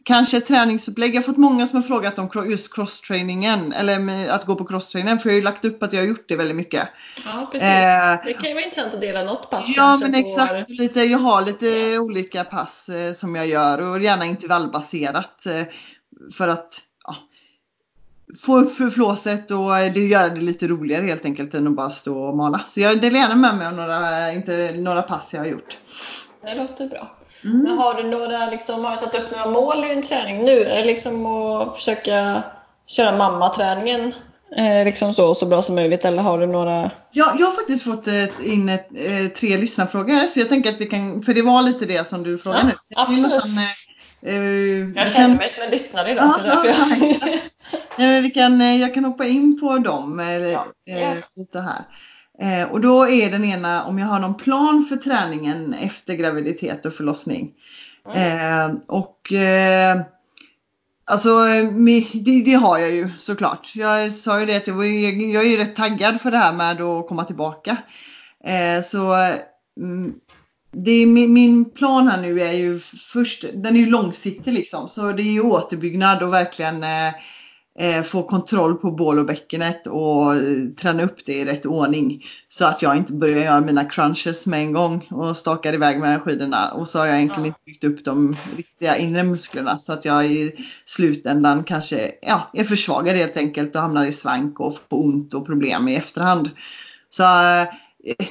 kanske 0.04 0.36
ett 0.36 0.46
träningsupplägg. 0.46 1.14
Jag 1.14 1.20
har 1.20 1.26
fått 1.26 1.36
många 1.36 1.66
som 1.66 1.76
har 1.76 1.82
frågat 1.82 2.18
om 2.18 2.50
just 2.50 2.74
crosstrainingen. 2.74 3.72
Eller 3.72 4.28
att 4.28 4.46
gå 4.46 4.54
på 4.56 4.64
crosstrainen. 4.64 5.18
För 5.18 5.28
jag 5.28 5.34
har 5.34 5.38
ju 5.38 5.44
lagt 5.44 5.64
upp 5.64 5.82
att 5.82 5.92
jag 5.92 6.00
har 6.00 6.06
gjort 6.06 6.28
det 6.28 6.36
väldigt 6.36 6.56
mycket. 6.56 6.88
Ja, 7.24 7.48
precis. 7.52 7.68
Eh, 7.68 8.24
det 8.24 8.32
kan 8.32 8.48
ju 8.48 8.54
vara 8.54 8.64
intressant 8.64 8.94
att 8.94 9.00
dela 9.00 9.24
något 9.24 9.50
pass 9.50 9.66
Ja 9.76 9.96
men 9.96 10.14
exakt, 10.14 10.68
lite, 10.68 11.00
jag 11.00 11.18
har 11.18 11.42
lite 11.42 11.98
olika 11.98 12.44
pass 12.44 12.88
eh, 12.88 13.12
som 13.12 13.36
jag 13.36 13.46
gör 13.46 13.80
och 13.80 14.02
gärna 14.02 14.24
intervallbaserat 14.24 15.46
eh, 15.46 15.62
för 16.36 16.48
att 16.48 16.80
ja, 17.04 17.16
få 18.40 18.58
upp 18.58 18.94
flåset 18.94 19.50
och 19.50 19.78
eh, 19.78 19.92
det 19.92 20.00
gör 20.00 20.30
det 20.30 20.40
lite 20.40 20.68
roligare 20.68 21.06
helt 21.06 21.24
enkelt 21.24 21.54
än 21.54 21.66
att 21.66 21.76
bara 21.76 21.90
stå 21.90 22.22
och 22.22 22.36
mala. 22.36 22.60
Så 22.66 22.80
jag 22.80 23.00
delar 23.00 23.18
gärna 23.18 23.36
med 23.36 23.56
mig 23.56 23.66
av 23.66 23.74
några, 23.74 24.32
inte, 24.32 24.72
några 24.76 25.02
pass 25.02 25.34
jag 25.34 25.40
har 25.40 25.46
gjort. 25.46 25.78
Det 26.42 26.54
låter 26.54 26.88
bra. 26.88 27.19
Mm. 27.44 27.62
Men 27.62 27.78
har 27.78 27.94
du 27.94 28.02
några, 28.10 28.50
liksom, 28.50 28.84
har 28.84 28.90
du 28.90 28.96
satt 28.96 29.14
upp 29.14 29.30
några 29.30 29.46
mål 29.50 29.84
i 29.84 29.88
din 29.88 30.02
träning 30.02 30.42
nu? 30.44 30.64
Är 30.64 30.76
det 30.76 30.84
liksom 30.84 31.26
att 31.26 31.76
försöka 31.76 32.42
köra 32.86 33.16
mammaträningen 33.16 34.14
eh, 34.56 34.84
liksom 34.84 35.14
så, 35.14 35.34
så 35.34 35.46
bra 35.46 35.62
som 35.62 35.74
möjligt 35.74 36.04
eller 36.04 36.22
har 36.22 36.38
du 36.38 36.46
några? 36.46 36.90
Ja, 37.10 37.34
jag 37.38 37.46
har 37.46 37.54
faktiskt 37.54 37.84
fått 37.84 38.06
eh, 38.06 38.24
in 38.52 38.68
ett, 38.68 38.88
eh, 38.94 39.26
tre 39.36 39.56
lyssnarfrågor 39.56 40.26
så 40.26 40.40
jag 40.40 40.48
tänker 40.48 40.70
att 40.70 40.80
vi 40.80 40.86
kan, 40.86 41.22
för 41.22 41.34
det 41.34 41.42
var 41.42 41.62
lite 41.62 41.84
det 41.86 42.08
som 42.08 42.22
du 42.22 42.38
frågade 42.38 42.72
Ja, 42.96 43.06
nu. 43.08 43.16
Absolut. 43.22 43.44
nästan, 43.44 43.58
eh, 44.22 44.34
Jag 44.34 44.94
kan- 44.96 45.06
känner 45.14 45.36
mig 45.36 45.48
som 45.48 45.62
en 45.62 45.70
lyssnare 45.70 46.10
idag. 46.10 46.34
Ja, 46.46 46.62
ja, 46.64 46.74
jag... 47.20 47.32
Eh, 48.16 48.22
vi 48.22 48.30
kan, 48.30 48.78
jag 48.80 48.94
kan 48.94 49.04
hoppa 49.04 49.24
in 49.26 49.60
på 49.60 49.78
dem 49.78 50.20
Ja, 50.52 50.66
eh, 50.94 51.00
ja. 51.02 51.14
lite 51.36 51.60
här. 51.60 51.78
Eh, 52.40 52.70
och 52.70 52.80
då 52.80 53.08
är 53.08 53.30
den 53.30 53.44
ena 53.44 53.84
om 53.84 53.98
jag 53.98 54.06
har 54.06 54.18
någon 54.18 54.34
plan 54.34 54.86
för 54.88 54.96
träningen 54.96 55.74
efter 55.74 56.14
graviditet 56.14 56.86
och 56.86 56.94
förlossning. 56.94 57.52
Eh, 58.14 58.70
och 58.86 59.32
eh, 59.32 60.00
alltså 61.04 61.44
det, 62.14 62.42
det 62.44 62.54
har 62.54 62.78
jag 62.78 62.90
ju 62.90 63.10
såklart. 63.18 63.72
Jag 63.74 64.12
sa 64.12 64.40
ju 64.40 64.46
det 64.46 64.56
att 64.56 64.66
jag, 64.66 64.74
var, 64.74 64.84
ju- 64.84 65.32
jag 65.32 65.44
är 65.44 65.48
ju 65.48 65.56
rätt 65.56 65.76
taggad 65.76 66.20
för 66.20 66.30
det 66.30 66.38
här 66.38 66.52
med 66.52 66.80
att 66.82 67.08
komma 67.08 67.24
tillbaka. 67.24 67.76
Eh, 68.44 68.82
så 68.84 69.14
mm, 69.80 70.14
det 70.72 70.90
är 70.90 71.06
min, 71.06 71.32
min 71.32 71.70
plan 71.70 72.08
här 72.08 72.22
nu 72.22 72.40
är 72.42 72.52
ju 72.52 72.78
först, 73.12 73.44
den 73.54 73.76
är 73.76 73.80
ju 73.80 73.86
långsiktig 73.86 74.52
liksom. 74.54 74.88
Så 74.88 75.12
det 75.12 75.22
är 75.22 75.32
ju 75.32 75.40
återbyggnad 75.40 76.22
och 76.22 76.32
verkligen 76.34 76.82
eh, 76.82 77.12
få 78.04 78.22
kontroll 78.22 78.74
på 78.74 78.90
bål 78.90 79.18
och 79.18 79.26
bäckenet 79.26 79.86
och 79.86 80.36
eh, 80.36 80.42
träna 80.80 81.02
upp 81.02 81.16
det 81.26 81.34
i 81.34 81.44
rätt 81.44 81.66
ordning. 81.66 82.24
Så 82.48 82.64
att 82.64 82.82
jag 82.82 82.96
inte 82.96 83.12
börjar 83.12 83.44
göra 83.44 83.60
mina 83.60 83.84
crunches 83.84 84.46
med 84.46 84.60
en 84.60 84.72
gång 84.72 85.08
och 85.10 85.36
stakar 85.36 85.74
iväg 85.74 86.00
med 86.00 86.22
skidorna. 86.22 86.70
Och 86.70 86.88
så 86.88 86.98
har 86.98 87.06
jag 87.06 87.16
egentligen 87.16 87.42
Ja. 87.44 87.46
inte 87.46 87.60
byggt 87.66 87.84
upp 87.84 88.04
de 88.04 88.36
riktiga 88.56 88.96
inre 88.96 89.22
musklerna 89.22 89.78
så 89.78 89.92
att 89.92 90.04
jag 90.04 90.26
i 90.26 90.52
slutändan 90.86 91.64
kanske 91.64 92.12
ja, 92.22 92.50
är 92.52 92.64
försvagad 92.64 93.16
helt 93.16 93.36
enkelt 93.36 93.76
och 93.76 93.82
hamnar 93.82 94.06
i 94.06 94.12
svank 94.12 94.60
och 94.60 94.74
får 94.90 95.04
ont 95.04 95.34
och 95.34 95.46
problem 95.46 95.88
i 95.88 95.96
efterhand. 95.96 96.50
Så 97.10 97.22
eh, 97.22 97.68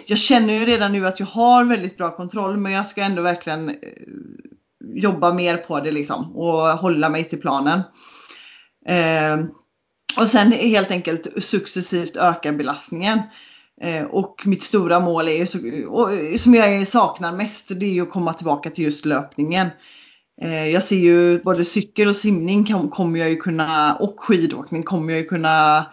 jag 0.05 0.17
känner 0.17 0.53
ju 0.53 0.65
redan 0.65 0.91
nu 0.91 1.07
att 1.07 1.19
jag 1.19 1.27
har 1.27 1.65
väldigt 1.65 1.97
bra 1.97 2.15
kontroll 2.15 2.57
men 2.57 2.71
jag 2.71 2.87
ska 2.87 3.01
ändå 3.01 3.21
verkligen 3.21 3.69
eh, 3.69 3.75
jobba 4.95 5.33
mer 5.33 5.57
på 5.57 5.79
det 5.79 5.91
liksom 5.91 6.35
och 6.35 6.61
hålla 6.61 7.09
mig 7.09 7.23
till 7.23 7.41
planen. 7.41 7.81
Eh, 8.87 9.39
och 10.17 10.27
sen 10.27 10.51
helt 10.51 10.91
enkelt 10.91 11.43
successivt 11.43 12.15
öka 12.15 12.51
belastningen. 12.51 13.19
Eh, 13.81 14.03
och 14.03 14.41
mitt 14.45 14.63
stora 14.63 14.99
mål 14.99 15.27
är 15.27 15.37
ju, 15.37 15.47
så, 15.47 15.57
och, 15.89 16.39
som 16.39 16.55
jag 16.55 16.87
saknar 16.87 17.31
mest, 17.31 17.67
det 17.79 17.85
är 17.85 17.93
ju 17.93 18.01
att 18.01 18.11
komma 18.11 18.33
tillbaka 18.33 18.69
till 18.69 18.83
just 18.83 19.05
löpningen. 19.05 19.67
Eh, 20.41 20.67
jag 20.67 20.83
ser 20.83 20.95
ju 20.95 21.43
både 21.43 21.65
cykel 21.65 22.07
och 22.07 22.15
simning 22.15 22.89
kommer 22.89 23.19
jag 23.19 23.29
ju 23.29 23.37
kunna, 23.37 23.95
och 23.95 24.15
skidåkning 24.17 24.83
kommer 24.83 25.13
jag 25.13 25.21
ju 25.21 25.27
kunna 25.27 25.85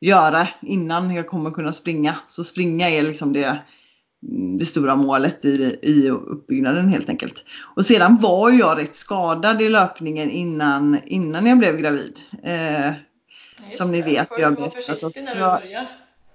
göra 0.00 0.48
innan 0.62 1.14
jag 1.14 1.26
kommer 1.26 1.50
kunna 1.50 1.72
springa. 1.72 2.14
Så 2.26 2.44
springa 2.44 2.90
är 2.90 3.02
liksom 3.02 3.32
det, 3.32 3.58
det 4.58 4.64
stora 4.64 4.96
målet 4.96 5.44
i, 5.44 5.78
i 5.82 6.10
uppbyggnaden 6.10 6.88
helt 6.88 7.08
enkelt. 7.08 7.44
Och 7.74 7.86
sedan 7.86 8.18
var 8.20 8.50
jag 8.50 8.78
rätt 8.78 8.96
skadad 8.96 9.62
i 9.62 9.68
löpningen 9.68 10.30
innan, 10.30 10.98
innan 11.06 11.46
jag 11.46 11.58
blev 11.58 11.76
gravid. 11.76 12.20
Eh, 12.42 12.92
Som 13.72 13.92
ni 13.92 14.02
vet, 14.02 14.28
jag 14.30 14.36
har 14.36 14.40
jag 14.40 14.60
var 14.60 14.68
försiktig 14.68 15.22
när 15.22 15.34
du 15.34 15.40
börjar. 15.40 15.86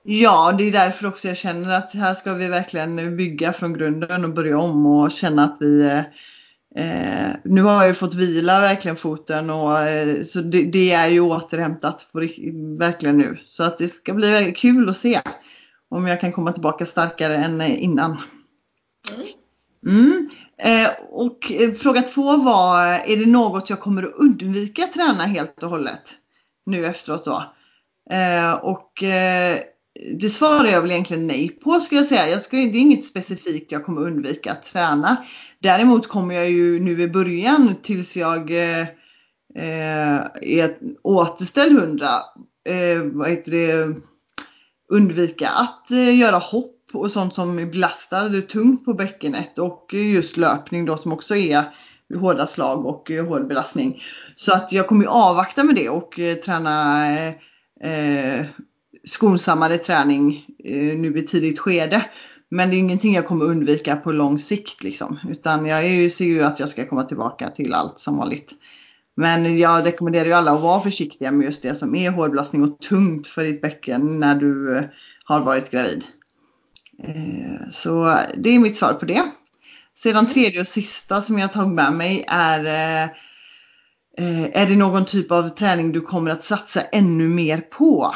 Ja, 0.04 0.56
det 0.58 0.64
är 0.64 0.72
därför 0.72 1.08
också 1.08 1.28
jag 1.28 1.38
känner 1.38 1.78
att 1.78 1.94
här 1.94 2.14
ska 2.14 2.34
vi 2.34 2.48
verkligen 2.48 3.18
bygga 3.18 3.54
från 3.54 3.74
grunden 3.74 4.26
och 4.26 4.34
börja 4.34 4.58
om 4.60 4.86
och 4.86 5.12
känna 5.12 5.44
att 5.44 5.58
vi 5.60 5.82
eh, 5.82 6.00
eh, 6.76 7.36
Nu 7.44 7.62
har 7.62 7.74
jag 7.74 7.88
ju 7.88 7.94
fått 7.94 8.14
vila 8.14 8.62
verkligen 8.62 8.98
foten 8.98 9.50
och 9.50 9.80
eh, 9.80 10.24
så 10.24 10.42
det, 10.42 10.64
det 10.64 10.92
är 10.92 11.08
ju 11.08 11.20
återhämtat 11.20 12.08
på, 12.12 12.20
verkligen 12.80 13.18
nu. 13.18 13.38
Så 13.46 13.64
att 13.64 13.78
det 13.78 13.88
ska 13.88 14.14
bli 14.14 14.32
väldigt 14.32 14.58
kul 14.58 14.90
att 14.90 14.98
se 14.98 15.22
om 15.90 16.08
jag 16.08 16.22
kan 16.22 16.32
komma 16.32 16.52
tillbaka 16.52 16.86
starkare 16.86 17.36
än 17.36 17.62
innan. 17.62 18.18
Mm. 19.16 19.28
Mm. 19.88 20.30
Eh, 20.58 20.92
och 21.10 21.52
eh, 21.52 21.72
fråga 21.72 22.02
två 22.02 22.38
var, 22.38 22.84
är 22.86 23.18
det 23.18 23.26
något 23.26 23.70
jag 23.70 23.80
kommer 23.80 24.04
att 24.04 24.14
undvika 24.16 24.84
att 24.84 24.94
träna 24.94 25.24
helt 25.24 25.64
och 25.64 25.70
hållet 25.70 26.14
nu 26.66 26.86
efteråt 26.86 27.26
då? 27.26 27.44
Eh, 28.16 28.54
och 28.54 29.04
eh, 29.04 29.60
det 30.20 30.30
svarar 30.30 30.66
jag 30.66 30.82
väl 30.82 30.92
egentligen 30.92 31.28
nej 31.28 31.50
på 31.50 31.80
skulle 31.80 32.02
jag 32.02 32.08
säga. 32.08 32.30
Jag 32.30 32.42
ska, 32.42 32.58
det 32.58 32.64
är 32.64 32.76
inget 32.76 33.06
specifikt 33.06 33.72
jag 33.72 33.86
kommer 33.86 34.02
undvika 34.02 34.52
att 34.52 34.64
träna. 34.64 35.26
Däremot 35.60 36.08
kommer 36.08 36.36
jag 36.36 36.50
ju 36.50 36.80
nu 36.80 37.02
i 37.02 37.08
början 37.08 37.76
tills 37.84 38.18
jag 38.18 38.52
eh, 38.52 38.88
är 40.42 40.78
återställd 41.02 41.80
hundra, 41.80 42.10
eh, 42.70 43.02
vad 43.04 43.30
heter 43.30 43.52
det, 43.52 43.96
undvika 44.90 45.50
att 45.50 45.92
eh, 45.92 46.18
göra 46.18 46.38
hopp 46.38 46.72
och 46.94 47.12
sånt 47.12 47.34
som 47.34 47.56
belastar 47.72 48.30
det 48.30 48.42
tungt 48.42 48.86
på 48.86 48.94
bäckenet 48.94 49.60
och 49.60 49.94
just 49.94 50.38
löpning 50.38 50.86
då 50.86 50.98
som 50.98 51.14
också 51.14 51.36
är 51.36 51.64
hårda 52.14 52.48
slag 52.48 52.86
och 52.86 53.12
eh, 53.12 53.26
hård 53.28 53.48
belastning. 53.48 54.04
Så 54.36 54.54
att 54.54 54.72
jag 54.72 54.88
kommer 54.88 55.06
avvakta 55.06 55.64
med 55.64 55.76
det 55.76 55.90
och 55.90 56.20
eh, 56.20 56.36
träna 56.36 57.08
eh, 57.18 57.34
eh, 57.92 58.46
skonsammare 59.06 59.78
träning 59.78 60.46
eh, 60.64 60.98
nu 60.98 61.18
i 61.18 61.22
tidigt 61.22 61.60
skede. 61.60 62.06
Men 62.50 62.70
det 62.70 62.76
är 62.76 62.80
ingenting 62.80 63.16
jag 63.16 63.28
kommer 63.28 63.46
undvika 63.46 63.96
på 63.96 64.12
lång 64.12 64.40
sikt 64.40 64.84
liksom. 64.84 65.20
Utan 65.30 65.66
jag 65.66 65.80
är 65.80 65.90
ju, 65.90 66.10
ser 66.10 66.26
ju 66.26 66.44
att 66.44 66.60
jag 66.60 66.70
ska 66.70 66.86
komma 66.86 67.04
tillbaka 67.04 67.50
till 67.50 67.74
allt 67.74 68.00
som 68.00 68.18
vanligt. 68.18 68.52
Men 69.16 69.58
jag 69.58 69.86
rekommenderar 69.86 70.26
ju 70.26 70.34
alla 70.34 70.52
att 70.52 70.62
vara 70.62 70.82
försiktiga 70.82 71.32
med 71.32 71.46
just 71.46 71.62
det 71.64 71.76
som 71.76 71.96
är 71.96 72.12
hårdbelastning 72.12 72.64
och 72.64 72.80
tungt 72.80 73.28
för 73.28 73.44
ditt 73.44 73.62
bäcken 73.62 74.20
när 74.20 74.36
du 74.36 74.78
eh, 74.78 74.84
har 75.26 75.42
varit 75.42 75.72
gravid. 75.72 76.04
Eh, 77.04 77.70
Så 77.70 78.18
det 78.38 78.50
är 78.50 78.60
mitt 78.60 78.78
svar 78.78 78.94
på 78.94 79.06
det. 79.06 79.32
Sedan 79.98 80.20
Mm. 80.26 80.34
tredje 80.34 80.60
och 80.60 80.68
sista 80.68 81.22
som 81.22 81.40
jag 81.40 81.54
tagit 81.54 81.74
med 81.74 81.94
mig 81.94 82.26
är 82.28 82.66
eh, 82.66 83.10
Är 84.54 84.66
det 84.68 84.76
någon 84.76 85.06
typ 85.06 85.32
av 85.32 85.50
träning 85.50 85.92
du 85.92 86.02
kommer 86.02 86.32
att 86.32 86.44
satsa 86.44 86.82
ännu 86.82 87.28
mer 87.30 87.62
på? 87.62 88.16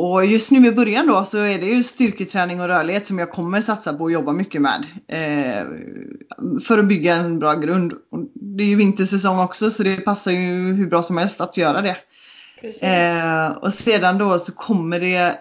Och 0.00 0.26
just 0.26 0.50
nu 0.50 0.66
i 0.66 0.72
början 0.72 1.06
då 1.06 1.24
så 1.24 1.38
är 1.38 1.58
det 1.58 1.66
ju 1.66 1.82
styrketräning 1.82 2.60
och 2.60 2.66
rörlighet 2.66 3.06
som 3.06 3.18
jag 3.18 3.30
kommer 3.30 3.60
satsa 3.60 3.94
på 3.94 4.04
och 4.04 4.12
jobba 4.12 4.32
mycket 4.32 4.62
med. 4.62 4.84
Eh, 5.08 5.66
för 6.60 6.78
att 6.78 6.84
bygga 6.84 7.14
en 7.14 7.38
bra 7.38 7.54
grund. 7.54 7.92
Och 7.92 8.20
Det 8.34 8.62
är 8.62 8.68
ju 8.68 8.76
vintersäsong 8.76 9.40
också 9.40 9.70
så 9.70 9.82
det 9.82 9.96
passar 9.96 10.30
ju 10.30 10.72
hur 10.72 10.86
bra 10.86 11.02
som 11.02 11.18
helst 11.18 11.40
att 11.40 11.56
göra 11.56 11.82
det. 11.82 11.96
Eh, 12.82 13.50
och 13.50 13.74
sedan 13.74 14.18
då 14.18 14.38
så 14.38 14.52
kommer 14.52 15.00
det 15.00 15.38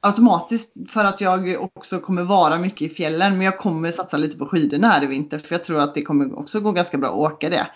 automatiskt 0.00 0.90
för 0.90 1.04
att 1.04 1.20
jag 1.20 1.68
också 1.74 1.98
kommer 1.98 2.22
vara 2.22 2.58
mycket 2.58 2.90
i 2.92 2.94
fjällen. 2.94 3.32
Men 3.32 3.42
jag 3.42 3.58
kommer 3.58 3.90
satsa 3.90 4.16
lite 4.16 4.38
på 4.38 4.46
skidorna 4.46 4.88
här 4.88 5.04
i 5.04 5.06
vinter 5.06 5.38
för 5.38 5.54
jag 5.54 5.64
tror 5.64 5.80
att 5.80 5.94
det 5.94 6.02
kommer 6.02 6.38
också 6.38 6.60
gå 6.60 6.72
ganska 6.72 6.98
bra 6.98 7.08
att 7.08 7.32
åka 7.32 7.50
det. 7.50 7.66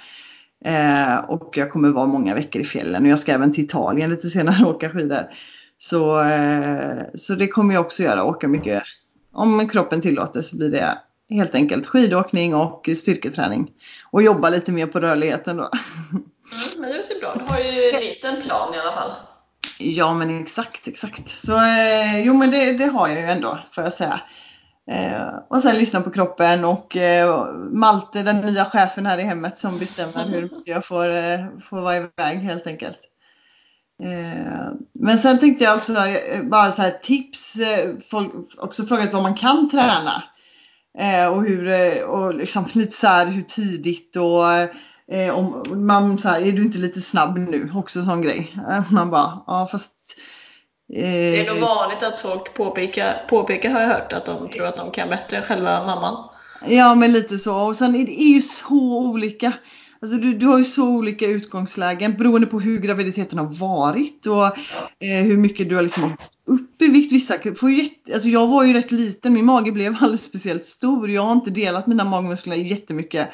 Eh, 0.65 1.17
och 1.31 1.57
jag 1.57 1.73
kommer 1.73 1.89
vara 1.89 2.07
många 2.07 2.35
veckor 2.35 2.63
i 2.63 2.65
fjällen 2.65 3.03
och 3.03 3.09
jag 3.09 3.21
ska 3.21 3.33
även 3.33 3.53
till 3.53 3.65
Italien 3.65 4.11
lite 4.11 4.29
senare 4.29 4.65
och 4.65 4.71
åka 4.71 4.91
skidor. 4.91 5.27
Så, 5.83 6.23
eh, 6.23 7.03
så 7.15 7.35
det 7.35 7.49
kommer 7.49 7.75
jag 7.75 7.87
också 7.87 8.03
göra, 8.03 8.25
åka 8.25 8.49
mycket. 8.49 8.83
Om 9.33 9.69
kroppen 9.69 10.01
tillåter 10.01 10.43
så 10.43 10.57
blir 10.57 10.71
det 10.71 10.99
helt 11.31 11.55
enkelt 11.55 11.87
skidåkning 11.87 12.55
och 12.55 12.89
styrketräning. 12.97 13.71
Och 14.11 14.23
jobba 14.23 14.49
lite 14.49 14.73
mer 14.73 14.87
på 14.87 15.01
rörligheten 15.01 15.57
då. 15.57 15.71
Mm, 16.13 16.25
men 16.79 16.91
det 16.91 16.97
låter 16.97 17.21
bra. 17.21 17.35
Du 17.39 17.53
har 17.53 17.59
ju 17.59 17.91
en 17.95 18.01
liten 18.01 18.43
plan 18.43 18.75
i 18.75 18.79
alla 18.79 18.93
fall. 18.93 19.13
Ja 19.79 20.15
men 20.15 20.43
exakt, 20.43 20.89
exakt. 20.89 21.29
Så 21.29 21.53
eh, 21.57 22.25
jo 22.25 22.35
men 22.35 22.51
det, 22.51 22.73
det 22.73 22.87
har 22.87 23.09
jag 23.09 23.21
ju 23.21 23.27
ändå 23.27 23.59
får 23.73 23.85
jag 23.85 23.93
säga. 23.93 24.21
Eh, 24.91 25.35
och 25.49 25.59
sen 25.59 25.77
lyssna 25.77 26.01
på 26.01 26.11
kroppen 26.11 26.65
och 26.65 26.97
eh, 26.97 27.55
Malte, 27.55 28.23
den 28.23 28.41
nya 28.41 28.65
chefen 28.65 29.07
här 29.07 29.19
i 29.19 29.23
hemmet 29.23 29.59
som 29.59 29.79
bestämmer 29.79 30.29
hur 30.29 30.43
mycket 30.43 30.63
jag 30.65 30.85
får, 30.85 31.07
eh, 31.07 31.47
får 31.71 31.81
vara 31.81 31.97
iväg 31.97 32.39
helt 32.39 32.67
enkelt. 32.67 32.99
Eh, 34.03 34.73
men 34.93 35.19
sen 35.19 35.39
tänkte 35.39 35.65
jag 35.65 35.77
också 35.77 35.93
eh, 35.93 36.43
bara 36.43 36.73
så 36.73 36.83
här 36.83 36.91
tips, 36.91 37.57
eh, 37.57 37.95
folk 38.11 38.33
också 38.59 38.85
frågat 38.85 39.13
vad 39.13 39.23
man 39.23 39.35
kan 39.35 39.71
träna. 39.71 40.23
Och 41.33 41.45
hur, 41.45 42.05
och 42.05 42.35
liksom 42.35 42.65
lite 42.73 42.97
så 42.97 43.07
här 43.07 43.27
hur 43.27 43.43
tidigt 43.43 44.17
och 44.17 44.43
om 45.33 45.63
man 45.87 46.19
så 46.19 46.29
här, 46.29 46.41
är 46.41 46.53
du 46.53 46.63
inte 46.63 46.79
lite 46.79 47.01
snabb 47.01 47.39
nu? 47.39 47.73
Också 47.75 47.99
en 47.99 48.05
sån 48.05 48.23
grej. 48.23 48.57
Man 48.91 49.11
bara, 49.11 49.43
ja 49.47 49.69
fast 49.73 49.93
Det 50.89 51.41
är 51.41 51.55
nog 51.55 51.61
vanligt 51.61 52.03
att 52.03 52.19
folk 52.19 52.55
påpekar, 52.55 53.27
påpekar 53.29 53.71
har 53.71 53.81
jag 53.81 53.89
hört, 53.89 54.13
att 54.13 54.25
de 54.25 54.51
tror 54.51 54.67
att 54.67 54.77
de 54.77 54.91
kan 54.91 55.09
bättre 55.09 55.37
än 55.37 55.43
själva 55.43 55.87
mamman. 55.87 56.29
Ja 56.67 56.95
men 56.95 57.13
lite 57.13 57.39
så. 57.39 57.57
Och 57.57 57.77
sen 57.77 57.95
är 57.95 58.07
det 58.07 58.23
är 58.23 58.29
ju 58.29 58.43
så 58.43 58.99
olika. 58.99 59.53
Alltså 60.03 60.19
du, 60.19 60.35
du 60.35 60.47
har 60.47 60.59
ju 60.59 60.65
så 60.65 60.89
olika 60.89 61.27
utgångslägen 61.27 62.15
beroende 62.15 62.47
på 62.47 62.61
hur 62.61 62.81
graviditeten 62.81 63.39
har 63.39 63.47
varit 63.47 64.27
och 64.27 64.47
eh, 65.05 65.25
hur 65.25 65.37
mycket 65.37 65.69
du 65.69 65.75
har 65.75 65.83
liksom 65.83 66.17
upp 66.47 66.83
i 66.83 66.89
vikt. 66.89 67.13
Vissa 67.13 67.35
får 67.57 67.71
ju 67.71 67.83
jätte, 67.83 68.15
alltså 68.15 68.29
jag 68.29 68.47
var 68.47 68.65
ju 68.65 68.73
rätt 68.73 68.93
liten, 68.93 69.33
min 69.33 69.45
mage 69.45 69.73
blev 69.73 69.97
alldeles 70.01 70.25
speciellt 70.25 70.65
stor. 70.65 71.11
Jag 71.11 71.23
har 71.23 71.33
inte 71.33 71.51
delat 71.51 71.87
mina 71.87 72.05
magmuskler 72.05 72.57
jättemycket. 72.57 73.29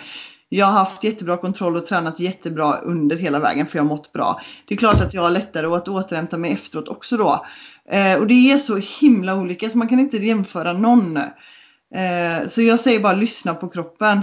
Jag 0.49 0.67
har 0.67 0.73
haft 0.73 1.05
jättebra 1.05 1.37
kontroll 1.37 1.77
och 1.77 1.87
tränat 1.87 2.21
jättebra 2.21 2.77
under 2.77 3.17
hela 3.17 3.39
vägen 3.39 3.67
för 3.67 3.79
jag 3.79 3.85
har 3.85 3.89
mått 3.89 4.13
bra. 4.13 4.41
Det 4.67 4.75
är 4.75 4.79
klart 4.79 5.01
att 5.01 5.15
jag 5.15 5.23
har 5.23 5.31
lättare 5.31 5.67
att 5.67 5.89
återhämta 5.89 6.39
mig 6.39 6.53
efteråt 6.53 6.89
också 6.89 7.17
då. 7.17 7.47
Eh, 7.91 8.15
och 8.15 8.27
det 8.27 8.53
är 8.53 8.59
så 8.59 8.77
himla 9.01 9.35
olika 9.35 9.71
så 9.71 9.79
man 9.79 9.89
kan 9.89 10.01
inte 10.01 10.17
jämföra 10.17 10.73
någon. 10.73 11.17
Eh, 11.17 12.49
så 12.49 12.63
jag 12.63 12.81
säger 12.81 13.01
bara 13.01 13.13
lyssna 13.13 13.55
på 13.55 13.69
kroppen. 13.69 14.21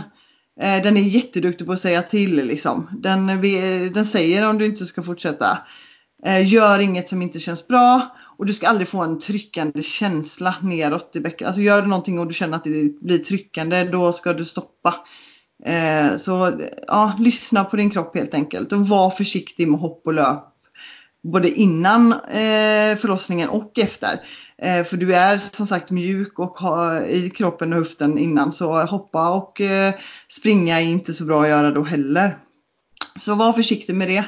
Eh, 0.61 0.83
den 0.83 0.97
är 0.97 1.01
jätteduktig 1.01 1.67
på 1.67 1.73
att 1.73 1.79
säga 1.79 2.01
till 2.01 2.35
liksom. 2.35 2.89
Den, 2.99 3.27
den 3.93 4.05
säger 4.05 4.49
om 4.49 4.57
du 4.57 4.65
inte 4.65 4.85
ska 4.85 5.03
fortsätta. 5.03 5.57
Eh, 6.25 6.47
gör 6.47 6.79
inget 6.79 7.09
som 7.09 7.21
inte 7.21 7.39
känns 7.39 7.67
bra. 7.67 8.15
Och 8.37 8.45
du 8.45 8.53
ska 8.53 8.67
aldrig 8.67 8.87
få 8.87 9.01
en 9.01 9.19
tryckande 9.19 9.83
känsla 9.83 10.55
neråt 10.61 11.15
i 11.15 11.19
bäcken. 11.19 11.47
Alltså 11.47 11.61
gör 11.61 11.81
du 11.81 11.87
någonting 11.87 12.19
och 12.19 12.27
du 12.27 12.33
känner 12.33 12.57
att 12.57 12.63
det 12.63 13.01
blir 13.01 13.17
tryckande, 13.17 13.83
då 13.83 14.13
ska 14.13 14.33
du 14.33 14.45
stoppa. 14.45 14.95
Eh, 15.65 16.17
så 16.17 16.61
ja, 16.87 17.17
lyssna 17.19 17.63
på 17.63 17.75
din 17.75 17.89
kropp 17.89 18.15
helt 18.15 18.33
enkelt 18.33 18.71
och 18.71 18.87
var 18.87 19.09
försiktig 19.09 19.67
med 19.67 19.79
hopp 19.79 20.01
och 20.05 20.13
löp. 20.13 20.43
Både 21.23 21.49
innan 21.49 22.13
eh, 22.13 22.97
förlossningen 22.97 23.49
och 23.49 23.79
efter. 23.79 24.19
Eh, 24.61 24.83
för 24.83 24.97
du 24.97 25.15
är 25.15 25.37
som 25.37 25.67
sagt 25.67 25.91
mjuk 25.91 26.39
och 26.39 26.57
har, 26.57 27.01
i 27.01 27.29
kroppen 27.29 27.73
och 27.73 27.79
höften 27.79 28.17
innan 28.17 28.51
så 28.51 28.81
hoppa 28.81 29.29
och 29.29 29.61
eh, 29.61 29.93
springa 30.29 30.81
är 30.81 30.85
inte 30.85 31.13
så 31.13 31.25
bra 31.25 31.43
att 31.43 31.49
göra 31.49 31.71
då 31.71 31.83
heller. 31.83 32.37
Så 33.19 33.35
var 33.35 33.53
försiktig 33.53 33.95
med 33.95 34.07
det. 34.07 34.25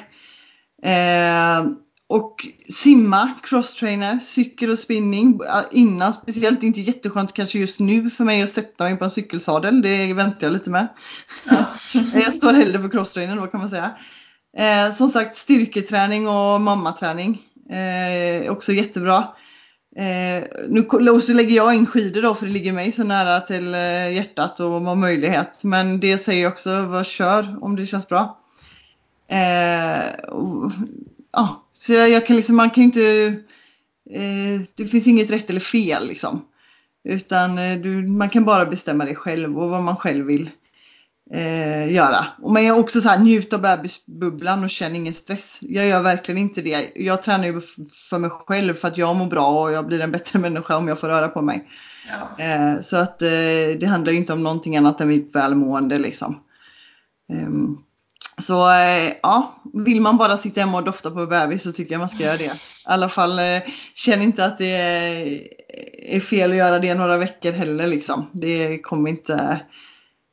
Eh, 0.91 1.65
och 2.09 2.47
simma, 2.69 3.33
crosstrainer, 3.43 4.19
cykel 4.19 4.69
och 4.69 4.79
spinning 4.79 5.39
innan. 5.71 6.13
Speciellt 6.13 6.63
inte 6.63 6.81
jätteskönt 6.81 7.33
kanske 7.33 7.59
just 7.59 7.79
nu 7.79 8.09
för 8.09 8.23
mig 8.23 8.41
att 8.41 8.49
sätta 8.49 8.83
mig 8.83 8.97
på 8.97 9.03
en 9.03 9.11
cykelsadel. 9.11 9.81
Det 9.81 10.13
väntar 10.13 10.47
jag 10.47 10.53
lite 10.53 10.69
med. 10.69 10.87
Ja. 11.49 11.73
jag 12.13 12.33
står 12.33 12.53
hellre 12.53 12.79
på 12.79 12.89
crosstrainer 12.89 13.35
då 13.35 13.47
kan 13.47 13.59
man 13.59 13.69
säga. 13.69 13.91
Eh, 14.57 14.93
som 14.93 15.09
sagt 15.09 15.37
styrketräning 15.37 16.27
och 16.27 16.61
mammaträning. 16.61 17.41
Eh, 17.69 18.51
också 18.51 18.73
jättebra. 18.73 19.27
Eh, 19.97 20.43
nu 20.69 20.85
och 21.11 21.23
så 21.23 21.33
lägger 21.33 21.55
jag 21.55 21.75
in 21.75 21.85
skidor 21.85 22.21
då 22.21 22.35
för 22.35 22.45
det 22.45 22.51
ligger 22.51 22.71
mig 22.71 22.91
så 22.91 23.03
nära 23.03 23.39
till 23.39 23.73
eh, 23.73 24.13
hjärtat 24.13 24.59
och 24.59 24.71
har 24.71 24.95
möjlighet. 24.95 25.63
Men 25.63 25.99
det 25.99 26.17
säger 26.17 26.43
jag 26.43 26.51
också, 26.51 26.85
var 26.85 27.03
kör 27.03 27.57
om 27.61 27.75
det 27.75 27.85
känns 27.85 28.07
bra. 28.07 28.39
Eh, 29.27 30.19
och, 30.19 30.71
ja, 31.31 31.63
så 31.73 31.93
jag, 31.93 32.09
jag, 32.09 32.27
kan 32.27 32.35
liksom, 32.35 32.55
man 32.55 32.69
kan 32.69 32.83
inte, 32.83 33.01
eh, 34.09 34.61
det 34.75 34.85
finns 34.85 35.07
inget 35.07 35.31
rätt 35.31 35.49
eller 35.49 35.59
fel 35.59 36.07
liksom. 36.07 36.45
Utan 37.03 37.57
eh, 37.57 37.77
du, 37.77 38.07
man 38.07 38.29
kan 38.29 38.45
bara 38.45 38.65
bestämma 38.65 39.05
det 39.05 39.15
själv 39.15 39.59
och 39.59 39.69
vad 39.69 39.83
man 39.83 39.95
själv 39.95 40.25
vill 40.25 40.49
eh, 41.33 41.93
göra. 41.93 42.25
Men 42.37 42.65
jag 42.65 42.79
också 42.79 43.01
så 43.01 43.09
här, 43.09 43.19
njut 43.19 43.53
av 43.53 43.61
bebisbubblan 43.61 44.63
och 44.63 44.69
känn 44.69 44.95
ingen 44.95 45.13
stress. 45.13 45.57
Jag 45.61 45.87
gör 45.87 46.01
verkligen 46.01 46.37
inte 46.37 46.61
det. 46.61 46.91
Jag 46.95 47.23
tränar 47.23 47.45
ju 47.45 47.61
för 48.09 48.17
mig 48.17 48.29
själv 48.29 48.73
för 48.73 48.87
att 48.87 48.97
jag 48.97 49.15
mår 49.15 49.27
bra 49.27 49.63
och 49.63 49.71
jag 49.71 49.87
blir 49.87 50.01
en 50.01 50.11
bättre 50.11 50.39
människa 50.49 50.77
om 50.77 50.87
jag 50.87 50.99
får 50.99 51.07
röra 51.07 51.27
på 51.27 51.41
mig. 51.41 51.67
Ja. 52.09 52.43
Eh, 52.43 52.81
så 52.81 52.97
att 52.97 53.21
eh, 53.21 53.27
det 53.79 53.87
handlar 53.89 54.11
ju 54.11 54.17
inte 54.17 54.33
om 54.33 54.43
någonting 54.43 54.77
annat 54.77 55.01
än 55.01 55.07
mitt 55.07 55.35
välmående 55.35 55.97
liksom. 55.99 56.39
Um, 57.29 57.83
så 58.41 58.71
eh, 58.71 59.13
ja, 59.21 59.61
vill 59.73 60.01
man 60.01 60.17
bara 60.17 60.37
sitta 60.37 60.59
hemma 60.59 60.77
och 60.77 60.83
dofta 60.83 61.11
på 61.11 61.25
bebis 61.25 61.63
så 61.63 61.71
tycker 61.71 61.91
jag 61.91 61.99
man 61.99 62.09
ska 62.09 62.23
göra 62.23 62.37
det. 62.37 62.43
I 62.43 62.49
alla 62.83 63.09
fall 63.09 63.39
eh, 63.39 63.61
känn 63.95 64.21
inte 64.21 64.45
att 64.45 64.57
det 64.57 64.75
är 66.15 66.19
fel 66.19 66.51
att 66.51 66.57
göra 66.57 66.79
det 66.79 66.93
några 66.93 67.17
veckor 67.17 67.51
heller 67.51 67.87
liksom. 67.87 68.29
Det 68.33 68.79
kommer 68.79 69.09
inte 69.09 69.59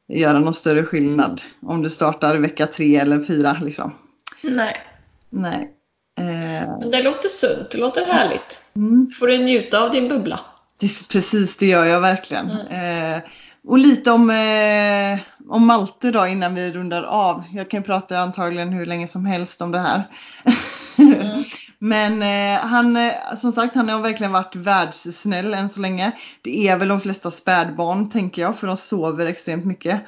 göra 0.09 0.39
någon 0.39 0.55
större 0.55 0.85
skillnad 0.85 1.43
om 1.63 1.83
du 1.83 1.91
startar 1.91 2.37
vecka 2.37 2.67
tre 2.67 2.97
eller 2.97 3.25
fyra 3.25 3.57
liksom. 3.63 3.93
Nej. 4.43 4.77
Nej. 5.31 5.71
Eh... 6.19 6.79
Men 6.81 6.91
det 6.91 7.03
låter 7.03 7.29
sunt, 7.29 7.71
det 7.71 7.79
låter 7.79 8.07
härligt. 8.07 8.63
Mm. 8.77 9.11
Får 9.19 9.27
du 9.27 9.39
njuta 9.39 9.83
av 9.83 9.91
din 9.91 10.09
bubbla. 10.09 10.41
Det, 10.79 11.09
precis, 11.09 11.57
det 11.57 11.67
gör 11.67 11.85
jag 11.85 12.01
verkligen. 12.01 12.51
Mm. 12.51 13.15
Eh, 13.15 13.23
och 13.67 13.79
lite 13.79 14.11
om, 14.11 14.31
eh, 14.31 15.19
om 15.49 15.67
Malte 15.67 16.11
då 16.11 16.27
innan 16.27 16.55
vi 16.55 16.73
rundar 16.73 17.03
av. 17.03 17.45
Jag 17.53 17.71
kan 17.71 17.83
prata 17.83 18.19
antagligen 18.19 18.69
hur 18.69 18.87
länge 18.87 19.09
som 19.09 19.27
helst 19.27 19.63
om 19.63 19.71
det 19.71 19.79
här. 19.79 20.03
Mm. 21.21 21.45
Men 21.79 22.23
eh, 22.23 22.61
han, 22.61 22.97
eh, 22.97 23.13
som 23.37 23.53
sagt, 23.53 23.75
han 23.75 23.89
har 23.89 24.01
verkligen 24.01 24.33
varit 24.33 24.57
världssnäll 24.57 25.55
än 25.55 25.69
så 25.69 25.81
länge. 25.81 26.13
Det 26.43 26.69
är 26.69 26.77
väl 26.77 26.89
de 26.89 27.01
flesta 27.01 27.31
spädbarn 27.31 28.11
tänker 28.11 28.43
jag, 28.43 28.59
för 28.59 28.67
de 28.67 28.77
sover 28.77 29.27
extremt 29.27 29.65
mycket. 29.65 30.01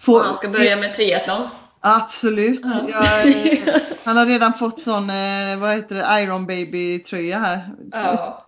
Får, 0.00 0.22
han 0.22 0.34
ska 0.34 0.48
börja 0.48 0.76
med 0.76 0.94
triathlon. 0.94 1.48
Absolut. 1.80 2.60
Ja. 2.62 2.80
Jag, 2.88 3.26
eh, 3.52 3.82
han 4.04 4.16
har 4.16 4.26
redan 4.26 4.52
fått 4.52 4.82
sån, 4.82 5.10
eh, 5.10 5.56
vad 5.58 5.74
heter 5.74 5.94
det, 5.94 6.22
Iron 6.22 6.46
Baby 6.46 6.98
tröja 6.98 7.38
här. 7.38 7.70
Ja, 7.92 8.44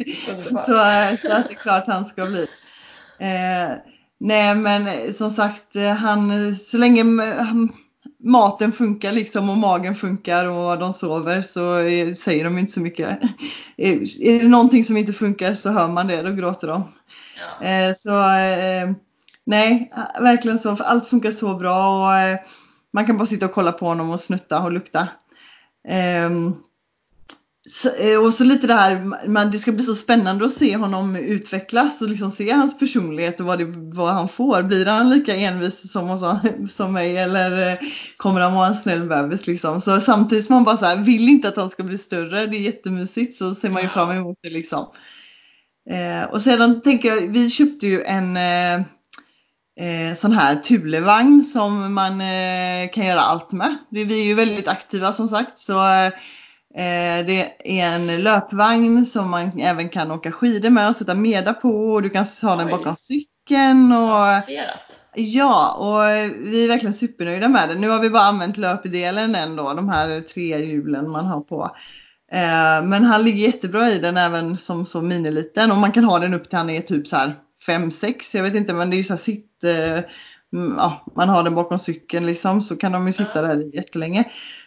så, 0.49 0.57
så 0.67 1.33
att 1.33 1.49
det 1.49 1.55
är 1.55 1.61
klart 1.61 1.85
han 1.87 2.05
ska 2.05 2.27
bli. 2.27 2.47
Eh, 3.19 3.77
Nej 4.19 4.55
men 4.55 5.13
som 5.15 5.31
sagt, 5.31 5.77
han, 5.99 6.57
så 6.57 6.79
länge 6.79 7.05
maten 8.19 8.73
funkar 8.73 9.13
liksom 9.13 9.51
och 9.51 9.57
magen 9.57 9.95
funkar 9.95 10.47
och 10.49 10.79
de 10.79 10.93
sover 10.93 11.43
så 11.43 11.77
säger 12.15 12.45
de 12.45 12.59
inte 12.59 12.73
så 12.73 12.81
mycket. 12.81 13.19
Är, 13.77 14.23
är 14.23 14.43
det 14.43 14.49
någonting 14.49 14.85
som 14.85 14.97
inte 14.97 15.13
funkar 15.13 15.55
så 15.55 15.71
hör 15.71 15.89
man 15.89 16.07
det, 16.07 16.23
då 16.23 16.33
gråter 16.33 16.69
de. 16.69 16.83
Ja. 17.61 17.67
Eh, 17.67 17.95
så 17.95 18.11
nej, 19.45 19.93
verkligen 20.21 20.59
så. 20.59 20.77
Allt 20.81 21.09
funkar 21.09 21.31
så 21.31 21.55
bra 21.55 22.07
och 22.07 22.39
man 22.93 23.07
kan 23.07 23.17
bara 23.17 23.27
sitta 23.27 23.47
och 23.47 23.53
kolla 23.53 23.73
på 23.73 23.87
honom 23.87 24.11
och 24.11 24.21
snutta 24.21 24.63
och 24.63 24.73
lukta. 24.73 25.09
Ehm, 25.89 26.55
Eh, 27.99 28.25
och 28.25 28.35
så 28.35 28.45
lite 28.45 28.67
det 28.67 28.75
här, 28.75 29.27
man, 29.29 29.51
det 29.51 29.59
ska 29.59 29.73
bli 29.73 29.85
så 29.85 29.95
spännande 29.95 30.47
att 30.47 30.53
se 30.53 30.77
honom 30.77 31.17
utvecklas 31.17 32.03
och 32.03 32.09
liksom 32.09 32.31
se 32.31 32.51
hans 32.51 32.79
personlighet 32.79 33.41
och 33.41 33.47
vad, 33.47 33.59
det, 33.59 33.65
vad 33.75 34.15
han 34.15 34.29
får. 34.29 34.63
Blir 34.63 34.87
han 34.87 35.11
lika 35.11 35.37
envis 35.37 35.93
som, 35.93 36.39
som 36.71 36.93
mig 36.93 37.17
eller 37.17 37.73
eh, 37.73 37.79
kommer 38.17 38.41
han 38.41 38.55
vara 38.55 38.67
en 38.67 38.75
snäll 38.75 39.09
bebis 39.09 39.47
liksom? 39.47 39.81
Så 39.81 40.01
samtidigt 40.01 40.47
som 40.47 40.55
man 40.55 40.65
bara 40.65 40.77
så 40.77 40.87
här, 40.87 40.97
vill 40.97 41.29
inte 41.29 41.49
att 41.49 41.57
han 41.57 41.71
ska 41.71 41.83
bli 41.83 41.99
större, 41.99 42.47
det 42.47 42.57
är 42.57 42.61
jättemysigt, 42.61 43.37
så 43.37 43.55
ser 43.55 43.71
man 43.71 43.83
ju 43.83 43.89
fram 43.89 44.11
emot 44.11 44.39
det 44.43 44.51
liksom. 44.51 44.87
Eh, 45.91 46.31
och 46.31 46.43
sedan 46.43 46.81
tänker 46.81 47.09
jag, 47.09 47.33
vi 47.33 47.51
köpte 47.51 47.87
ju 47.87 48.03
en 48.03 48.37
eh, 48.37 48.75
eh, 49.81 50.15
sån 50.17 50.33
här 50.33 50.57
Thulevagn 50.57 51.45
som 51.45 51.95
man 51.95 52.21
eh, 52.21 52.91
kan 52.93 53.07
göra 53.07 53.21
allt 53.21 53.53
med. 53.53 53.77
Vi 53.91 54.21
är 54.21 54.25
ju 54.25 54.35
väldigt 54.35 54.69
aktiva 54.69 55.13
som 55.13 55.29
sagt 55.29 55.59
så 55.59 55.73
Eh, 55.73 56.13
det 57.27 57.53
är 57.65 57.87
en 57.87 58.23
löpvagn 58.23 59.07
som 59.07 59.31
man 59.31 59.61
även 59.61 59.89
kan 59.89 60.11
åka 60.11 60.33
skidor 60.33 60.71
med 60.71 60.89
och 60.89 60.97
sätta 60.97 61.15
meda 61.15 61.55
på 61.55 61.93
och 61.93 62.03
du 62.03 62.11
kan 62.11 62.27
ha 62.43 62.57
den 62.57 62.69
bakom 62.69 62.97
cykeln. 62.97 63.93
Och, 63.93 64.43
ja, 65.15 65.75
och 65.75 66.31
vi 66.51 66.65
är 66.65 66.69
verkligen 66.69 66.95
supernöjda 66.95 67.49
med 67.49 67.69
den. 67.69 67.81
Nu 67.81 67.89
har 67.89 68.01
vi 68.01 68.11
bara 68.11 68.23
använt 68.23 68.57
löpdelen 68.57 69.35
ändå, 69.35 69.75
de 69.75 69.89
här 69.89 70.21
tre 70.21 70.65
hjulen 70.65 71.11
man 71.11 71.27
har 71.27 71.41
på. 71.41 71.77
Eh, 72.33 72.85
men 72.85 73.05
han 73.05 73.25
ligger 73.25 73.47
jättebra 73.47 73.91
i 73.91 73.99
den 73.99 74.17
även 74.17 74.59
som 74.59 74.87
så 74.87 75.03
miniliten 75.03 75.71
och 75.71 75.77
man 75.77 75.93
kan 75.93 76.05
ha 76.05 76.19
den 76.19 76.35
upp 76.35 76.49
till 76.49 76.59
han 76.59 76.71
är 76.71 76.81
typ 76.81 77.07
så 77.07 77.17
här 77.17 77.35
5-6, 77.69 78.37
jag 78.37 78.43
vet 78.43 78.55
inte 78.55 78.73
men 78.73 78.91
det 78.91 78.97
är 78.97 78.99
ju 78.99 79.05
så 79.05 79.13
här 79.13 79.21
sitt, 79.21 79.65
eh, 79.65 80.05
ja, 80.77 81.05
man 81.17 81.29
har 81.29 81.43
den 81.43 81.55
bakom 81.55 81.79
cykeln 81.79 82.27
liksom 82.27 82.63
så 82.63 82.77
kan 82.77 82.93
de 82.93 83.07
ju 83.07 83.13
sitta 83.13 83.43
där 83.43 83.75
jättelänge. 83.75 84.25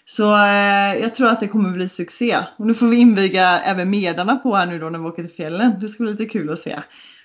Så 0.10 0.36
eh, 0.36 1.02
jag 1.02 1.16
tror 1.16 1.28
att 1.28 1.40
det 1.40 1.48
kommer 1.48 1.72
bli 1.72 1.90
succé. 1.90 2.38
Och 2.58 2.68
nu 2.68 2.74
får 2.74 2.88
vi 2.88 2.98
inviga 2.98 3.60
även 3.60 3.90
medarna 3.90 4.36
på 4.36 4.56
här 4.56 4.66
nu 4.66 4.80
då 4.80 4.90
när 4.90 5.00
vi 5.00 5.06
åker 5.06 5.24
till 5.24 5.36
fjällen. 5.36 5.80
Det 5.80 5.90
ska 5.90 6.04
bli 6.04 6.12
lite 6.12 6.26
kul 6.26 6.54
att 6.54 6.60
se. 6.60 6.80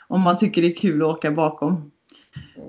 Om 0.09 0.21
man 0.21 0.39
tycker 0.39 0.63
det 0.63 0.69
är 0.69 0.77
kul 0.77 1.03
att 1.03 1.09
åka 1.09 1.31
bakom. 1.31 1.91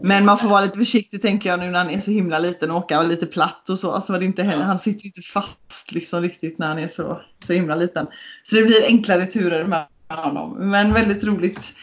Men 0.03 0.25
man 0.25 0.37
får 0.37 0.47
vara 0.47 0.61
lite 0.61 0.77
försiktig 0.77 1.21
tänker 1.21 1.49
jag 1.49 1.59
nu 1.59 1.65
när 1.65 1.79
han 1.79 1.89
är 1.89 2.01
så 2.01 2.11
himla 2.11 2.39
liten 2.39 2.71
och 2.71 2.77
åka 2.77 3.01
lite 3.01 3.25
platt 3.25 3.69
och 3.69 3.79
så. 3.79 3.91
Alltså, 3.91 4.13
det 4.13 4.25
inte 4.25 4.43
heller, 4.43 4.63
han 4.63 4.79
sitter 4.79 5.03
ju 5.03 5.07
inte 5.07 5.21
fast 5.21 5.91
liksom 5.91 6.21
riktigt 6.21 6.57
när 6.57 6.67
han 6.67 6.79
är 6.79 6.87
så, 6.87 7.21
så 7.45 7.53
himla 7.53 7.75
liten. 7.75 8.07
Så 8.43 8.55
det 8.55 8.63
blir 8.63 8.85
enklare 8.85 9.25
turer 9.25 9.63
med 9.63 9.85
honom. 10.09 10.69
Men 10.69 10.93
väldigt 10.93 11.23
roligt 11.23 11.73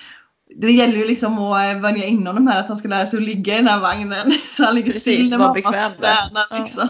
det 0.56 0.72
gäller 0.72 0.96
ju 0.96 1.06
liksom 1.06 1.38
att 1.38 1.74
eh, 1.74 1.80
vänja 1.80 2.04
in 2.04 2.26
honom 2.26 2.46
här 2.46 2.60
att 2.60 2.68
han 2.68 2.76
ska 2.76 2.88
lära 2.88 3.06
sig 3.06 3.16
att 3.16 3.22
ligga 3.22 3.54
i 3.54 3.56
den 3.56 3.68
här 3.68 3.80
vagnen. 3.80 4.32
Så 4.50 4.64
han 4.64 4.74
ligger 4.74 4.92
Precis, 4.92 5.14
still 5.14 5.30
när 5.30 5.38
mamma 5.38 5.52
bekväm 5.52 5.92
tränar. 5.92 6.62
Liksom. 6.62 6.88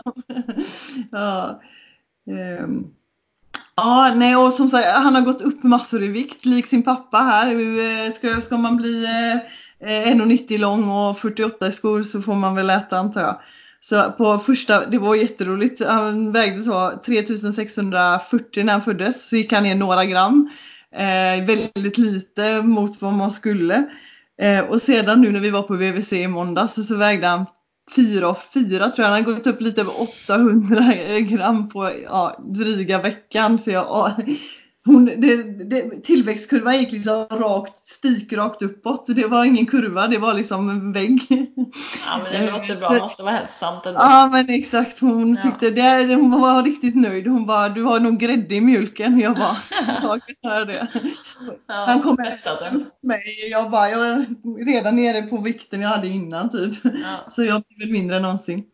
ja. 1.11 1.61
Um. 2.63 2.87
Ja, 3.77 4.15
nej 4.17 4.37
och 4.37 4.53
som 4.53 4.69
sagt 4.69 4.87
han 4.89 5.15
har 5.15 5.23
gått 5.23 5.41
upp 5.41 5.63
massor 5.63 6.03
i 6.03 6.09
vikt 6.09 6.47
lik 6.47 6.67
sin 6.67 6.83
pappa 6.83 7.19
här. 7.19 7.47
Eh, 7.47 8.13
ska, 8.13 8.41
ska 8.41 8.57
man 8.57 8.77
bli 8.77 9.05
eh, 9.05 9.89
1,90 9.89 10.59
lång 10.59 10.91
och 10.91 11.19
48 11.19 11.67
i 11.67 11.73
skor 11.73 12.03
så 12.03 12.23
får 12.23 12.35
man 12.35 12.55
väl 12.55 12.71
äta 12.71 12.99
antar 12.99 13.21
jag. 13.21 13.41
Så 13.81 14.13
på 14.13 14.39
första, 14.39 14.87
det 14.87 14.99
var 14.99 15.15
jätteroligt, 15.15 15.85
han 15.85 16.33
vägde 16.33 16.63
så 16.63 17.01
3640 17.07 18.65
när 18.65 18.73
han 18.73 18.83
föddes, 18.83 19.29
så 19.29 19.37
gick 19.37 19.53
han 19.53 19.63
ner 19.63 19.75
några 19.75 20.05
gram. 20.05 20.51
Eh, 20.95 21.45
väldigt 21.45 21.99
lite 21.99 22.63
mot 22.63 23.03
vad 23.03 23.13
man 23.13 23.33
skulle. 23.33 23.85
Eh, 24.43 24.61
och 24.61 24.83
sedan 24.83 25.21
nu 25.21 25.31
när 25.31 25.41
vi 25.41 25.51
var 25.51 25.63
på 25.63 25.77
VVC 25.77 26.13
i 26.13 26.29
måndags 26.29 26.75
så, 26.75 26.83
så 26.83 26.97
vägde 26.97 27.27
han 27.27 27.47
fyra 27.97 28.29
och 28.29 28.39
fyra 28.55 28.91
tror 28.91 29.05
jag. 29.05 29.13
Han 29.13 29.25
har 29.25 29.33
gått 29.35 29.47
upp 29.47 29.61
lite 29.61 29.81
över 29.81 30.01
800 30.01 30.95
gram 31.21 31.69
på 31.69 31.91
ja, 32.05 32.45
dryga 32.45 33.03
veckan. 33.03 33.59
Så 33.59 33.71
jag, 33.71 34.15
hon, 34.85 35.05
det, 35.05 35.43
det, 35.71 36.05
tillväxtkurvan 36.05 36.79
gick 36.79 36.93
liksom 36.93 37.27
rakt, 37.31 37.87
spikrakt 37.87 38.63
uppåt. 38.63 39.07
Det 39.07 39.27
var 39.27 39.45
ingen 39.45 39.67
kurva, 39.67 40.07
det 40.07 40.19
var 40.19 40.35
liksom 40.35 40.71
en 40.71 40.93
vägg. 40.93 41.27
Ja 42.07 42.21
men 42.23 42.33
det 42.33 42.51
låter 42.51 42.77
bra, 42.77 42.89
det 42.89 43.01
måste 43.01 43.23
vara 43.23 43.35
hälsosamt 43.35 43.87
ändå. 43.87 44.01
Ja 44.01 44.29
men 44.33 44.51
exakt, 44.51 45.01
hon 45.01 45.37
tyckte 45.43 45.67
ja. 45.67 46.05
det, 46.05 46.15
hon 46.15 46.41
var 46.41 46.63
riktigt 46.63 46.97
nöjd. 46.97 47.27
Hon 47.27 47.47
bara, 47.47 47.69
du 47.69 47.83
har 47.83 48.01
nog 48.01 48.19
grädde 48.19 48.55
i 48.55 48.61
mjölken. 48.61 49.19
Jag 49.19 49.37
bara, 49.37 49.57
jag 50.03 50.21
kan 50.43 50.67
det. 50.67 50.87
Ja, 51.67 51.75
Han 51.87 52.03
kom 52.03 52.13
upp 52.13 53.03
mig. 53.03 53.51
Jag 53.51 53.71
bara, 53.71 53.91
jag 53.91 54.09
är 54.09 54.27
redan 54.65 54.97
nere 54.97 55.23
på 55.23 55.39
vikten 55.39 55.81
jag 55.81 55.89
hade 55.89 56.09
innan 56.09 56.51
typ. 56.51 56.75
Ja. 56.85 57.31
Så 57.31 57.45
jag 57.45 57.63
väl 57.79 57.93
mindre 57.93 58.17
än 58.17 58.23
någonsin. 58.23 58.65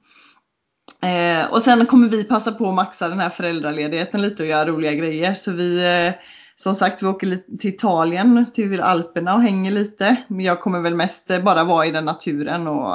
Eh, 1.03 1.53
och 1.53 1.63
sen 1.63 1.87
kommer 1.87 2.09
vi 2.09 2.25
passa 2.25 2.53
på 2.53 2.69
att 2.69 2.75
maxa 2.75 3.09
den 3.09 3.21
här 3.21 3.31
föräldraledigheten 3.31 4.23
lite 4.23 4.43
och 4.43 4.49
göra 4.49 4.69
roliga 4.69 4.95
grejer. 4.95 5.35
Så 5.35 5.53
vi, 5.53 6.07
eh, 6.07 6.15
som 6.57 6.75
sagt, 6.75 7.03
vi 7.03 7.07
åker 7.07 7.59
till 7.59 7.71
Italien, 7.71 8.47
till 8.55 8.81
Alperna 8.81 9.35
och 9.35 9.43
hänger 9.43 9.71
lite. 9.71 10.17
Men 10.29 10.41
jag 10.41 10.61
kommer 10.61 10.81
väl 10.81 10.95
mest 10.95 11.31
eh, 11.31 11.43
bara 11.43 11.65
vara 11.65 11.87
i 11.87 11.91
den 11.91 12.05
naturen 12.05 12.67
och 12.67 12.95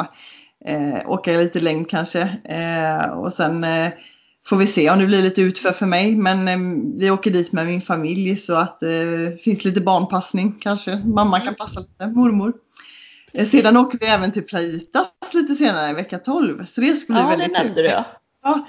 eh, 0.65 1.09
åka 1.09 1.31
lite 1.31 1.59
längd 1.59 1.89
kanske. 1.89 2.21
Eh, 2.43 3.05
och 3.05 3.33
sen 3.33 3.63
eh, 3.63 3.89
får 4.45 4.57
vi 4.57 4.67
se 4.67 4.89
om 4.89 4.99
det 4.99 5.05
blir 5.05 5.21
lite 5.21 5.41
utför 5.41 5.71
för 5.71 5.85
mig. 5.85 6.15
Men 6.15 6.99
vi 6.99 7.11
åker 7.11 7.31
dit 7.31 7.51
med 7.51 7.65
min 7.65 7.81
familj 7.81 8.37
så 8.37 8.55
att 8.55 8.79
det 8.79 9.43
finns 9.43 9.65
lite 9.65 9.81
barnpassning 9.81 10.59
kanske. 10.61 11.01
Mamma 11.05 11.39
kan 11.39 11.55
passa 11.55 11.79
lite, 11.79 12.07
mormor. 12.07 12.53
Precis. 13.33 13.51
Sedan 13.51 13.77
åker 13.77 13.97
vi 13.97 14.05
även 14.05 14.31
till 14.31 14.43
Plaitas 14.43 15.07
lite 15.33 15.55
senare, 15.55 15.89
i 15.89 15.93
vecka 15.93 16.17
12. 16.17 16.65
Så 16.65 16.81
det 16.81 16.95
ska 16.95 17.13
bli 17.13 17.21
ja, 17.21 17.27
väldigt 17.27 17.47
kul. 17.47 17.55
Ja, 17.55 17.59
det 17.59 17.63
nämnde 17.63 17.81
du 17.81 17.87
ja. 18.43 18.67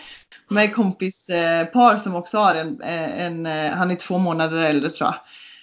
Med 0.49 0.75
kompis 0.75 1.29
eh, 1.29 1.97
som 1.99 2.17
också 2.17 2.39
har 2.39 2.55
en, 2.55 2.81
eh, 2.81 3.25
en, 3.27 3.47
eh, 3.47 3.71
han 3.71 3.91
är 3.91 3.97
två 3.97 4.19
månader 4.19 4.57
äldre 4.57 4.91
tror 4.91 5.11
jag. 5.11 5.21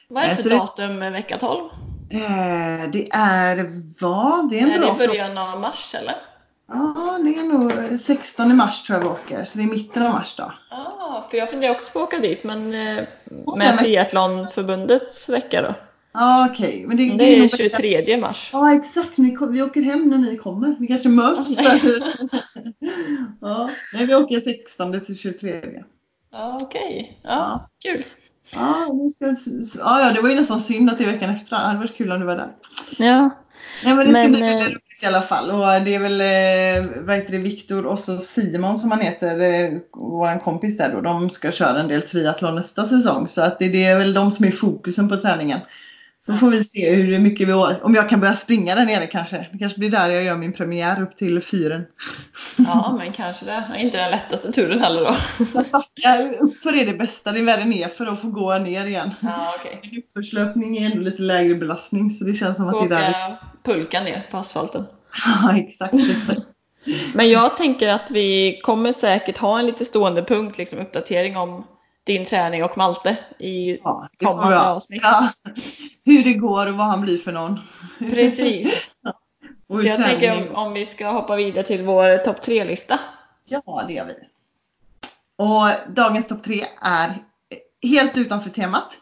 Vad 0.08 0.24
är 0.24 0.30
det 0.30 0.36
för 0.36 0.50
datum 0.50 1.00
det, 1.00 1.10
vecka 1.10 1.38
12? 1.38 1.70
det 2.92 3.10
är 3.12 3.82
vad? 4.02 4.50
Det 4.50 4.60
är 4.60 4.64
en 4.64 4.72
är 4.72 4.80
bra 4.80 4.96
det 5.00 5.08
början 5.08 5.38
av 5.38 5.60
mars 5.60 5.96
eller? 5.96 6.16
Ja, 6.68 7.20
det 7.24 7.36
är 7.36 7.44
nog 7.44 8.00
16 8.00 8.56
mars 8.56 8.84
tror 8.84 9.00
jag 9.00 9.04
vi 9.04 9.10
åker, 9.10 9.46
så 9.46 9.58
det 9.58 9.64
är 9.64 9.68
mitten 9.68 10.06
av 10.06 10.12
mars 10.12 10.36
då. 10.38 10.54
Ja, 10.70 10.78
ah, 11.00 11.28
för 11.30 11.38
jag 11.38 11.50
funderar 11.50 11.72
också 11.72 11.92
på 11.92 12.00
att 12.00 12.08
åka 12.08 12.20
dit, 12.20 12.44
men 12.44 12.70
med 13.58 13.80
triathlonförbundets 13.80 15.30
vecka 15.30 15.62
då? 15.62 15.76
Ja 16.14 16.48
okej. 16.52 16.68
Okay. 16.68 16.88
Men 16.88 16.98
det, 16.98 17.10
det, 17.10 17.18
det 17.18 17.44
är 17.44 17.48
23 17.48 18.18
mars. 18.18 18.50
Ja 18.54 18.76
exakt, 18.76 19.18
ni, 19.18 19.38
vi 19.50 19.62
åker 19.62 19.82
hem 19.82 20.10
när 20.10 20.18
ni 20.18 20.38
kommer. 20.38 20.76
Vi 20.80 20.88
kanske 20.88 21.10
möts. 21.10 21.50
ja, 23.42 23.70
nej, 23.94 24.06
vi 24.08 24.16
åker 24.16 24.40
16 24.40 25.02
till 25.02 25.18
23. 25.18 25.62
Ja 26.32 26.60
okej. 26.62 26.82
Okay. 26.82 27.32
Ja, 27.32 27.70
kul. 27.84 28.04
Ja, 28.54 28.88
ska, 29.16 29.26
ja, 29.80 30.02
ja, 30.02 30.12
det 30.14 30.22
var 30.22 30.30
ju 30.30 30.36
nästan 30.36 30.62
synd 30.62 30.90
att 30.90 30.98
det 30.98 31.04
är 31.04 31.12
veckan 31.12 31.30
efter. 31.30 31.56
Det 31.56 31.62
hade 31.62 31.80
varit 31.80 31.98
kul 31.98 32.12
om 32.12 32.20
du 32.20 32.26
var 32.26 32.36
där. 32.36 32.52
Ja. 32.98 33.30
Nej 33.84 33.96
men 33.96 33.98
det 33.98 34.14
ska 34.14 34.22
men, 34.22 34.32
bli 34.32 34.42
väldigt 34.42 34.68
roligt 34.68 35.04
i 35.04 35.06
alla 35.06 35.22
fall. 35.22 35.52
Och 35.52 35.86
det 35.86 35.96
är 35.96 36.00
väl 36.00 36.22
eh, 36.22 37.02
vad 37.02 37.16
heter 37.16 37.32
det, 37.32 37.38
Viktor 37.38 37.86
och 37.86 38.00
så 38.00 38.18
Simon 38.18 38.78
som 38.78 38.92
han 38.92 39.00
heter, 39.00 39.40
eh, 39.40 39.80
våran 39.94 40.40
kompis 40.40 40.78
där 40.78 40.92
då. 40.94 41.02
De 41.02 41.30
ska 41.30 41.52
köra 41.52 41.80
en 41.80 41.88
del 41.88 42.02
triathlon 42.02 42.56
nästa 42.56 42.88
säsong. 42.88 43.28
Så 43.28 43.42
att 43.42 43.60
det, 43.60 43.70
det 43.70 43.84
är 43.84 44.00
väl 44.00 44.14
de 44.14 44.32
som 44.32 44.46
är 44.46 44.52
fokusen 44.52 45.10
på 45.10 45.18
träningen. 45.18 45.60
Så 46.26 46.34
får 46.34 46.50
vi 46.50 46.64
se 46.64 46.96
hur 46.96 47.20
mycket 47.20 47.48
vi, 47.48 47.54
om 47.54 47.96
jag 47.96 48.10
kan 48.10 48.20
börja 48.20 48.36
springa 48.36 48.76
där 48.76 48.86
nere 48.86 49.08
kanske. 49.08 49.48
Det 49.52 49.58
kanske 49.58 49.80
blir 49.80 49.90
där 49.90 50.10
jag 50.10 50.24
gör 50.24 50.38
min 50.38 50.54
premiär 50.54 51.02
upp 51.02 51.18
till 51.18 51.42
fyren. 51.42 51.86
Ja, 52.58 52.96
men 52.98 53.14
kanske 53.14 53.46
det. 53.46 53.64
Inte 53.80 53.98
den 53.98 54.12
lättaste 54.12 54.52
turen 54.52 54.80
heller 54.80 55.02
då. 55.02 55.16
Ja, 55.96 56.30
uppför 56.40 56.78
är 56.78 56.86
det 56.86 56.94
bästa, 56.94 57.32
det 57.32 57.40
är 57.40 57.44
värre 57.44 57.66
ner 57.66 57.88
för 57.88 58.08
att 58.08 58.22
få 58.22 58.28
gå 58.28 58.58
ner 58.58 58.86
igen. 58.86 59.12
Ja, 59.20 59.54
okay. 59.60 59.78
En 59.82 59.98
uppförslöpning 59.98 60.78
är 60.78 60.92
ändå 60.92 61.02
lite 61.02 61.22
lägre 61.22 61.56
belastning 61.56 62.10
så 62.10 62.24
det 62.24 62.34
känns 62.34 62.58
som 62.58 62.70
att 62.70 62.90
det 62.90 62.96
är 62.96 63.02
där. 63.02 63.38
pulka 63.64 64.02
ner 64.02 64.28
på 64.32 64.38
asfalten. 64.38 64.86
Ja, 65.26 65.58
exakt. 65.58 65.94
men 67.14 67.30
jag 67.30 67.58
tänker 67.58 67.88
att 67.88 68.12
vi 68.12 68.60
kommer 68.64 68.92
säkert 68.92 69.38
ha 69.38 69.60
en 69.60 69.66
lite 69.66 69.86
stående 69.86 70.24
punkt, 70.24 70.58
liksom 70.58 70.80
uppdatering 70.80 71.38
om 71.38 71.64
din 72.04 72.26
träning 72.26 72.64
och 72.64 72.78
Malte 72.78 73.18
i 73.40 73.78
ja, 73.78 74.10
kommande 74.24 74.60
avsnitt. 74.60 75.02
Ja. 75.04 75.30
Hur 76.06 76.24
det 76.24 76.34
går 76.34 76.68
och 76.68 76.74
vad 76.74 76.88
han 76.88 77.02
blir 77.02 77.18
för 77.18 77.32
någon. 77.32 77.60
Precis. 78.00 78.88
Så 79.72 79.88
jag 79.88 79.98
tänker 79.98 80.50
om, 80.50 80.56
om, 80.56 80.74
vi 80.74 80.86
ska 80.86 81.08
hoppa 81.08 81.36
vidare 81.36 81.64
till 81.64 81.84
vår 81.84 82.18
topp 82.18 82.42
tre-lista. 82.42 83.00
Ja, 83.46 83.84
det 83.88 83.94
gör 83.94 84.06
vi. 84.06 84.14
Och 85.36 85.94
dagens 85.94 86.28
topp 86.28 86.44
tre 86.44 86.66
är 86.82 87.18
helt 87.82 88.18
utanför 88.18 88.50
temat 88.50 88.98